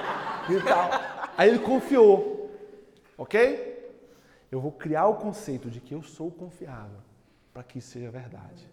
e 0.50 0.62
tal. 0.62 0.90
Aí 1.36 1.50
ele 1.50 1.60
confiou, 1.60 2.52
ok? 3.18 3.72
Eu 4.52 4.62
vou 4.62 4.72
criar 4.72 5.08
o 5.08 5.16
conceito 5.16 5.68
de 5.68 5.80
que 5.80 5.96
eu 5.96 6.04
sou 6.04 6.30
confiável 6.30 7.00
para 7.52 7.64
que 7.64 7.80
isso 7.80 7.90
seja 7.90 8.12
verdade. 8.12 8.70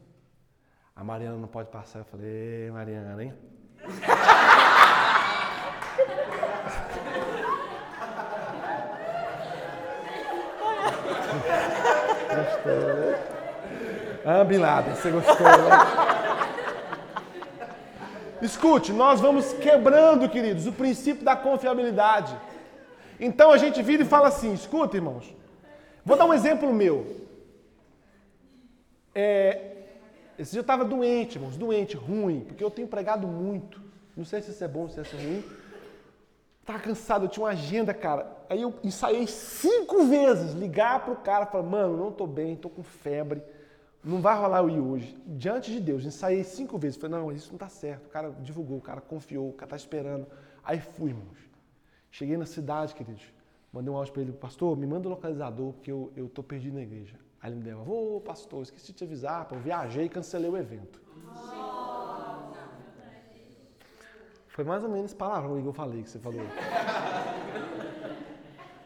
A 0.95 1.03
Mariana 1.03 1.38
não 1.38 1.49
pode 1.49 1.70
passar. 1.70 2.01
Eu 2.01 2.05
falei, 2.05 2.26
Ei, 2.26 2.70
Mariana, 2.70 3.24
hein? 3.24 3.32
Gostou, 12.28 12.95
né? 12.95 13.39
Ah, 14.25 14.45
Bin 14.45 14.59
Laden, 14.59 14.95
você 14.95 15.11
gostou, 15.11 15.47
né? 15.47 16.51
Escute, 18.43 18.93
nós 18.93 19.21
vamos 19.21 19.53
quebrando, 19.55 20.29
queridos, 20.29 20.66
o 20.66 20.73
princípio 20.73 21.25
da 21.25 21.37
confiabilidade. 21.37 22.37
Então 23.18 23.51
a 23.51 23.57
gente 23.57 23.83
vira 23.83 24.03
e 24.03 24.07
fala 24.07 24.29
assim: 24.29 24.53
escuta, 24.53 24.97
irmãos, 24.97 25.35
vou 26.05 26.16
dar 26.16 26.25
um 26.25 26.35
exemplo 26.35 26.73
meu. 26.73 27.29
É, 29.14 29.77
esse 30.39 30.53
dia 30.53 30.61
eu 30.61 30.62
estava 30.62 30.85
doente, 30.85 31.37
irmãos, 31.37 31.57
doente, 31.57 31.97
ruim, 31.97 32.41
porque 32.41 32.64
eu 32.64 32.71
tenho 32.71 32.89
pregado 32.89 33.27
muito. 33.27 33.81
Não 34.16 34.25
sei 34.25 34.41
se 34.41 34.51
isso 34.51 34.64
é 34.64 34.68
bom, 34.68 34.89
se 34.89 35.01
isso 35.01 35.16
é 35.16 35.18
ruim. 35.18 35.45
Estava 36.61 36.79
cansado, 36.79 37.25
eu 37.25 37.29
tinha 37.29 37.45
uma 37.45 37.53
agenda, 37.53 37.93
cara. 37.93 38.27
Aí 38.49 38.62
eu 38.62 38.75
ensaiei 38.85 39.27
cinco 39.27 40.05
vezes 40.05 40.53
ligar 40.53 41.05
para 41.05 41.12
o 41.12 41.16
cara 41.16 41.45
e 41.45 41.49
falar: 41.49 41.64
mano, 41.64 41.97
não 41.97 42.09
estou 42.09 42.27
bem, 42.27 42.55
estou 42.55 42.71
com 42.71 42.83
febre, 42.83 43.43
não 44.03 44.20
vai 44.20 44.36
rolar 44.38 44.61
eu 44.61 44.70
ir 44.70 44.80
hoje. 44.80 45.16
Diante 45.26 45.70
de 45.70 45.80
Deus, 45.80 46.05
ensaiei 46.05 46.42
cinco 46.42 46.78
vezes. 46.78 46.96
Falei: 46.96 47.18
não, 47.18 47.30
isso 47.30 47.48
não 47.48 47.57
está 47.57 47.68
certo. 47.68 48.07
O 48.07 48.11
cara 48.11 48.30
divulgou, 48.40 48.78
o 48.78 48.80
cara 48.80 49.01
confiou, 49.01 49.51
o 49.51 49.53
cara 49.53 49.66
está 49.66 49.76
esperando. 49.76 50.26
Aí 50.64 50.80
fui, 50.80 51.11
irmãos. 51.11 51.38
Cheguei 52.11 52.36
na 52.36 52.46
cidade, 52.46 52.94
queridos. 52.94 53.22
Mandei 53.72 53.92
um 53.92 53.96
áudio 53.96 54.12
para 54.12 54.22
ele, 54.22 54.32
pastor, 54.32 54.76
me 54.76 54.86
manda 54.86 55.07
o 55.07 55.11
localizador, 55.11 55.72
porque 55.74 55.92
eu, 55.92 56.30
tô 56.34 56.42
perdido 56.42 56.74
na 56.74 56.82
igreja. 56.82 57.14
Aí 57.40 57.51
ele 57.51 57.59
me 57.59 57.62
deu, 57.62 57.78
ô 57.78 58.20
pastor, 58.20 58.62
esqueci 58.62 58.88
de 58.88 58.94
te 58.94 59.05
avisar, 59.05 59.46
eu 59.53 59.61
viajei 59.61 60.07
e 60.07 60.09
cancelei 60.09 60.51
o 60.51 60.57
evento. 60.57 61.01
Foi 64.48 64.64
mais 64.64 64.82
ou 64.82 64.90
menos 64.90 65.14
palavra 65.14 65.48
que 65.61 65.66
eu 65.66 65.72
falei, 65.72 66.03
que 66.03 66.11
você 66.11 66.18
falou. 66.18 66.42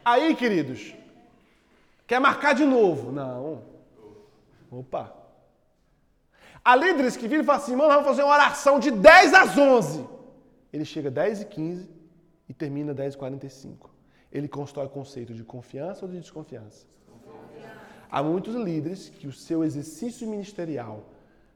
Aí, 0.05 0.35
queridos, 0.35 0.93
quer 2.05 2.19
marcar 2.19 2.53
de 2.53 2.63
novo? 2.63 3.11
Não. 3.11 3.74
Opa. 4.79 5.13
Há 6.63 6.75
líderes 6.75 7.15
que 7.15 7.27
viram 7.27 7.43
e 7.43 7.45
falam 7.45 7.61
assim, 7.61 7.75
mano, 7.75 7.89
vamos 7.89 8.05
fazer 8.05 8.23
uma 8.23 8.33
oração 8.33 8.79
de 8.79 8.91
10 8.91 9.33
às 9.33 9.57
11. 9.57 10.05
Ele 10.73 10.83
chega 10.83 11.11
10 11.11 11.41
e 11.41 11.45
15 11.45 11.89
e 12.49 12.53
termina 12.53 12.93
10 12.93 13.13
e 13.13 13.17
45. 13.17 13.89
Ele 14.31 14.47
constrói 14.47 14.87
o 14.87 14.89
conceito 14.89 15.33
de 15.33 15.43
confiança 15.43 16.05
ou 16.05 16.11
de 16.11 16.19
desconfiança? 16.19 16.87
Há 18.09 18.23
muitos 18.23 18.55
líderes 18.55 19.09
que 19.09 19.27
o 19.27 19.31
seu 19.31 19.63
exercício 19.63 20.27
ministerial 20.27 21.03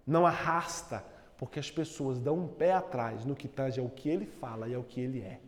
não 0.06 0.26
arrasta 0.26 1.04
porque 1.38 1.60
as 1.60 1.72
pessoas 1.72 2.20
dão 2.20 2.38
um 2.38 2.48
pé 2.48 2.74
atrás 2.74 3.24
no 3.24 3.36
que 3.36 3.48
tange 3.48 3.80
ao 3.80 3.90
que 3.90 4.10
ele 4.10 4.26
fala 4.26 4.68
e 4.68 4.76
ao 4.76 4.84
que 4.84 5.00
ele 5.00 5.22
é. 5.22 5.40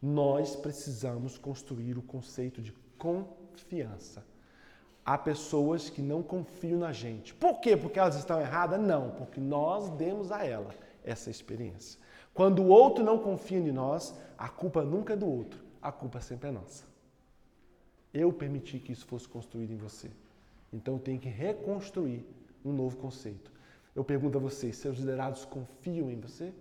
Nós 0.00 0.54
precisamos 0.54 1.36
construir 1.36 1.98
o 1.98 2.02
conceito 2.02 2.62
de 2.62 2.72
confiança. 2.96 4.24
Há 5.04 5.18
pessoas 5.18 5.90
que 5.90 6.00
não 6.00 6.22
confiam 6.22 6.78
na 6.78 6.92
gente. 6.92 7.34
Por 7.34 7.60
quê? 7.60 7.76
Porque 7.76 7.98
elas 7.98 8.16
estão 8.16 8.40
erradas? 8.40 8.80
Não, 8.80 9.10
porque 9.10 9.40
nós 9.40 9.90
demos 9.90 10.30
a 10.30 10.44
ela 10.44 10.72
essa 11.04 11.30
experiência. 11.30 11.98
Quando 12.32 12.62
o 12.62 12.68
outro 12.68 13.04
não 13.04 13.18
confia 13.18 13.58
em 13.58 13.72
nós, 13.72 14.14
a 14.38 14.48
culpa 14.48 14.82
nunca 14.82 15.12
é 15.12 15.16
do 15.16 15.28
outro, 15.28 15.60
a 15.80 15.90
culpa 15.90 16.20
sempre 16.20 16.48
é 16.48 16.52
nossa. 16.52 16.84
Eu 18.14 18.32
permiti 18.32 18.78
que 18.78 18.92
isso 18.92 19.06
fosse 19.06 19.28
construído 19.28 19.72
em 19.72 19.76
você. 19.76 20.10
Então 20.72 20.94
eu 20.94 21.00
tenho 21.00 21.18
que 21.18 21.28
reconstruir 21.28 22.24
um 22.64 22.72
novo 22.72 22.96
conceito. 22.96 23.50
Eu 23.94 24.04
pergunto 24.04 24.38
a 24.38 24.40
vocês, 24.40 24.76
seus 24.76 24.98
liderados 24.98 25.44
confiam 25.44 26.10
em 26.10 26.18
você? 26.18 26.52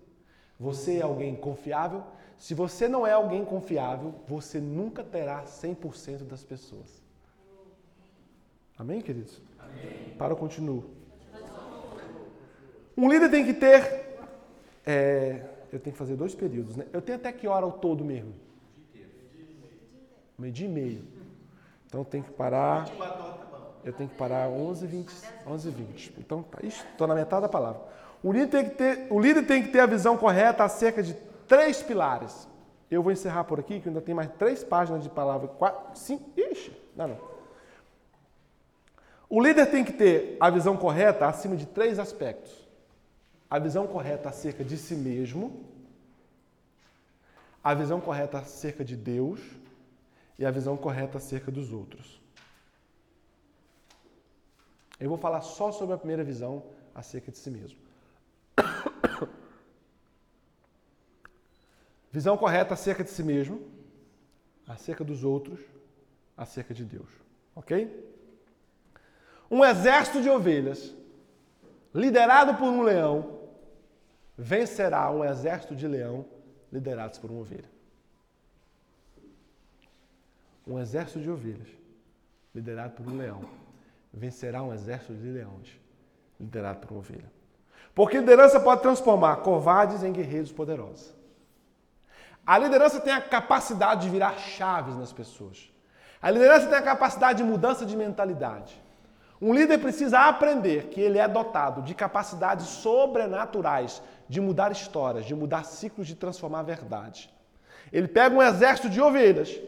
Você 0.60 0.98
é 0.98 1.02
alguém 1.02 1.36
confiável? 1.36 2.04
Se 2.38 2.54
você 2.54 2.88
não 2.88 3.06
é 3.06 3.14
alguém 3.14 3.46
confiável, 3.46 4.14
você 4.28 4.60
nunca 4.60 5.04
terá 5.04 5.44
100% 5.44 6.24
das 6.24 6.44
pessoas. 6.44 7.02
Amém, 8.82 9.00
queridos? 9.00 9.40
Amém. 9.60 10.16
Para, 10.18 10.34
eu 10.34 10.36
continuo. 10.36 10.84
Um 12.98 13.08
líder 13.08 13.30
tem 13.30 13.46
que 13.46 13.54
ter. 13.54 14.18
é, 14.84 15.46
eu 15.72 15.80
tenho 15.80 15.94
que 15.94 16.00
fazer 16.00 16.16
dois 16.16 16.34
períodos, 16.34 16.76
né? 16.76 16.88
Eu 16.92 17.00
tenho 17.00 17.20
até 17.20 17.32
que 17.32 17.48
hora 17.48 17.64
ao 17.64 17.74
todo 17.74 18.04
mesmo? 18.04 18.34
Meio 20.36 20.52
dia 20.52 20.66
e 20.66 20.72
meio. 20.72 21.04
Então 21.86 22.02
eu 22.02 22.06
tenho 22.06 22.24
que 22.24 22.32
parar. 22.32 22.90
Eu 23.86 23.94
tenho 23.94 24.10
que 24.10 24.16
parar 24.16 24.50
11 24.50 24.88
20 24.88 25.14
11 25.46 25.70
20 25.70 26.14
Então, 26.18 26.42
tá, 26.42 26.58
estou 26.66 27.06
na 27.06 27.14
metade 27.14 27.44
da 27.44 27.50
palavra. 27.50 27.82
O 28.24 28.32
líder, 28.32 28.48
tem 28.48 28.64
que 28.68 28.76
ter, 28.76 29.08
o 29.12 29.20
líder 29.20 29.46
tem 29.46 29.62
que 29.62 29.70
ter 29.70 29.82
a 29.82 29.86
visão 29.86 30.18
correta 30.18 30.64
acerca 30.64 31.04
de 31.04 31.14
três 31.48 31.84
pilares. 31.84 32.48
Eu 32.90 33.04
vou 33.04 33.12
encerrar 33.12 33.44
por 33.44 33.60
aqui, 33.60 33.80
que 33.80 33.90
ainda 33.90 34.02
tem 34.02 34.16
mais 34.16 34.32
três 34.40 34.64
páginas 34.64 35.04
de 35.04 35.10
palavra. 35.10 35.50
Quatro, 35.50 35.96
cinco. 36.00 36.32
Ixi, 36.36 36.76
não, 36.96 37.10
não. 37.10 37.31
O 39.32 39.42
líder 39.42 39.68
tem 39.68 39.82
que 39.82 39.94
ter 39.94 40.36
a 40.42 40.50
visão 40.50 40.76
correta 40.76 41.26
acima 41.26 41.56
de 41.56 41.66
três 41.66 41.98
aspectos: 42.00 42.52
a 43.50 43.58
visão 43.58 43.88
correta 43.88 44.28
acerca 44.28 44.62
de 44.62 44.78
si 44.78 44.94
mesmo, 44.94 45.66
a 47.64 47.74
visão 47.74 48.02
correta 48.02 48.40
acerca 48.40 48.84
de 48.84 48.98
Deus 48.98 49.40
e 50.38 50.46
a 50.46 50.52
visão 50.52 50.76
correta 50.76 51.18
acerca 51.18 51.50
dos 51.50 51.72
outros. 51.72 52.22
Eu 55.00 55.08
vou 55.08 55.18
falar 55.18 55.40
só 55.40 55.72
sobre 55.72 55.96
a 55.96 55.98
primeira 55.98 56.26
visão 56.26 56.66
acerca 56.94 57.32
de 57.32 57.38
si 57.38 57.50
mesmo. 57.50 57.80
Visão 62.12 62.36
correta 62.36 62.74
acerca 62.74 63.06
de 63.06 63.10
si 63.10 63.24
mesmo, 63.24 63.62
acerca 64.68 65.02
dos 65.02 65.24
outros, 65.24 65.62
acerca 66.36 66.74
de 66.74 66.84
Deus. 66.84 67.10
Ok? 67.56 68.11
Um 69.52 69.66
exército 69.66 70.22
de 70.22 70.30
ovelhas, 70.30 70.96
liderado 71.94 72.56
por 72.56 72.70
um 72.70 72.84
leão, 72.84 73.42
vencerá 74.38 75.12
um 75.12 75.26
exército 75.26 75.76
de 75.76 75.86
leão 75.86 76.26
liderados 76.72 77.20
por 77.20 77.30
uma 77.30 77.42
ovelha. 77.42 77.70
Um 80.66 80.80
exército 80.80 81.20
de 81.20 81.30
ovelhas, 81.30 81.68
liderado 82.56 82.94
por 82.94 83.06
um 83.06 83.18
leão, 83.18 83.42
vencerá 84.14 84.64
um 84.64 84.74
exército 84.74 85.14
de 85.16 85.28
leões, 85.28 85.78
liderado 86.40 86.80
por 86.80 86.92
uma 86.92 87.00
ovelha. 87.00 87.30
Porque 87.94 88.20
liderança 88.20 88.58
pode 88.58 88.82
transformar 88.82 89.38
covardes 89.38 90.02
em 90.02 90.14
guerreiros 90.14 90.54
poderosos. 90.54 91.14
A 92.48 92.58
liderança 92.58 93.02
tem 93.02 93.12
a 93.12 93.20
capacidade 93.20 94.04
de 94.04 94.10
virar 94.10 94.38
chaves 94.38 94.96
nas 94.96 95.12
pessoas. 95.12 95.70
A 96.22 96.32
liderança 96.32 96.68
tem 96.68 96.78
a 96.78 96.82
capacidade 96.82 97.44
de 97.44 97.44
mudança 97.44 97.86
de 97.86 97.98
mentalidade. 97.98 98.82
Um 99.42 99.56
líder 99.56 99.80
precisa 99.80 100.20
aprender 100.20 100.90
que 100.90 101.02
ele 101.02 101.18
é 101.18 101.28
dotado 101.28 101.82
de 101.82 101.96
capacidades 101.96 102.68
sobrenaturais 102.68 104.02
de 104.30 104.40
mudar 104.40 104.72
histórias, 104.72 105.26
de 105.26 105.34
mudar 105.34 105.66
ciclos, 105.66 106.06
de 106.06 106.16
transformar 106.16 106.60
a 106.60 106.64
verdade. 106.64 107.34
Ele 107.92 108.08
pega 108.08 108.36
um 108.36 108.42
exército 108.42 108.88
de 108.88 109.02
ovelhas 109.02 109.60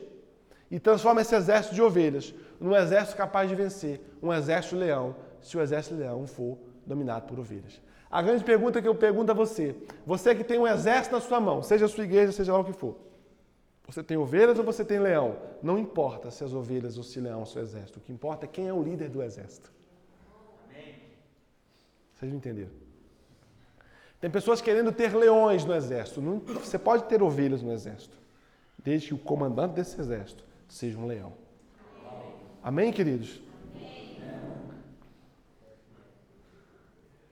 e 0.70 0.80
transforma 0.80 1.22
esse 1.22 1.36
exército 1.36 1.74
de 1.74 1.82
ovelhas 1.82 2.34
num 2.60 2.76
exército 2.76 3.18
capaz 3.18 3.50
de 3.50 3.56
vencer 3.56 4.00
um 4.22 4.32
exército 4.32 4.76
leão, 4.76 5.16
se 5.42 5.58
o 5.58 5.62
exército 5.62 5.96
leão 5.96 6.26
for 6.28 6.58
dominado 6.86 7.26
por 7.26 7.40
ovelhas. 7.40 7.82
A 8.12 8.22
grande 8.22 8.44
pergunta 8.44 8.80
que 8.80 8.88
eu 8.88 8.94
pergunto 8.94 9.32
a 9.32 9.36
você, 9.36 9.76
você 10.06 10.36
que 10.36 10.44
tem 10.44 10.60
um 10.60 10.68
exército 10.68 11.16
na 11.16 11.22
sua 11.22 11.40
mão, 11.40 11.64
seja 11.64 11.86
a 11.86 11.90
sua 11.90 12.04
igreja, 12.04 12.32
seja 12.32 12.54
lá 12.54 12.60
o 12.60 12.64
que 12.64 12.74
for, 12.74 12.96
você 13.86 14.02
tem 14.02 14.18
ovelhas 14.18 14.58
ou 14.58 14.64
você 14.64 14.84
tem 14.84 15.00
leão? 15.00 15.38
Não 15.62 15.78
importa 15.78 16.32
se 16.32 16.44
as 16.44 16.54
ovelhas 16.54 16.98
ou 16.98 17.04
se 17.04 17.20
leão 17.20 17.42
é 17.42 17.60
o 17.60 17.62
exército. 17.62 18.00
O 18.00 18.02
que 18.02 18.14
importa 18.14 18.46
é 18.46 18.48
quem 18.48 18.68
é 18.68 18.74
o 18.74 18.82
líder 18.82 19.10
do 19.10 19.22
exército. 19.22 19.72
Vocês 22.16 22.32
não 22.32 22.38
entenderam? 22.38 22.72
Tem 24.22 24.30
pessoas 24.30 24.62
querendo 24.62 24.92
ter 24.94 25.14
leões 25.14 25.66
no 25.66 25.76
exército. 25.76 26.22
Você 26.64 26.80
pode 26.80 27.04
ter 27.04 27.22
ovelhas 27.22 27.62
no 27.62 27.74
exército, 27.74 28.18
desde 28.78 29.10
que 29.10 29.14
o 29.14 29.18
comandante 29.18 29.74
desse 29.74 30.00
exército 30.00 30.46
seja 30.70 30.98
um 30.98 31.06
leão. 31.06 31.34
Amém, 32.64 32.94
queridos? 32.94 33.42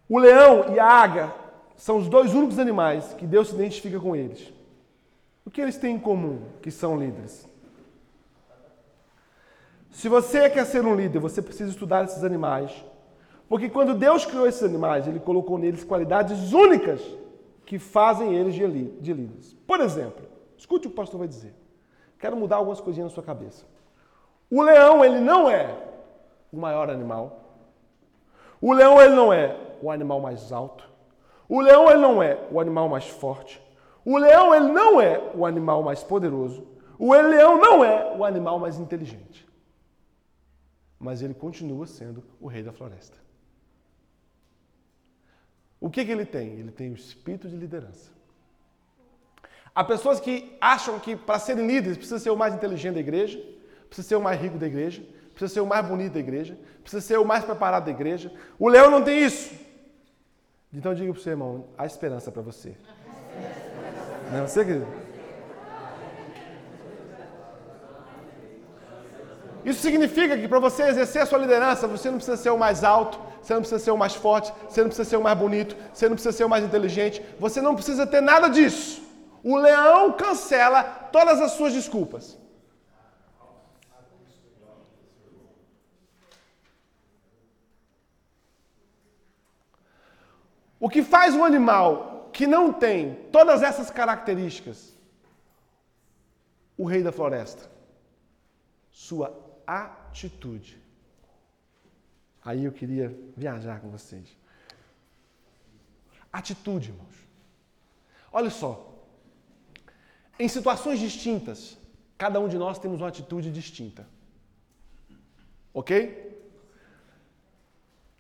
O 0.09 0.19
leão 0.19 0.75
e 0.75 0.79
a 0.79 0.85
águia 0.85 1.33
são 1.77 1.97
os 1.97 2.09
dois 2.09 2.33
únicos 2.33 2.59
animais 2.59 3.13
que 3.13 3.25
Deus 3.25 3.47
se 3.47 3.55
identifica 3.55 3.97
com 3.97 4.13
eles. 4.13 4.51
O 5.45 5.49
que 5.49 5.61
eles 5.61 5.77
têm 5.77 5.95
em 5.95 5.99
comum, 5.99 6.41
que 6.61 6.69
são 6.71 6.97
líderes? 6.99 7.49
Se 9.91 10.07
você 10.07 10.49
quer 10.49 10.65
ser 10.65 10.85
um 10.85 10.95
líder, 10.95 11.19
você 11.19 11.41
precisa 11.41 11.69
estudar 11.69 12.05
esses 12.05 12.23
animais. 12.23 12.71
Porque 13.49 13.69
quando 13.69 13.93
Deus 13.93 14.25
criou 14.25 14.47
esses 14.47 14.63
animais, 14.63 15.07
Ele 15.07 15.19
colocou 15.19 15.57
neles 15.57 15.83
qualidades 15.83 16.53
únicas 16.53 17.01
que 17.65 17.77
fazem 17.77 18.35
eles 18.35 18.53
de 18.53 19.13
líderes. 19.13 19.53
Por 19.67 19.81
exemplo, 19.81 20.25
escute 20.57 20.87
o 20.87 20.89
que 20.89 20.93
o 20.93 20.97
pastor 20.97 21.19
vai 21.19 21.27
dizer. 21.27 21.53
Quero 22.17 22.37
mudar 22.37 22.57
algumas 22.57 22.79
coisinhas 22.79 23.09
na 23.09 23.13
sua 23.13 23.23
cabeça. 23.23 23.65
O 24.49 24.61
leão, 24.61 25.03
ele 25.03 25.19
não 25.19 25.49
é 25.49 25.75
o 26.51 26.57
maior 26.57 26.89
animal. 26.89 27.55
O 28.61 28.73
leão, 28.73 29.01
ele 29.01 29.15
não 29.15 29.33
é 29.33 29.57
o 29.81 29.89
animal 29.89 30.19
mais 30.19 30.51
alto. 30.51 30.89
O 31.49 31.61
leão, 31.61 31.89
ele 31.89 31.99
não 31.99 32.21
é 32.21 32.37
o 32.51 32.59
animal 32.59 32.87
mais 32.87 33.07
forte. 33.07 33.61
O 34.03 34.17
leão, 34.17 34.53
ele 34.53 34.71
não 34.71 34.99
é 34.99 35.31
o 35.35 35.45
animal 35.45 35.83
mais 35.83 36.03
poderoso. 36.03 36.67
O 36.97 37.13
leão 37.13 37.57
não 37.59 37.83
é 37.83 38.15
o 38.15 38.23
animal 38.23 38.59
mais 38.59 38.79
inteligente. 38.79 39.47
Mas 40.99 41.21
ele 41.21 41.33
continua 41.33 41.87
sendo 41.87 42.23
o 42.39 42.47
rei 42.47 42.63
da 42.63 42.71
floresta. 42.71 43.17
O 45.79 45.89
que, 45.89 46.05
que 46.05 46.11
ele 46.11 46.25
tem? 46.25 46.59
Ele 46.59 46.71
tem 46.71 46.91
o 46.91 46.95
espírito 46.95 47.49
de 47.49 47.55
liderança. 47.55 48.11
Há 49.73 49.83
pessoas 49.83 50.19
que 50.19 50.55
acham 50.59 50.99
que 50.99 51.15
para 51.15 51.39
serem 51.39 51.65
líderes 51.65 51.97
precisa 51.97 52.19
ser 52.19 52.29
o 52.29 52.37
mais 52.37 52.53
inteligente 52.53 52.95
da 52.95 52.99
igreja, 52.99 53.41
precisa 53.87 54.09
ser 54.09 54.15
o 54.15 54.21
mais 54.21 54.39
rico 54.39 54.57
da 54.57 54.67
igreja, 54.67 55.01
precisa 55.29 55.53
ser 55.53 55.61
o 55.61 55.65
mais 55.65 55.85
bonito 55.85 56.13
da 56.13 56.19
igreja, 56.19 56.57
precisa 56.81 57.01
ser 57.01 57.17
o 57.17 57.25
mais 57.25 57.43
preparado 57.43 57.85
da 57.85 57.91
igreja. 57.91 58.31
O 58.59 58.67
leão 58.67 58.91
não 58.91 59.03
tem 59.03 59.23
isso. 59.23 59.55
Então 60.73 60.93
diga 60.93 61.11
para 61.11 61.19
o 61.19 61.23
seu 61.23 61.31
irmão, 61.31 61.67
há 61.77 61.85
esperança 61.85 62.31
para 62.31 62.41
você. 62.41 62.75
Não 64.31 64.39
é 64.39 64.47
você? 64.47 64.81
Isso 69.65 69.81
significa 69.81 70.37
que 70.37 70.47
para 70.47 70.59
você 70.59 70.83
exercer 70.83 71.21
a 71.21 71.25
sua 71.25 71.37
liderança, 71.37 71.85
você 71.85 72.09
não 72.09 72.17
precisa 72.17 72.37
ser 72.37 72.49
o 72.49 72.57
mais 72.57 72.83
alto, 72.83 73.19
você 73.41 73.53
não 73.53 73.61
precisa 73.61 73.83
ser 73.83 73.91
o 73.91 73.97
mais 73.97 74.15
forte, 74.15 74.53
você 74.67 74.81
não 74.81 74.87
precisa 74.87 75.09
ser 75.09 75.17
o 75.17 75.21
mais 75.21 75.37
bonito, 75.37 75.75
você 75.93 76.07
não 76.07 76.15
precisa 76.15 76.35
ser 76.35 76.45
o 76.45 76.49
mais 76.49 76.63
inteligente, 76.63 77.21
você 77.37 77.61
não 77.61 77.75
precisa 77.75 78.07
ter 78.07 78.21
nada 78.21 78.47
disso. 78.47 79.03
O 79.43 79.57
leão 79.57 80.13
cancela 80.13 80.81
todas 81.11 81.41
as 81.41 81.51
suas 81.51 81.73
desculpas. 81.73 82.37
O 90.79 90.89
que 90.89 91.03
faz 91.03 91.35
um 91.35 91.43
animal 91.43 92.10
que 92.33 92.47
não 92.47 92.71
tem 92.71 93.15
todas 93.31 93.61
essas 93.61 93.89
características, 93.89 94.93
o 96.77 96.85
rei 96.85 97.03
da 97.03 97.11
floresta, 97.11 97.69
sua 98.89 99.35
atitude. 99.67 100.81
Aí 102.43 102.65
eu 102.65 102.71
queria 102.71 103.15
viajar 103.37 103.79
com 103.81 103.89
vocês. 103.89 104.27
Atitude, 106.31 106.89
irmãos. 106.89 107.15
Olha 108.31 108.49
só. 108.49 108.87
Em 110.39 110.47
situações 110.47 110.99
distintas, 110.99 111.77
cada 112.17 112.39
um 112.39 112.47
de 112.47 112.57
nós 112.57 112.79
temos 112.79 112.99
uma 113.01 113.09
atitude 113.09 113.51
distinta. 113.51 114.07
Ok? 115.73 116.31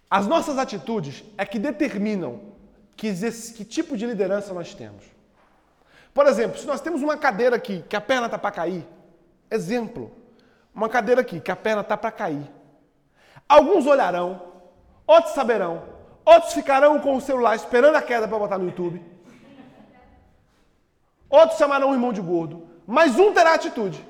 As 0.09 0.27
nossas 0.27 0.57
atitudes 0.57 1.23
é 1.37 1.45
que 1.45 1.57
determinam 1.57 2.50
que, 2.95 3.13
que 3.55 3.65
tipo 3.65 3.97
de 3.97 4.05
liderança 4.05 4.53
nós 4.53 4.73
temos. 4.73 5.03
Por 6.13 6.27
exemplo, 6.27 6.59
se 6.59 6.67
nós 6.67 6.81
temos 6.81 7.01
uma 7.01 7.17
cadeira 7.17 7.55
aqui 7.55 7.83
que 7.87 7.95
a 7.95 8.01
perna 8.01 8.25
está 8.25 8.37
para 8.37 8.51
cair, 8.51 8.87
exemplo, 9.49 10.11
uma 10.73 10.89
cadeira 10.89 11.21
aqui 11.21 11.39
que 11.39 11.51
a 11.51 11.55
perna 11.55 11.81
está 11.81 11.95
para 11.95 12.11
cair. 12.11 12.49
Alguns 13.47 13.85
olharão, 13.85 14.41
outros 15.07 15.33
saberão, 15.33 15.83
outros 16.25 16.53
ficarão 16.53 16.99
com 16.99 17.15
o 17.15 17.21
celular 17.21 17.55
esperando 17.55 17.95
a 17.95 18.01
queda 18.01 18.27
para 18.27 18.39
botar 18.39 18.57
no 18.57 18.65
YouTube. 18.65 19.03
Outros 21.29 21.57
chamarão 21.57 21.91
o 21.91 21.93
irmão 21.93 22.11
de 22.11 22.21
gordo, 22.21 22.67
mas 22.85 23.17
um 23.17 23.33
terá 23.33 23.53
atitude 23.53 24.05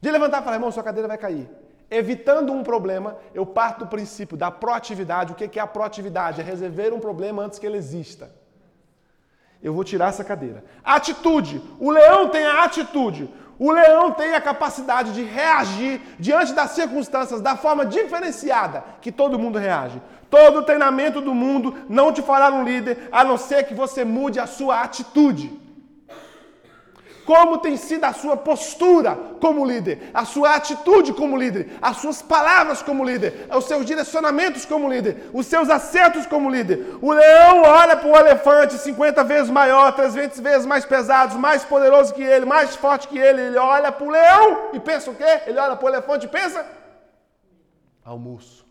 de 0.00 0.10
levantar 0.10 0.40
e 0.40 0.44
falar: 0.44 0.56
irmão, 0.56 0.72
sua 0.72 0.82
cadeira 0.82 1.06
vai 1.06 1.18
cair. 1.18 1.48
Evitando 1.90 2.52
um 2.52 2.62
problema, 2.62 3.16
eu 3.34 3.44
parto 3.44 3.80
do 3.80 3.86
princípio 3.88 4.36
da 4.36 4.50
proatividade. 4.50 5.32
O 5.32 5.34
que 5.34 5.58
é 5.58 5.62
a 5.62 5.66
proatividade? 5.66 6.40
É 6.40 6.44
resolver 6.44 6.92
um 6.92 7.00
problema 7.00 7.42
antes 7.42 7.58
que 7.58 7.66
ele 7.66 7.76
exista. 7.76 8.30
Eu 9.62 9.74
vou 9.74 9.82
tirar 9.84 10.08
essa 10.08 10.24
cadeira. 10.24 10.64
Atitude. 10.84 11.60
O 11.78 11.90
leão 11.90 12.28
tem 12.28 12.46
a 12.46 12.64
atitude. 12.64 13.28
O 13.58 13.72
leão 13.72 14.12
tem 14.12 14.34
a 14.34 14.40
capacidade 14.40 15.12
de 15.12 15.22
reagir 15.22 16.00
diante 16.18 16.54
das 16.54 16.70
circunstâncias 16.70 17.42
da 17.42 17.56
forma 17.56 17.84
diferenciada 17.84 18.82
que 19.02 19.12
todo 19.12 19.38
mundo 19.38 19.58
reage. 19.58 20.00
Todo 20.30 20.62
treinamento 20.62 21.20
do 21.20 21.34
mundo 21.34 21.76
não 21.86 22.10
te 22.10 22.22
fará 22.22 22.50
um 22.50 22.62
líder, 22.62 23.08
a 23.12 23.22
não 23.22 23.36
ser 23.36 23.64
que 23.64 23.74
você 23.74 24.02
mude 24.02 24.40
a 24.40 24.46
sua 24.46 24.80
atitude. 24.80 25.59
Como 27.30 27.58
tem 27.58 27.76
sido 27.76 28.02
a 28.02 28.12
sua 28.12 28.36
postura 28.36 29.16
como 29.40 29.64
líder, 29.64 30.10
a 30.12 30.24
sua 30.24 30.56
atitude 30.56 31.12
como 31.12 31.36
líder, 31.36 31.78
as 31.80 31.98
suas 31.98 32.20
palavras 32.20 32.82
como 32.82 33.04
líder, 33.04 33.46
os 33.56 33.66
seus 33.66 33.86
direcionamentos 33.86 34.66
como 34.66 34.88
líder, 34.88 35.30
os 35.32 35.46
seus 35.46 35.70
acertos 35.70 36.26
como 36.26 36.50
líder. 36.50 36.98
O 37.00 37.12
leão 37.12 37.62
olha 37.62 37.96
para 37.96 38.08
o 38.08 38.16
elefante 38.16 38.76
50 38.78 39.22
vezes 39.22 39.48
maior, 39.48 39.92
300 39.92 40.40
vezes 40.40 40.66
mais 40.66 40.84
pesado, 40.84 41.38
mais 41.38 41.64
poderoso 41.64 42.12
que 42.12 42.20
ele, 42.20 42.44
mais 42.44 42.74
forte 42.74 43.06
que 43.06 43.16
ele. 43.16 43.40
Ele 43.42 43.58
olha 43.58 43.92
para 43.92 44.06
o 44.08 44.10
leão 44.10 44.70
e 44.72 44.80
pensa 44.80 45.08
o 45.12 45.14
quê? 45.14 45.42
Ele 45.46 45.56
olha 45.60 45.76
para 45.76 45.86
o 45.86 45.88
elefante 45.88 46.26
e 46.26 46.28
pensa: 46.28 46.66
almoço. 48.04 48.66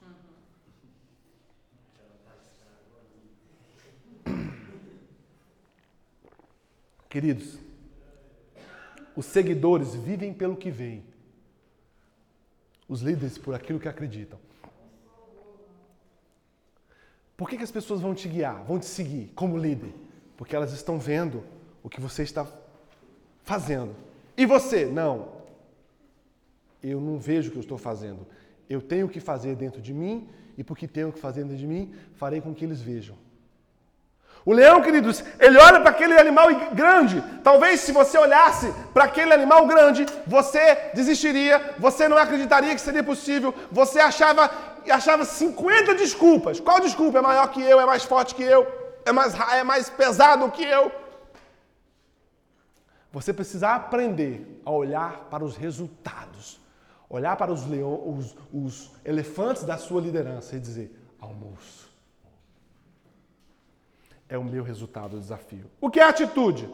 Queridos, 7.07 7.68
os 9.20 9.26
seguidores 9.26 9.93
vivem 9.95 10.34
pelo 10.34 10.55
que 10.55 10.72
veem. 10.72 11.03
Os 12.88 13.01
líderes 13.01 13.38
por 13.38 13.53
aquilo 13.53 13.78
que 13.78 13.89
acreditam. 13.89 14.39
Por 17.36 17.49
que, 17.49 17.57
que 17.57 17.63
as 17.63 17.72
pessoas 17.72 17.99
vão 17.99 18.15
te 18.15 18.30
guiar, 18.30 18.63
vão 18.63 18.80
te 18.80 18.86
seguir 18.86 19.30
como 19.36 19.57
líder? 19.57 19.93
Porque 20.38 20.55
elas 20.55 20.72
estão 20.72 20.97
vendo 20.97 21.43
o 21.84 21.89
que 21.89 21.99
você 21.99 22.24
está 22.24 22.47
fazendo. 23.43 23.93
E 24.38 24.45
você? 24.45 24.86
Não. 24.86 25.34
Eu 26.82 27.01
não 27.01 27.20
vejo 27.20 27.49
o 27.49 27.51
que 27.51 27.57
eu 27.57 27.61
estou 27.61 27.78
fazendo. 27.78 28.26
Eu 28.70 28.82
tenho 28.82 29.09
que 29.09 29.20
fazer 29.20 29.53
dentro 29.53 29.82
de 29.82 29.93
mim 29.93 30.30
e 30.57 30.63
porque 30.63 30.88
tenho 30.88 31.11
que 31.11 31.20
fazer 31.20 31.43
dentro 31.43 31.57
de 31.57 31.67
mim, 31.67 31.93
farei 32.13 32.39
com 32.39 32.55
que 32.55 32.63
eles 32.63 32.80
vejam. 32.80 33.17
O 34.46 34.54
leão, 34.54 34.82
queridos, 34.82 35.24
ele 35.40 35.58
olha 35.58 35.82
para 35.82 35.90
aquele 35.90 36.18
animal 36.18 36.48
grande. 36.74 37.22
Talvez 37.44 37.82
se 37.82 37.92
você 37.92 38.18
olhasse 38.18 38.74
para 38.94 39.04
aquele 39.04 39.34
animal 39.34 39.68
grande, 39.68 40.06
você 40.26 40.92
desistiria, 40.94 41.76
você 41.78 42.08
não 42.08 42.18
acreditaria 42.18 42.74
que 42.74 42.82
seria 42.82 43.04
possível, 43.04 43.54
você 43.72 44.00
achava, 44.00 44.50
achava 44.90 45.26
50 45.26 45.94
desculpas. 45.96 46.60
Qual 46.60 46.80
desculpa? 46.80 47.20
É 47.20 47.22
maior 47.22 47.48
que 47.50 47.62
eu, 47.62 47.80
é 47.80 47.86
mais 47.86 48.04
forte 48.04 48.34
que 48.34 48.44
eu, 48.44 48.66
é 49.06 49.12
mais, 49.12 49.34
é 49.52 49.64
mais 49.64 49.90
pesado 49.90 50.50
que 50.52 50.64
eu. 50.64 50.92
Você 53.12 53.34
precisa 53.34 53.70
aprender 53.70 54.62
a 54.66 54.72
olhar 54.72 55.28
para 55.32 55.44
os 55.44 55.58
resultados, 55.58 56.62
olhar 57.10 57.36
para 57.36 57.52
os, 57.52 57.68
leão, 57.68 58.16
os, 58.18 58.36
os 58.54 58.92
elefantes 59.04 59.64
da 59.64 59.78
sua 59.78 60.00
liderança 60.00 60.56
e 60.56 60.60
dizer: 60.60 60.96
almoço 61.20 61.89
é 64.30 64.38
o 64.38 64.44
meu 64.44 64.64
resultado 64.64 65.12
do 65.12 65.20
desafio. 65.20 65.70
O 65.82 65.90
que 65.90 66.00
é 66.00 66.04
atitude? 66.04 66.70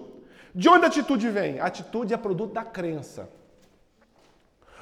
De 0.54 0.70
onde 0.70 0.84
a 0.86 0.88
atitude 0.88 1.30
vem? 1.30 1.60
A 1.60 1.66
atitude 1.66 2.14
é 2.14 2.18
produto 2.18 2.54
da 2.54 2.64
crença. 2.64 3.30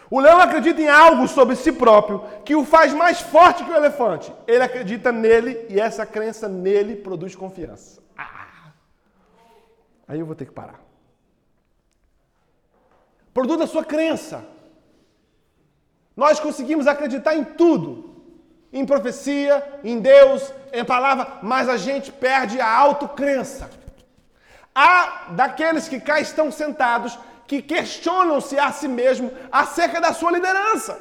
O 0.09 0.19
leão 0.19 0.39
acredita 0.39 0.81
em 0.81 0.89
algo 0.89 1.27
sobre 1.27 1.55
si 1.55 1.71
próprio 1.71 2.23
que 2.43 2.55
o 2.55 2.65
faz 2.65 2.93
mais 2.93 3.21
forte 3.21 3.63
que 3.63 3.71
o 3.71 3.75
elefante. 3.75 4.33
Ele 4.45 4.63
acredita 4.63 5.11
nele 5.11 5.65
e 5.69 5.79
essa 5.79 6.05
crença 6.05 6.49
nele 6.49 6.95
produz 6.95 7.35
confiança. 7.35 8.01
Ah. 8.17 8.73
Aí 10.07 10.19
eu 10.19 10.25
vou 10.25 10.35
ter 10.35 10.45
que 10.45 10.51
parar. 10.51 10.81
Produto 13.33 13.59
da 13.59 13.67
sua 13.67 13.83
crença. 13.83 14.45
Nós 16.15 16.39
conseguimos 16.39 16.85
acreditar 16.85 17.35
em 17.35 17.43
tudo. 17.43 18.12
Em 18.73 18.85
profecia, 18.85 19.63
em 19.83 19.99
Deus, 19.99 20.51
em 20.73 20.83
palavra, 20.83 21.37
mas 21.43 21.69
a 21.69 21.77
gente 21.77 22.11
perde 22.11 22.59
a 22.59 22.67
autocrença. 22.67 23.69
Há 24.73 25.27
daqueles 25.29 25.87
que 25.87 25.99
cá 25.99 26.19
estão 26.19 26.51
sentados 26.51 27.17
que 27.45 27.61
questionam-se 27.61 28.57
a 28.57 28.71
si 28.71 28.87
mesmo 28.87 29.31
acerca 29.51 30.01
da 30.01 30.11
sua 30.11 30.31
liderança. 30.31 30.99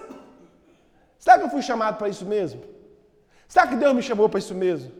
Será 1.18 1.38
que 1.38 1.44
eu 1.44 1.50
fui 1.50 1.62
chamado 1.62 1.96
para 1.96 2.10
isso 2.10 2.26
mesmo? 2.26 2.62
Será 3.48 3.66
que 3.66 3.76
Deus 3.76 3.94
me 3.94 4.02
chamou 4.02 4.28
para 4.28 4.38
isso 4.38 4.54
mesmo? 4.54 4.92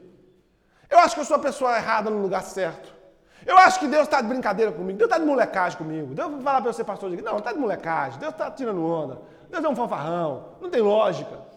Eu 0.89 0.99
acho 0.99 1.14
que 1.14 1.20
eu 1.20 1.25
sou 1.25 1.37
a 1.37 1.41
pessoa 1.41 1.77
errada 1.77 2.09
no 2.09 2.23
lugar 2.23 2.43
certo. 2.43 2.93
Eu 3.45 3.59
acho 3.59 3.81
que 3.81 3.89
Deus 3.89 4.05
está 4.05 4.20
de 4.20 4.29
brincadeira 4.29 4.70
comigo. 4.73 4.99
Deus 4.99 5.09
está 5.09 5.18
de 5.18 5.27
molecagem 5.27 5.77
comigo. 5.77 6.14
Deus 6.14 6.31
vai 6.31 6.43
falar 6.43 6.61
para 6.61 6.70
eu 6.70 6.73
ser 6.73 6.85
pastor. 6.85 7.11
Não, 7.11 7.23
não 7.23 7.39
está 7.39 7.53
de 7.53 7.59
molecagem. 7.59 8.18
Deus 8.18 8.33
está 8.33 8.51
tirando 8.51 8.85
onda. 8.85 9.18
Deus 9.51 9.64
é 9.64 9.68
um 9.68 9.77
fanfarrão. 9.77 10.57
Não 10.61 10.70
tem 10.70 10.81
lógica. 10.81 11.51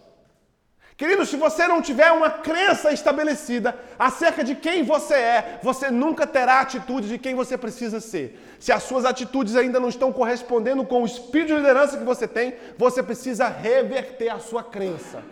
Querido, 0.96 1.26
se 1.26 1.36
você 1.36 1.68
não 1.68 1.82
tiver 1.82 2.10
uma 2.10 2.30
crença 2.30 2.90
estabelecida 2.90 3.78
acerca 3.98 4.42
de 4.42 4.54
quem 4.54 4.82
você 4.82 5.14
é, 5.14 5.60
você 5.62 5.90
nunca 5.90 6.26
terá 6.26 6.54
a 6.54 6.60
atitude 6.62 7.06
de 7.06 7.18
quem 7.18 7.34
você 7.34 7.58
precisa 7.58 8.00
ser. 8.00 8.56
Se 8.58 8.72
as 8.72 8.82
suas 8.84 9.04
atitudes 9.04 9.56
ainda 9.56 9.78
não 9.78 9.90
estão 9.90 10.10
correspondendo 10.10 10.86
com 10.86 11.02
o 11.02 11.06
espírito 11.06 11.48
de 11.48 11.56
liderança 11.56 11.98
que 11.98 12.04
você 12.04 12.26
tem, 12.26 12.56
você 12.78 13.02
precisa 13.02 13.46
reverter 13.46 14.30
a 14.30 14.38
sua 14.38 14.64
crença. 14.64 15.22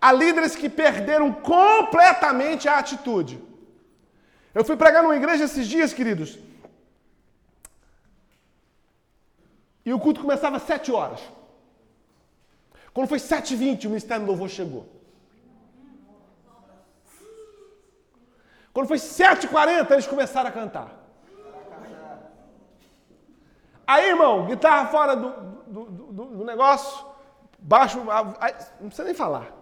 Há 0.00 0.10
líderes 0.10 0.56
que 0.56 0.70
perderam 0.70 1.30
completamente 1.30 2.66
a 2.66 2.78
atitude. 2.78 3.42
Eu 4.54 4.64
fui 4.64 4.76
pregar 4.76 5.02
numa 5.02 5.16
igreja 5.16 5.44
esses 5.44 5.66
dias, 5.66 5.92
queridos. 5.92 6.38
E 9.84 9.92
o 9.92 10.00
culto 10.00 10.22
começava 10.22 10.56
às 10.56 10.62
sete 10.62 10.90
horas. 10.90 11.20
Quando 12.98 13.10
foi 13.10 13.18
7h20, 13.18 13.84
o 13.84 13.90
Ministério 13.90 14.24
do 14.24 14.28
Louvor 14.28 14.48
chegou. 14.48 14.84
Quando 18.72 18.88
foi 18.88 18.96
7h40, 18.96 19.88
eles 19.92 20.08
começaram 20.08 20.48
a 20.48 20.52
cantar. 20.52 20.98
Aí, 23.86 24.08
irmão, 24.08 24.46
guitarra 24.46 24.88
fora 24.88 25.14
do, 25.14 25.30
do, 25.68 25.84
do, 25.84 26.24
do 26.38 26.44
negócio, 26.44 27.06
baixo, 27.56 28.00
não 28.80 28.88
precisa 28.88 29.04
nem 29.04 29.14
falar. 29.14 29.56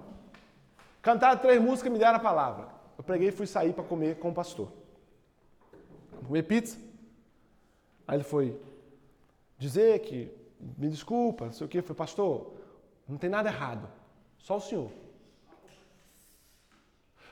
Cantaram 1.02 1.38
três 1.38 1.60
músicas 1.60 1.90
e 1.90 1.92
me 1.92 1.98
deram 1.98 2.16
a 2.16 2.20
palavra. 2.20 2.68
Eu 2.96 3.04
preguei 3.04 3.28
e 3.28 3.32
fui 3.32 3.46
sair 3.46 3.74
para 3.74 3.84
comer 3.84 4.18
com 4.18 4.30
o 4.30 4.34
pastor. 4.34 4.72
Comer 6.26 6.44
pizza. 6.44 6.78
Aí 8.08 8.16
ele 8.16 8.24
foi 8.24 8.58
dizer 9.58 9.98
que, 9.98 10.34
me 10.58 10.88
desculpa, 10.88 11.44
não 11.44 11.52
sei 11.52 11.66
o 11.66 11.68
que, 11.68 11.82
foi 11.82 11.94
pastor, 11.94 12.55
não 13.08 13.16
tem 13.16 13.30
nada 13.30 13.48
errado. 13.48 13.88
Só 14.38 14.56
o 14.56 14.60
senhor. 14.60 14.90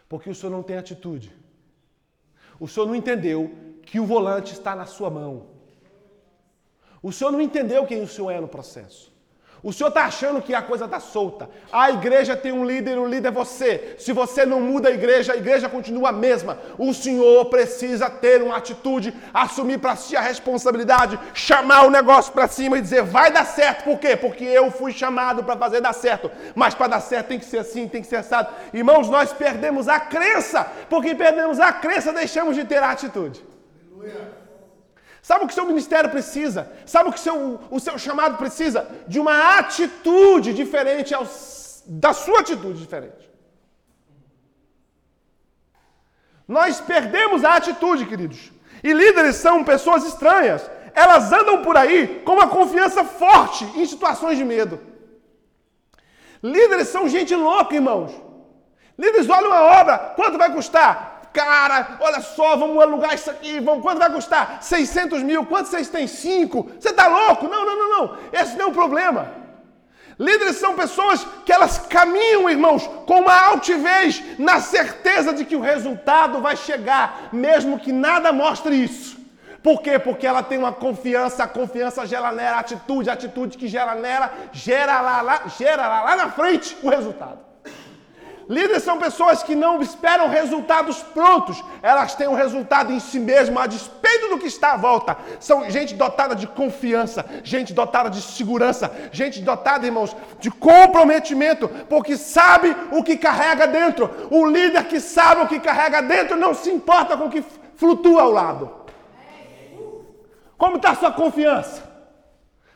Porque 0.08 0.28
o 0.28 0.34
senhor 0.34 0.50
não 0.50 0.62
tem 0.62 0.76
atitude. 0.76 1.34
O 2.58 2.66
senhor 2.68 2.86
não 2.86 2.94
entendeu 2.94 3.52
que 3.82 4.00
o 4.00 4.06
volante 4.06 4.52
está 4.52 4.74
na 4.74 4.86
sua 4.86 5.10
mão. 5.10 5.46
O 7.02 7.12
senhor 7.12 7.30
não 7.30 7.40
entendeu 7.40 7.86
quem 7.86 8.02
o 8.02 8.08
senhor 8.08 8.30
é 8.30 8.40
no 8.40 8.48
processo. 8.48 9.13
O 9.64 9.72
senhor 9.72 9.88
está 9.88 10.04
achando 10.04 10.42
que 10.42 10.54
a 10.54 10.60
coisa 10.60 10.84
está 10.84 11.00
solta. 11.00 11.48
A 11.72 11.90
igreja 11.90 12.36
tem 12.36 12.52
um 12.52 12.66
líder, 12.66 12.98
o 12.98 13.06
líder 13.06 13.28
é 13.28 13.32
você. 13.32 13.96
Se 13.98 14.12
você 14.12 14.44
não 14.44 14.60
muda 14.60 14.90
a 14.90 14.92
igreja, 14.92 15.32
a 15.32 15.36
igreja 15.36 15.70
continua 15.70 16.10
a 16.10 16.12
mesma. 16.12 16.58
O 16.76 16.92
senhor 16.92 17.46
precisa 17.46 18.10
ter 18.10 18.42
uma 18.42 18.58
atitude, 18.58 19.14
assumir 19.32 19.78
para 19.78 19.96
si 19.96 20.14
a 20.14 20.20
responsabilidade, 20.20 21.18
chamar 21.32 21.86
o 21.86 21.90
negócio 21.90 22.30
para 22.30 22.46
cima 22.46 22.76
e 22.76 22.82
dizer: 22.82 23.04
vai 23.04 23.32
dar 23.32 23.46
certo. 23.46 23.84
Por 23.84 23.98
quê? 23.98 24.14
Porque 24.14 24.44
eu 24.44 24.70
fui 24.70 24.92
chamado 24.92 25.42
para 25.42 25.56
fazer 25.56 25.80
dar 25.80 25.94
certo. 25.94 26.30
Mas 26.54 26.74
para 26.74 26.88
dar 26.88 27.00
certo 27.00 27.28
tem 27.28 27.38
que 27.38 27.46
ser 27.46 27.60
assim, 27.60 27.88
tem 27.88 28.02
que 28.02 28.06
ser 28.06 28.16
assado. 28.16 28.52
Irmãos, 28.70 29.08
nós 29.08 29.32
perdemos 29.32 29.88
a 29.88 29.98
crença. 29.98 30.70
Porque 30.90 31.14
perdemos 31.14 31.58
a 31.58 31.72
crença, 31.72 32.12
deixamos 32.12 32.54
de 32.54 32.66
ter 32.66 32.82
a 32.82 32.90
atitude. 32.90 33.42
Aleluia. 33.90 34.33
Sabe 35.24 35.42
o 35.42 35.48
que 35.48 35.54
seu 35.54 35.64
ministério 35.64 36.10
precisa? 36.10 36.70
Sabe 36.84 37.08
o 37.08 37.12
que 37.12 37.18
seu, 37.18 37.58
o 37.70 37.80
seu 37.80 37.96
chamado 37.98 38.36
precisa? 38.36 38.86
De 39.08 39.18
uma 39.18 39.58
atitude 39.58 40.52
diferente 40.52 41.14
aos, 41.14 41.82
da 41.86 42.12
sua 42.12 42.40
atitude 42.40 42.78
diferente. 42.78 43.24
Nós 46.46 46.78
perdemos 46.78 47.42
a 47.42 47.54
atitude, 47.54 48.04
queridos. 48.04 48.52
E 48.82 48.92
líderes 48.92 49.36
são 49.36 49.64
pessoas 49.64 50.04
estranhas. 50.04 50.70
Elas 50.92 51.32
andam 51.32 51.62
por 51.62 51.74
aí 51.74 52.20
com 52.26 52.34
uma 52.34 52.48
confiança 52.48 53.02
forte 53.02 53.64
em 53.80 53.86
situações 53.86 54.36
de 54.36 54.44
medo. 54.44 54.78
Líderes 56.42 56.88
são 56.88 57.08
gente 57.08 57.34
louca, 57.34 57.74
irmãos. 57.74 58.12
Líderes 58.98 59.30
olham 59.30 59.46
uma 59.46 59.62
obra, 59.80 59.96
quanto 60.16 60.36
vai 60.36 60.52
custar? 60.52 61.13
Cara, 61.34 61.98
olha 62.00 62.20
só, 62.20 62.56
vamos 62.56 62.80
alugar 62.80 63.12
isso 63.12 63.28
aqui, 63.28 63.58
vamos, 63.58 63.82
quanto 63.82 63.98
vai 63.98 64.10
custar? 64.10 64.58
600 64.62 65.20
mil, 65.24 65.44
quantos 65.44 65.72
vocês 65.72 65.88
têm? 65.88 66.06
Cinco? 66.06 66.70
Você 66.78 66.90
está 66.90 67.08
louco? 67.08 67.48
Não, 67.48 67.66
não, 67.66 67.76
não, 67.76 67.88
não, 67.90 68.18
esse 68.32 68.56
não 68.56 68.66
é 68.66 68.68
o 68.68 68.72
problema. 68.72 69.32
Líderes 70.16 70.56
são 70.56 70.76
pessoas 70.76 71.26
que 71.44 71.52
elas 71.52 71.76
caminham, 71.76 72.48
irmãos, 72.48 72.86
com 73.04 73.18
uma 73.20 73.36
altivez, 73.48 74.22
na 74.38 74.60
certeza 74.60 75.32
de 75.32 75.44
que 75.44 75.56
o 75.56 75.60
resultado 75.60 76.40
vai 76.40 76.56
chegar, 76.56 77.30
mesmo 77.32 77.80
que 77.80 77.90
nada 77.90 78.32
mostre 78.32 78.76
isso. 78.76 79.18
Por 79.60 79.82
quê? 79.82 79.98
Porque 79.98 80.26
ela 80.26 80.42
tem 80.42 80.56
uma 80.56 80.72
confiança, 80.72 81.42
a 81.42 81.48
confiança 81.48 82.06
gera 82.06 82.30
nela 82.30 82.60
atitude, 82.60 83.10
a 83.10 83.14
atitude 83.14 83.58
que 83.58 83.66
gera 83.66 83.96
nela, 83.96 84.32
gera 84.52 85.00
lá, 85.00 85.20
lá, 85.20 85.42
gera 85.58 85.88
lá, 85.88 86.02
lá 86.02 86.16
na 86.16 86.30
frente 86.30 86.76
o 86.80 86.88
resultado. 86.88 87.53
Líderes 88.48 88.82
são 88.82 88.98
pessoas 88.98 89.42
que 89.42 89.54
não 89.54 89.80
esperam 89.80 90.28
resultados 90.28 91.02
prontos, 91.02 91.62
elas 91.82 92.14
têm 92.14 92.28
um 92.28 92.34
resultado 92.34 92.92
em 92.92 93.00
si 93.00 93.18
mesmo, 93.18 93.58
a 93.58 93.66
despeito 93.66 94.28
do 94.28 94.38
que 94.38 94.46
está 94.46 94.72
à 94.72 94.76
volta. 94.76 95.16
São 95.40 95.70
gente 95.70 95.94
dotada 95.94 96.34
de 96.34 96.46
confiança, 96.46 97.24
gente 97.42 97.72
dotada 97.72 98.10
de 98.10 98.20
segurança, 98.20 98.92
gente 99.12 99.40
dotada, 99.40 99.86
irmãos, 99.86 100.14
de 100.40 100.50
comprometimento, 100.50 101.68
porque 101.88 102.16
sabe 102.16 102.76
o 102.92 103.02
que 103.02 103.16
carrega 103.16 103.66
dentro. 103.66 104.10
O 104.30 104.46
líder 104.46 104.84
que 104.84 105.00
sabe 105.00 105.42
o 105.42 105.48
que 105.48 105.58
carrega 105.58 106.02
dentro 106.02 106.36
não 106.36 106.52
se 106.52 106.70
importa 106.70 107.16
com 107.16 107.26
o 107.26 107.30
que 107.30 107.42
flutua 107.76 108.22
ao 108.22 108.30
lado. 108.30 108.70
Como 110.58 110.76
está 110.76 110.90
a 110.90 110.96
sua 110.96 111.12
confiança? 111.12 111.82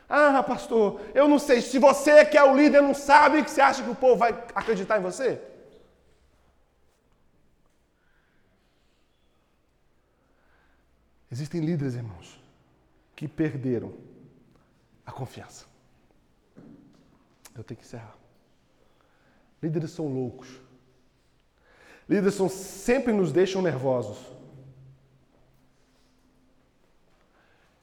Ah, 0.09 0.41
pastor, 0.41 0.99
eu 1.13 1.27
não 1.27 1.37
sei. 1.37 1.61
Se 1.61 1.77
você 1.77 2.25
que 2.25 2.37
é 2.37 2.43
o 2.43 2.55
líder 2.55 2.81
não 2.81 2.95
sabe, 2.95 3.43
que 3.43 3.51
você 3.51 3.61
acha 3.61 3.83
que 3.83 3.91
o 3.91 3.95
povo 3.95 4.15
vai 4.15 4.35
acreditar 4.55 4.97
em 4.97 5.03
você? 5.03 5.48
Existem 11.31 11.61
líderes, 11.61 11.95
irmãos, 11.95 12.41
que 13.15 13.27
perderam 13.27 13.93
a 15.05 15.11
confiança. 15.11 15.65
Eu 17.55 17.63
tenho 17.63 17.79
que 17.79 17.85
encerrar. 17.85 18.15
Líderes 19.61 19.91
são 19.91 20.07
loucos. 20.07 20.47
Líderes 22.07 22.33
são, 22.33 22.49
sempre 22.49 23.13
nos 23.13 23.31
deixam 23.31 23.61
nervosos. 23.61 24.17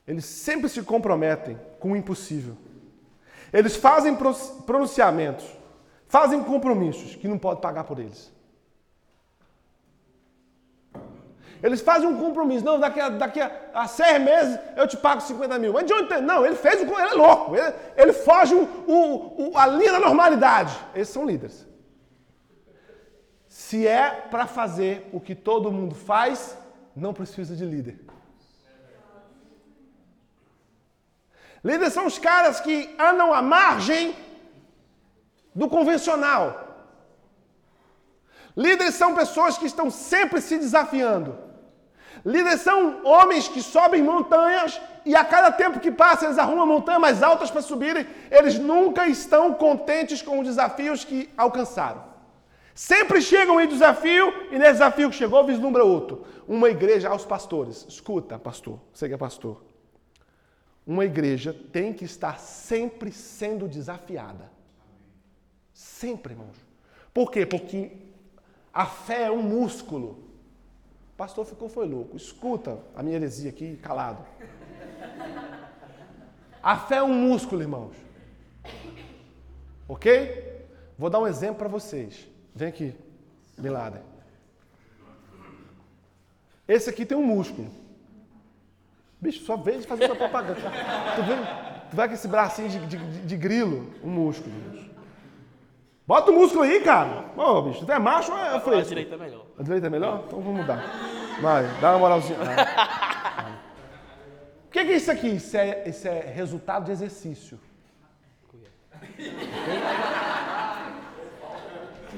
Eles 0.07 0.25
sempre 0.25 0.69
se 0.69 0.83
comprometem 0.83 1.59
com 1.79 1.93
o 1.93 1.97
impossível. 1.97 2.57
Eles 3.53 3.77
fazem 3.77 4.17
pronunciamentos, 4.65 5.45
fazem 6.09 6.43
compromissos 6.43 7.15
que 7.17 7.29
não 7.29 7.39
pode 7.39 7.61
pagar 7.61 7.85
por 7.85 7.99
eles. 7.99 8.33
Eles 11.63 11.81
fazem 11.81 12.09
um 12.09 12.19
compromisso. 12.19 12.65
Não, 12.65 12.79
daqui 12.79 13.01
a, 13.01 13.09
daqui 13.09 13.41
a, 13.41 13.51
a 13.75 13.87
seis 13.87 14.21
meses 14.21 14.59
eu 14.77 14.87
te 14.87 14.97
pago 14.97 15.21
50 15.21 15.59
mil. 15.59 15.73
Mas 15.73 15.87
de 15.87 15.93
onde 15.93 16.09
tem? 16.09 16.21
Não, 16.21 16.45
ele 16.45 16.57
fez 16.57 16.81
o. 16.83 16.85
Ele 16.85 17.11
é 17.11 17.15
louco. 17.15 17.57
Ele, 17.57 17.75
ele 17.97 18.13
foge 18.13 18.55
o, 18.55 18.65
o, 18.87 19.51
o, 19.51 19.59
a 19.59 19.67
linha 19.67 19.93
da 19.93 20.01
normalidade. 20.01 20.77
Esses 20.95 21.13
são 21.13 21.25
líderes. 21.25 21.67
Se 23.49 23.87
é 23.87 24.11
para 24.31 24.47
fazer 24.47 25.09
o 25.13 25.21
que 25.21 25.35
todo 25.35 25.73
mundo 25.73 25.95
faz, 25.95 26.57
não 26.95 27.15
precisa 27.15 27.57
de 27.57 27.65
líder. 27.65 28.01
Líderes 31.65 31.93
são 31.93 32.07
os 32.07 32.19
caras 32.19 32.61
que 32.61 32.95
andam 32.99 33.33
à 33.33 33.43
margem 33.43 34.15
do 35.55 35.69
convencional. 35.69 36.67
Líderes 38.57 38.95
são 38.95 39.15
pessoas 39.15 39.59
que 39.59 39.67
estão 39.67 39.91
sempre 39.91 40.41
se 40.41 40.57
desafiando. 40.59 41.46
Líderes 42.27 42.63
são 42.63 43.07
homens 43.07 43.47
que 43.47 43.63
sobem 43.63 44.03
montanhas 44.03 44.81
e 45.05 45.15
a 45.15 45.25
cada 45.25 45.53
tempo 45.53 45.79
que 45.79 45.93
passa 45.93 46.25
eles 46.25 46.39
arrumam 46.39 46.67
montanhas 46.67 47.01
mais 47.01 47.23
altas 47.23 47.53
para 47.53 47.63
subirem. 47.63 48.05
Eles 48.29 48.59
nunca 48.59 49.07
estão 49.07 49.55
contentes 49.55 50.21
com 50.23 50.41
os 50.41 50.47
desafios 50.49 51.05
que 51.05 51.31
alcançaram. 51.37 52.03
Sempre 52.75 53.23
chegam 53.23 53.61
em 53.61 53.69
desafio 53.69 54.49
e 54.51 54.59
nesse 54.59 54.73
desafio 54.73 55.09
que 55.09 55.15
chegou 55.15 55.47
vislumbra 55.47 55.85
outro. 55.85 56.27
Uma 56.49 56.69
igreja 56.69 57.09
aos 57.09 57.25
pastores. 57.25 57.87
Escuta, 57.89 58.37
pastor, 58.41 58.81
você 58.93 59.07
que 59.07 59.15
é 59.15 59.17
pastor. 59.17 59.65
Uma 60.85 61.05
igreja 61.05 61.55
tem 61.73 61.93
que 61.93 62.05
estar 62.05 62.41
sempre 62.41 63.13
sendo 63.13 63.69
desafiada. 63.69 64.51
Sempre, 65.73 66.33
irmãos. 66.33 66.57
Por 67.15 67.31
quê? 67.31 67.47
Porque 67.47 67.93
a 68.75 68.85
fé 68.85 69.27
é 69.27 69.31
um 69.31 69.43
músculo. 69.43 70.26
Pastor 71.17 71.47
ficou 71.47 71.69
foi 71.69 71.87
louco. 71.89 72.17
Escuta 72.17 72.79
a 72.95 73.03
minha 73.03 73.17
heresia 73.17 73.51
aqui, 73.51 73.77
calado. 73.79 74.25
A 76.63 76.77
fé 76.77 76.97
é 76.97 77.03
um 77.03 77.15
músculo, 77.15 77.63
irmãos. 77.63 77.95
Ok? 79.89 80.67
Vou 80.99 81.09
dar 81.09 81.21
um 81.21 81.27
exemplo 81.27 81.57
para 81.57 81.69
vocês. 81.69 82.27
Vem 82.55 82.69
aqui, 82.69 82.95
Bin 83.57 83.71
Laden. 83.71 84.03
Esse 86.69 86.91
aqui 86.91 87.07
tem 87.07 87.17
um 87.17 87.25
músculo. 87.25 87.71
Bicho, 89.21 89.45
só 89.45 89.57
de 89.57 89.87
fazer 89.87 90.05
essa 90.05 90.17
propaganda. 90.17 90.61
Tu 90.61 91.23
vê, 91.23 91.35
tu 91.91 91.97
vê 91.97 92.09
com 92.09 92.15
esse 92.15 92.29
bracinho 92.29 92.69
de, 92.69 92.87
de, 92.87 93.23
de 93.23 93.37
grilo, 93.37 93.95
um 94.03 94.11
músculo. 94.11 94.55
Bicho. 94.71 94.96
Bota 96.07 96.31
o 96.31 96.35
músculo 96.35 96.63
aí, 96.63 96.81
cara. 96.83 97.25
Ô, 97.37 97.63
bicho, 97.63 97.85
tu 97.85 97.91
é 97.91 97.99
macho 97.99 98.31
ou 98.33 98.39
é 98.39 98.61
fresco? 98.61 98.79
A 98.79 98.83
direita 98.83 99.15
é 99.15 99.19
melhor. 99.19 99.47
A 99.59 99.63
direita 99.63 99.87
é 99.87 99.91
melhor? 99.91 100.23
Então 100.27 100.41
vamos 100.41 100.61
mudar. 100.61 100.85
Vai, 101.43 101.65
dá 101.81 101.91
uma 101.91 101.99
moralzinha. 101.99 102.39
Ah. 102.41 103.57
O 104.67 104.71
que, 104.71 104.85
que 104.85 104.93
é 104.93 104.97
isso 104.97 105.11
aqui? 105.11 105.29
Isso 105.29 105.57
é, 105.57 105.89
isso 105.89 106.07
é 106.07 106.21
resultado 106.21 106.85
de 106.85 106.93
exercício. 106.93 107.59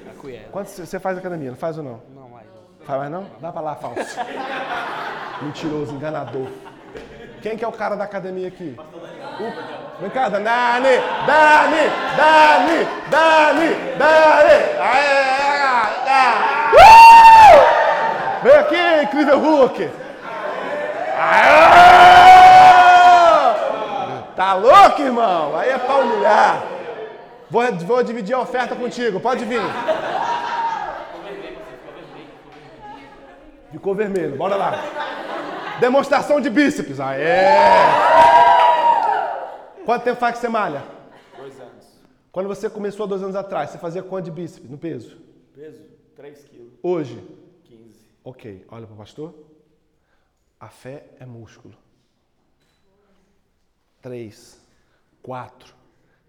A 0.06 0.14
colher. 0.20 0.48
Quanto 0.50 0.68
você 0.68 1.00
faz 1.00 1.16
academia? 1.16 1.50
Não 1.50 1.56
faz 1.56 1.78
ou 1.78 1.84
não? 1.84 2.02
Não, 2.14 2.28
mais. 2.28 2.46
Faz 2.84 2.98
mais 2.98 3.10
não? 3.10 3.26
Dá 3.40 3.52
pra 3.52 3.60
lá, 3.60 3.76
falso. 3.76 4.18
Mentiroso, 5.42 5.94
enganador. 5.94 6.48
Quem 7.40 7.56
que 7.56 7.64
é 7.64 7.68
o 7.68 7.72
cara 7.72 7.96
da 7.96 8.04
academia 8.04 8.48
aqui? 8.48 8.76
O... 8.76 9.77
Vem 10.00 10.10
cá, 10.10 10.28
Dani! 10.28 10.44
Dani! 11.26 11.90
Dani! 12.16 12.86
Dani! 13.10 13.74
Dani! 13.98 14.58
Uh! 16.72 17.58
Vem 18.44 18.54
aqui, 18.54 19.02
incrível 19.02 19.40
Hulk! 19.40 19.90
Aê! 21.18 21.98
Tá 24.36 24.54
louco, 24.54 25.02
irmão? 25.02 25.56
Aí 25.58 25.70
é 25.70 25.78
pra 25.78 25.96
humilhar. 25.96 26.62
Vou, 27.50 27.64
vou 27.78 28.02
dividir 28.04 28.36
a 28.36 28.38
oferta 28.38 28.76
contigo, 28.76 29.18
pode 29.18 29.44
vir. 29.44 29.60
Ficou 33.72 33.96
vermelho, 33.96 34.36
bora 34.36 34.54
lá. 34.54 34.78
Demonstração 35.80 36.40
de 36.40 36.48
bíceps. 36.48 37.00
Aê! 37.00 38.47
Quanto 39.88 40.04
tempo 40.04 40.20
faz 40.20 40.34
que 40.34 40.42
você 40.42 40.50
malha? 40.50 40.84
Dois 41.34 41.58
anos. 41.58 41.86
Quando 42.30 42.46
você 42.46 42.68
começou 42.68 43.04
há 43.04 43.06
dois 43.08 43.22
anos 43.22 43.34
atrás, 43.34 43.70
você 43.70 43.78
fazia 43.78 44.02
quanto 44.02 44.26
de 44.26 44.30
bíceps 44.30 44.68
no 44.68 44.76
peso? 44.76 45.16
Peso? 45.54 45.82
3 46.14 46.44
quilos. 46.44 46.74
Hoje? 46.82 47.16
15. 47.64 47.98
Ok, 48.22 48.66
olha 48.68 48.86
para 48.86 48.94
o 48.94 48.98
pastor. 48.98 49.34
A 50.60 50.68
fé 50.68 51.06
é 51.18 51.24
músculo. 51.24 51.74
Três, 54.02 54.60
quatro, 55.22 55.74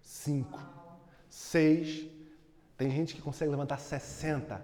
cinco, 0.00 0.58
seis. 1.28 2.08
Tem 2.78 2.90
gente 2.90 3.14
que 3.14 3.20
consegue 3.20 3.50
levantar 3.50 3.78
60. 3.78 4.58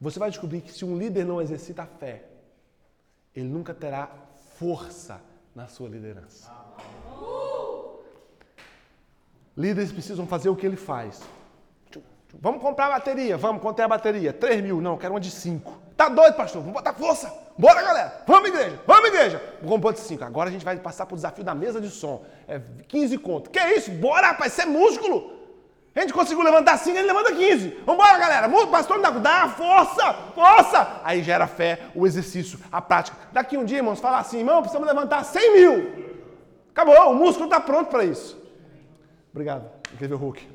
Você 0.00 0.18
vai 0.18 0.30
descobrir 0.30 0.62
que 0.62 0.72
se 0.72 0.84
um 0.84 0.98
líder 0.98 1.24
não 1.24 1.40
exercita 1.40 1.84
a 1.84 1.86
fé, 1.86 2.24
ele 3.32 3.48
nunca 3.48 3.72
terá 3.72 4.08
força 4.56 5.22
na 5.54 5.68
sua 5.68 5.88
liderança. 5.88 6.61
Líderes 9.56 9.92
precisam 9.92 10.26
fazer 10.26 10.48
o 10.48 10.56
que 10.56 10.66
ele 10.66 10.76
faz. 10.76 11.20
Vamos 12.40 12.62
comprar 12.62 12.88
bateria, 12.88 13.36
vamos, 13.36 13.60
quanto 13.60 13.80
é 13.80 13.84
a 13.84 13.88
bateria? 13.88 14.32
3 14.32 14.62
mil, 14.62 14.80
não, 14.80 14.96
quero 14.96 15.12
uma 15.12 15.20
de 15.20 15.30
5. 15.30 15.82
Tá 15.96 16.08
doido, 16.08 16.34
pastor? 16.34 16.62
Vamos 16.62 16.74
botar 16.74 16.94
força. 16.94 17.32
Bora, 17.58 17.82
galera. 17.82 18.22
Vamos, 18.26 18.48
igreja. 18.48 18.80
Vamos, 18.86 19.08
igreja. 19.08 19.38
Pôr 19.80 19.92
de 19.92 20.00
5. 20.00 20.24
Agora 20.24 20.48
a 20.48 20.52
gente 20.52 20.64
vai 20.64 20.76
passar 20.78 21.04
pro 21.04 21.14
desafio 21.14 21.44
da 21.44 21.54
mesa 21.54 21.80
de 21.80 21.90
som. 21.90 22.24
É 22.48 22.60
15 22.88 23.18
conto. 23.18 23.50
Que 23.50 23.60
isso? 23.60 23.90
Bora, 23.90 24.28
rapaz, 24.28 24.52
isso 24.52 24.62
é 24.62 24.66
músculo. 24.66 25.42
A 25.94 26.00
gente 26.00 26.14
conseguiu 26.14 26.42
levantar 26.42 26.78
5, 26.78 26.96
ele 26.96 27.06
levanta 27.06 27.32
15. 27.32 27.82
Vambora, 27.84 28.18
galera. 28.18 28.48
Pastor, 28.68 29.00
dá, 29.02 29.10
dá 29.10 29.48
força, 29.50 30.14
força. 30.34 31.00
Aí 31.04 31.22
gera 31.22 31.44
a 31.44 31.46
fé, 31.46 31.80
o 31.94 32.06
exercício, 32.06 32.58
a 32.72 32.80
prática. 32.80 33.16
Daqui 33.30 33.58
um 33.58 33.64
dia, 33.64 33.76
irmãos, 33.76 34.00
falar 34.00 34.20
assim, 34.20 34.38
irmão, 34.38 34.62
precisamos 34.62 34.88
levantar 34.88 35.22
100 35.22 35.52
mil. 35.52 36.14
Acabou, 36.70 37.12
o 37.12 37.14
músculo 37.14 37.44
está 37.44 37.60
pronto 37.60 37.90
para 37.90 38.04
isso. 38.04 38.41
Obrigado, 39.32 39.68
incrível 39.94 40.18
Hulk. 40.18 40.46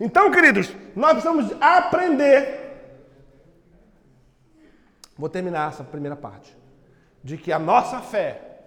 Então, 0.00 0.30
queridos, 0.30 0.74
nós 0.96 1.12
precisamos 1.12 1.52
aprender. 1.60 2.58
Vou 5.16 5.28
terminar 5.28 5.70
essa 5.70 5.84
primeira 5.84 6.16
parte. 6.16 6.56
De 7.22 7.36
que 7.36 7.52
a 7.52 7.58
nossa 7.58 8.00
fé 8.00 8.60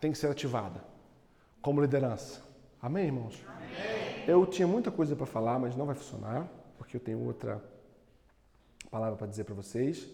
tem 0.00 0.12
que 0.12 0.18
ser 0.18 0.28
ativada 0.28 0.82
como 1.60 1.80
liderança. 1.80 2.40
Amém, 2.80 3.06
irmãos? 3.06 3.44
Eu 4.26 4.46
tinha 4.46 4.66
muita 4.66 4.90
coisa 4.90 5.14
para 5.16 5.26
falar, 5.26 5.58
mas 5.58 5.76
não 5.76 5.86
vai 5.86 5.94
funcionar, 5.94 6.48
porque 6.78 6.96
eu 6.96 7.00
tenho 7.00 7.18
outra 7.26 7.62
palavra 8.90 9.16
para 9.16 9.26
dizer 9.26 9.44
para 9.44 9.54
vocês. 9.54 10.08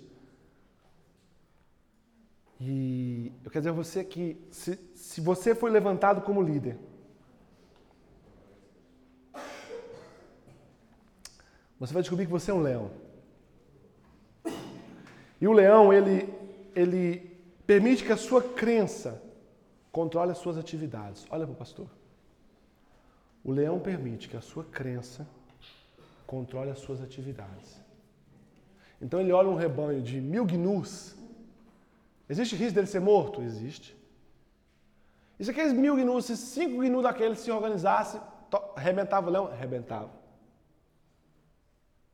E 2.61 3.33
eu 3.45 3.51
quero 3.51 3.63
dizer 3.63 3.71
a 3.71 3.73
você 3.73 4.05
que 4.05 4.37
se, 4.51 4.79
se 4.95 5.21
você 5.21 5.55
foi 5.55 5.71
levantado 5.71 6.23
como 6.23 6.41
líder, 6.41 6.79
você 11.79 11.93
vai 11.93 12.03
descobrir 12.03 12.25
que 12.25 12.33
você 12.33 12.51
é 12.51 12.55
um 12.55 12.63
leão. 12.63 12.91
E 15.41 15.47
o 15.47 15.53
leão, 15.53 15.93
ele, 15.93 16.33
ele 16.75 17.39
permite 17.67 18.05
que 18.05 18.13
a 18.13 18.17
sua 18.17 18.43
crença 18.43 19.23
controle 19.93 20.31
as 20.31 20.39
suas 20.39 20.57
atividades. 20.57 21.27
Olha 21.31 21.47
para 21.47 21.53
o 21.53 21.57
pastor. 21.57 21.89
O 23.45 23.53
leão 23.53 23.79
permite 23.79 24.29
que 24.29 24.37
a 24.37 24.41
sua 24.41 24.65
crença 24.65 25.27
controle 26.27 26.71
as 26.71 26.79
suas 26.79 27.01
atividades. 27.03 27.81
Então 29.01 29.21
ele 29.21 29.31
olha 29.31 29.49
um 29.49 29.55
rebanho 29.55 30.03
de 30.03 30.21
mil 30.21 30.45
gnus. 30.45 31.15
Existe 32.29 32.57
risco 32.57 32.75
dele 32.75 32.87
ser 32.87 33.01
morto? 33.01 33.43
Existe. 33.43 33.97
E 35.39 35.45
se 35.45 35.51
aqueles 35.51 35.73
mil 35.73 35.97
gnus, 35.97 36.25
se 36.25 36.37
cinco 36.37 36.83
gnus 36.83 37.03
daqueles 37.03 37.39
se 37.39 37.51
organizassem, 37.51 38.21
arrebentava 38.75 39.29
o 39.29 39.33
leão? 39.33 39.47
Arrebentava. 39.47 40.11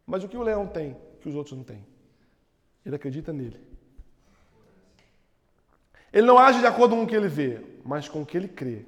Mas 0.07 0.25
o 0.25 0.29
que 0.29 0.37
o 0.37 0.43
leão 0.43 0.67
tem 0.67 0.97
que 1.21 1.29
os 1.29 1.35
outros 1.35 1.57
não 1.57 1.65
têm? 1.65 1.87
Ele 2.85 2.97
acredita 2.97 3.33
nele. 3.33 3.61
Ele 6.13 6.27
não 6.27 6.39
age 6.39 6.61
de 6.61 6.67
acordo 6.67 6.95
com 6.95 7.05
o 7.05 7.07
que 7.07 7.17
ele 7.17 7.29
vê, 7.29 7.65
mas 7.85 8.09
com 8.09 8.23
o 8.23 8.27
que 8.27 8.37
ele 8.37 8.49
crê. 8.49 8.85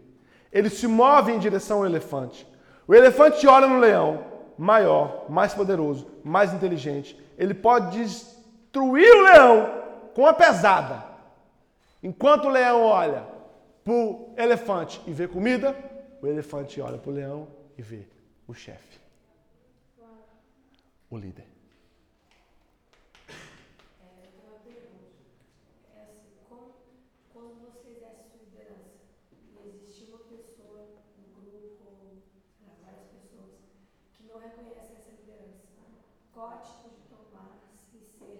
Ele 0.53 0.69
se 0.69 0.87
move 0.87 1.33
em 1.33 1.39
direção 1.39 1.79
ao 1.79 1.87
elefante. 1.87 2.47
O 2.87 2.95
elefante 2.95 3.47
olha 3.47 3.67
no 3.67 3.79
leão, 3.79 4.25
maior, 4.59 5.31
mais 5.31 5.55
poderoso, 5.55 6.07
mais 6.23 6.53
inteligente. 6.53 7.19
Ele 7.39 7.55
pode 7.55 7.99
destruir 7.99 9.11
o 9.15 9.23
leão 9.23 9.83
com 10.15 10.27
a 10.27 10.35
pesada. 10.35 11.14
Enquanto 12.05 12.45
o 12.45 12.51
leão 12.51 12.83
olha 12.83 13.27
para 13.83 13.93
o 13.95 14.35
elefante 14.37 15.01
e 15.07 15.13
vê 15.13 15.27
comida, 15.27 15.75
o 16.21 16.27
elefante 16.27 16.79
olha 16.81 16.99
para 16.99 17.11
o 17.11 17.15
leão 17.15 17.49
e 17.79 17.83
vê 17.83 18.07
o 18.47 18.53
chefe, 18.53 19.01
o 21.11 21.17
líder. 21.17 21.47
Eu 24.01 24.31
tenho 24.31 24.45
uma 24.53 24.59
pergunta. 24.61 25.17
É 25.97 26.03
assim, 26.03 26.29
como- 26.49 26.75
quando 27.33 27.55
você 27.65 27.89
exerce 27.89 28.23
sua 28.29 28.41
liderança 28.45 29.01
e 29.33 29.69
existe 29.69 30.05
uma 30.11 30.19
pessoa 30.19 30.81
no 31.17 31.41
grupo, 31.41 31.85
ou 31.89 32.05
né, 32.61 32.73
várias 32.85 33.07
pessoas, 33.17 33.57
que 34.19 34.25
não 34.25 34.39
reconhecem 34.41 34.97
essa 34.97 35.11
liderança, 35.11 35.65
qual 36.35 36.49
a 36.49 36.55
atitude 36.57 37.01
tomar 37.09 37.57
sem 37.91 38.01
ser 38.19 38.37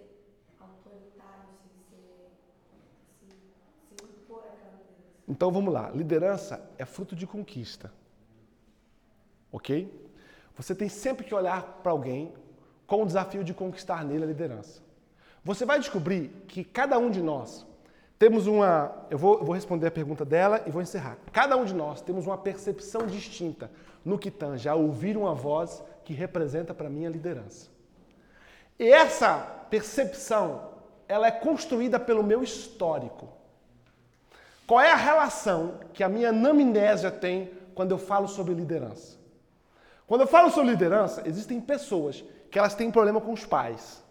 autoritário, 0.59 1.49
sem 1.63 1.73
ser, 1.89 2.31
assim, 3.21 3.29
sem 3.89 4.07
impor 4.09 4.43
aquela 4.51 4.75
liderança? 4.81 5.14
Então 5.27 5.51
vamos 5.51 5.73
lá. 5.73 5.89
Liderança 5.89 6.63
é 6.77 6.85
fruto 6.85 7.15
de 7.15 7.25
conquista. 7.25 7.91
Ok? 9.51 9.91
Você 10.55 10.73
tem 10.73 10.87
sempre 10.87 11.25
que 11.25 11.33
olhar 11.33 11.79
para 11.83 11.91
alguém 11.91 12.33
com 12.87 13.03
o 13.03 13.05
desafio 13.05 13.43
de 13.43 13.53
conquistar 13.53 14.05
nele 14.05 14.23
a 14.23 14.27
liderança. 14.27 14.81
Você 15.43 15.65
vai 15.65 15.79
descobrir 15.79 16.29
que 16.47 16.63
cada 16.63 16.97
um 16.97 17.09
de 17.09 17.21
nós 17.21 17.65
temos 18.17 18.47
uma. 18.47 19.05
Eu 19.09 19.17
vou, 19.17 19.39
eu 19.39 19.45
vou 19.45 19.53
responder 19.53 19.87
a 19.87 19.91
pergunta 19.91 20.23
dela 20.23 20.63
e 20.65 20.71
vou 20.71 20.81
encerrar. 20.81 21.17
Cada 21.31 21.57
um 21.57 21.65
de 21.65 21.73
nós 21.73 22.01
temos 22.01 22.25
uma 22.25 22.37
percepção 22.37 23.05
distinta 23.05 23.69
no 24.03 24.17
que 24.17 24.31
tange 24.31 24.69
a 24.69 24.75
ouvir 24.75 25.17
uma 25.17 25.33
voz 25.33 25.83
que 26.03 26.13
representa 26.13 26.73
para 26.73 26.89
mim 26.89 27.05
a 27.05 27.09
liderança. 27.09 27.69
E 28.79 28.89
essa 28.89 29.37
percepção, 29.69 30.73
ela 31.07 31.27
é 31.27 31.31
construída 31.31 31.99
pelo 31.99 32.23
meu 32.23 32.43
histórico. 32.43 33.29
Qual 34.67 34.81
é 34.81 34.91
a 34.91 34.95
relação 34.95 35.79
que 35.93 36.03
a 36.03 36.09
minha 36.09 36.29
anamnésia 36.29 37.11
tem 37.11 37.51
quando 37.73 37.91
eu 37.91 37.97
falo 37.97 38.27
sobre 38.27 38.53
liderança? 38.53 39.17
Quando 40.07 40.21
eu 40.21 40.27
falo 40.27 40.49
sobre 40.49 40.71
liderança, 40.71 41.23
existem 41.25 41.59
pessoas 41.59 42.23
que 42.49 42.57
elas 42.57 42.75
têm 42.75 42.91
problema 42.91 43.19
com 43.19 43.33
os 43.33 43.45
pais. 43.45 44.03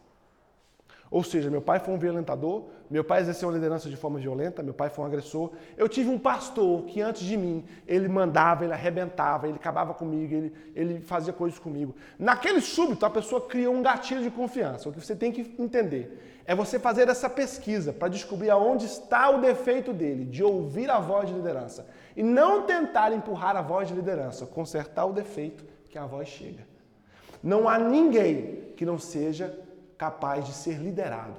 Ou 1.14 1.22
seja, 1.22 1.48
meu 1.48 1.62
pai 1.62 1.78
foi 1.78 1.94
um 1.94 1.96
violentador, 1.96 2.64
meu 2.90 3.04
pai 3.04 3.20
exerceu 3.20 3.48
uma 3.48 3.54
liderança 3.54 3.88
de 3.88 3.96
forma 3.96 4.18
violenta, 4.18 4.64
meu 4.64 4.74
pai 4.74 4.90
foi 4.90 5.04
um 5.04 5.06
agressor. 5.06 5.52
Eu 5.76 5.88
tive 5.88 6.10
um 6.10 6.18
pastor 6.18 6.86
que 6.86 7.00
antes 7.00 7.22
de 7.22 7.36
mim, 7.36 7.64
ele 7.86 8.08
mandava, 8.08 8.64
ele 8.64 8.72
arrebentava, 8.72 9.46
ele 9.46 9.54
acabava 9.54 9.94
comigo, 9.94 10.34
ele, 10.34 10.52
ele 10.74 11.00
fazia 11.02 11.32
coisas 11.32 11.56
comigo. 11.56 11.94
Naquele 12.18 12.60
súbito, 12.60 13.06
a 13.06 13.10
pessoa 13.10 13.40
cria 13.42 13.70
um 13.70 13.80
gatilho 13.80 14.24
de 14.24 14.30
confiança. 14.32 14.88
O 14.88 14.92
que 14.92 15.00
você 15.00 15.14
tem 15.14 15.30
que 15.30 15.54
entender 15.56 16.42
é 16.44 16.52
você 16.52 16.80
fazer 16.80 17.08
essa 17.08 17.30
pesquisa 17.30 17.92
para 17.92 18.08
descobrir 18.08 18.50
aonde 18.50 18.86
está 18.86 19.30
o 19.30 19.40
defeito 19.40 19.92
dele, 19.92 20.24
de 20.24 20.42
ouvir 20.42 20.90
a 20.90 20.98
voz 20.98 21.28
de 21.28 21.34
liderança. 21.34 21.86
E 22.16 22.24
não 22.24 22.62
tentar 22.62 23.12
empurrar 23.12 23.56
a 23.56 23.62
voz 23.62 23.86
de 23.86 23.94
liderança, 23.94 24.46
consertar 24.46 25.04
o 25.04 25.12
defeito 25.12 25.64
que 25.88 25.96
a 25.96 26.06
voz 26.06 26.26
chega. 26.26 26.66
Não 27.40 27.68
há 27.68 27.78
ninguém 27.78 28.72
que 28.76 28.84
não 28.84 28.98
seja 28.98 29.62
capaz 29.96 30.46
de 30.46 30.52
ser 30.52 30.78
liderado. 30.78 31.36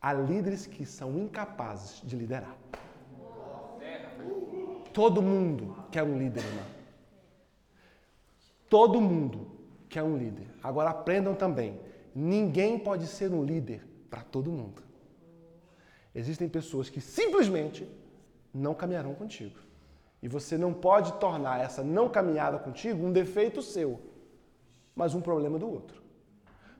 Há 0.00 0.12
líderes 0.12 0.66
que 0.66 0.86
são 0.86 1.18
incapazes 1.18 2.00
de 2.02 2.16
liderar. 2.16 2.56
Todo 4.92 5.22
mundo 5.22 5.76
quer 5.90 6.02
um 6.02 6.18
líder, 6.18 6.44
irmão. 6.44 6.64
Todo 8.68 9.00
mundo 9.00 9.46
quer 9.88 10.02
um 10.02 10.16
líder. 10.16 10.48
Agora 10.62 10.90
aprendam 10.90 11.34
também: 11.34 11.78
ninguém 12.14 12.78
pode 12.78 13.06
ser 13.06 13.32
um 13.32 13.44
líder 13.44 13.86
para 14.08 14.22
todo 14.22 14.50
mundo. 14.50 14.82
Existem 16.14 16.48
pessoas 16.48 16.88
que 16.88 17.00
simplesmente 17.00 17.88
não 18.52 18.74
caminharão 18.74 19.14
contigo. 19.14 19.58
E 20.22 20.28
você 20.28 20.58
não 20.58 20.72
pode 20.72 21.12
tornar 21.14 21.60
essa 21.60 21.82
não 21.82 22.08
caminhada 22.08 22.58
contigo 22.58 23.06
um 23.06 23.12
defeito 23.12 23.62
seu, 23.62 24.00
mas 24.94 25.14
um 25.14 25.20
problema 25.20 25.58
do 25.58 25.68
outro. 25.68 25.99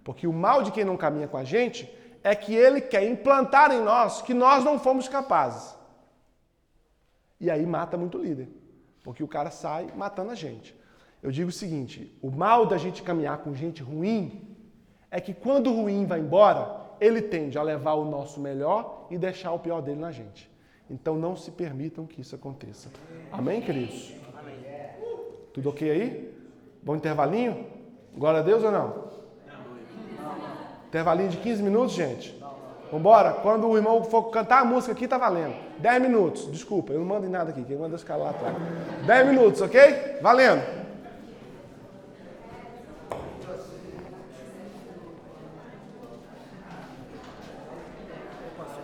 Porque 0.04 0.26
o 0.26 0.32
mal 0.32 0.62
de 0.62 0.72
quem 0.72 0.84
não 0.84 0.96
caminha 0.96 1.28
com 1.28 1.36
a 1.36 1.44
gente 1.44 1.92
é 2.22 2.34
que 2.34 2.54
ele 2.54 2.80
quer 2.80 3.06
implantar 3.06 3.70
em 3.72 3.80
nós 3.80 4.22
que 4.22 4.34
nós 4.34 4.64
não 4.64 4.78
fomos 4.78 5.08
capazes. 5.08 5.74
E 7.40 7.50
aí 7.50 7.64
mata 7.64 7.96
muito 7.96 8.18
líder. 8.18 8.48
Porque 9.02 9.22
o 9.22 9.28
cara 9.28 9.50
sai 9.50 9.88
matando 9.96 10.30
a 10.30 10.34
gente. 10.34 10.78
Eu 11.22 11.30
digo 11.30 11.48
o 11.48 11.52
seguinte: 11.52 12.16
o 12.22 12.30
mal 12.30 12.66
da 12.66 12.76
gente 12.76 13.02
caminhar 13.02 13.38
com 13.38 13.54
gente 13.54 13.82
ruim 13.82 14.56
é 15.10 15.20
que 15.20 15.34
quando 15.34 15.70
o 15.70 15.82
ruim 15.82 16.06
vai 16.06 16.20
embora, 16.20 16.80
ele 17.00 17.22
tende 17.22 17.58
a 17.58 17.62
levar 17.62 17.94
o 17.94 18.04
nosso 18.04 18.38
melhor 18.40 19.06
e 19.10 19.18
deixar 19.18 19.52
o 19.52 19.58
pior 19.58 19.80
dele 19.80 20.00
na 20.00 20.12
gente. 20.12 20.50
Então 20.88 21.16
não 21.16 21.36
se 21.36 21.50
permitam 21.50 22.06
que 22.06 22.20
isso 22.20 22.34
aconteça. 22.34 22.90
Amém, 23.32 23.62
queridos? 23.62 24.12
Tudo 25.52 25.70
ok 25.70 25.90
aí? 25.90 26.34
Bom 26.82 26.96
intervalinho? 26.96 27.66
Glória 28.14 28.40
a 28.40 28.42
Deus 28.42 28.62
ou 28.62 28.70
não? 28.70 29.09
Intervalinho 30.90 31.28
de 31.28 31.36
15 31.36 31.62
minutos, 31.62 31.94
gente? 31.94 32.36
Vambora? 32.90 33.32
Quando 33.34 33.68
o 33.68 33.76
irmão 33.76 34.02
for 34.02 34.24
cantar 34.24 34.62
a 34.62 34.64
música 34.64 34.92
aqui, 34.92 35.06
tá 35.06 35.16
valendo. 35.16 35.54
10 35.78 36.02
minutos, 36.02 36.50
desculpa, 36.50 36.92
eu 36.92 36.98
não 36.98 37.06
mando 37.06 37.26
em 37.26 37.30
nada 37.30 37.50
aqui, 37.50 37.62
quem 37.62 37.76
manda 37.76 37.94
os 37.94 38.02
caras 38.02 38.24
lá 38.24 38.30
atrás. 38.30 38.56
10 39.06 39.28
minutos, 39.28 39.60
ok? 39.60 40.18
Valendo. 40.20 40.80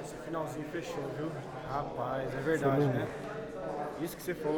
Esse 0.04 0.14
finalzinho 0.24 0.64
fechou, 0.70 1.02
viu? 1.18 1.28
Rapaz, 1.68 2.32
é 2.32 2.40
verdade, 2.42 2.84
né? 2.84 3.08
Isso 4.00 4.16
que 4.16 4.22
você 4.22 4.32
falou. 4.32 4.54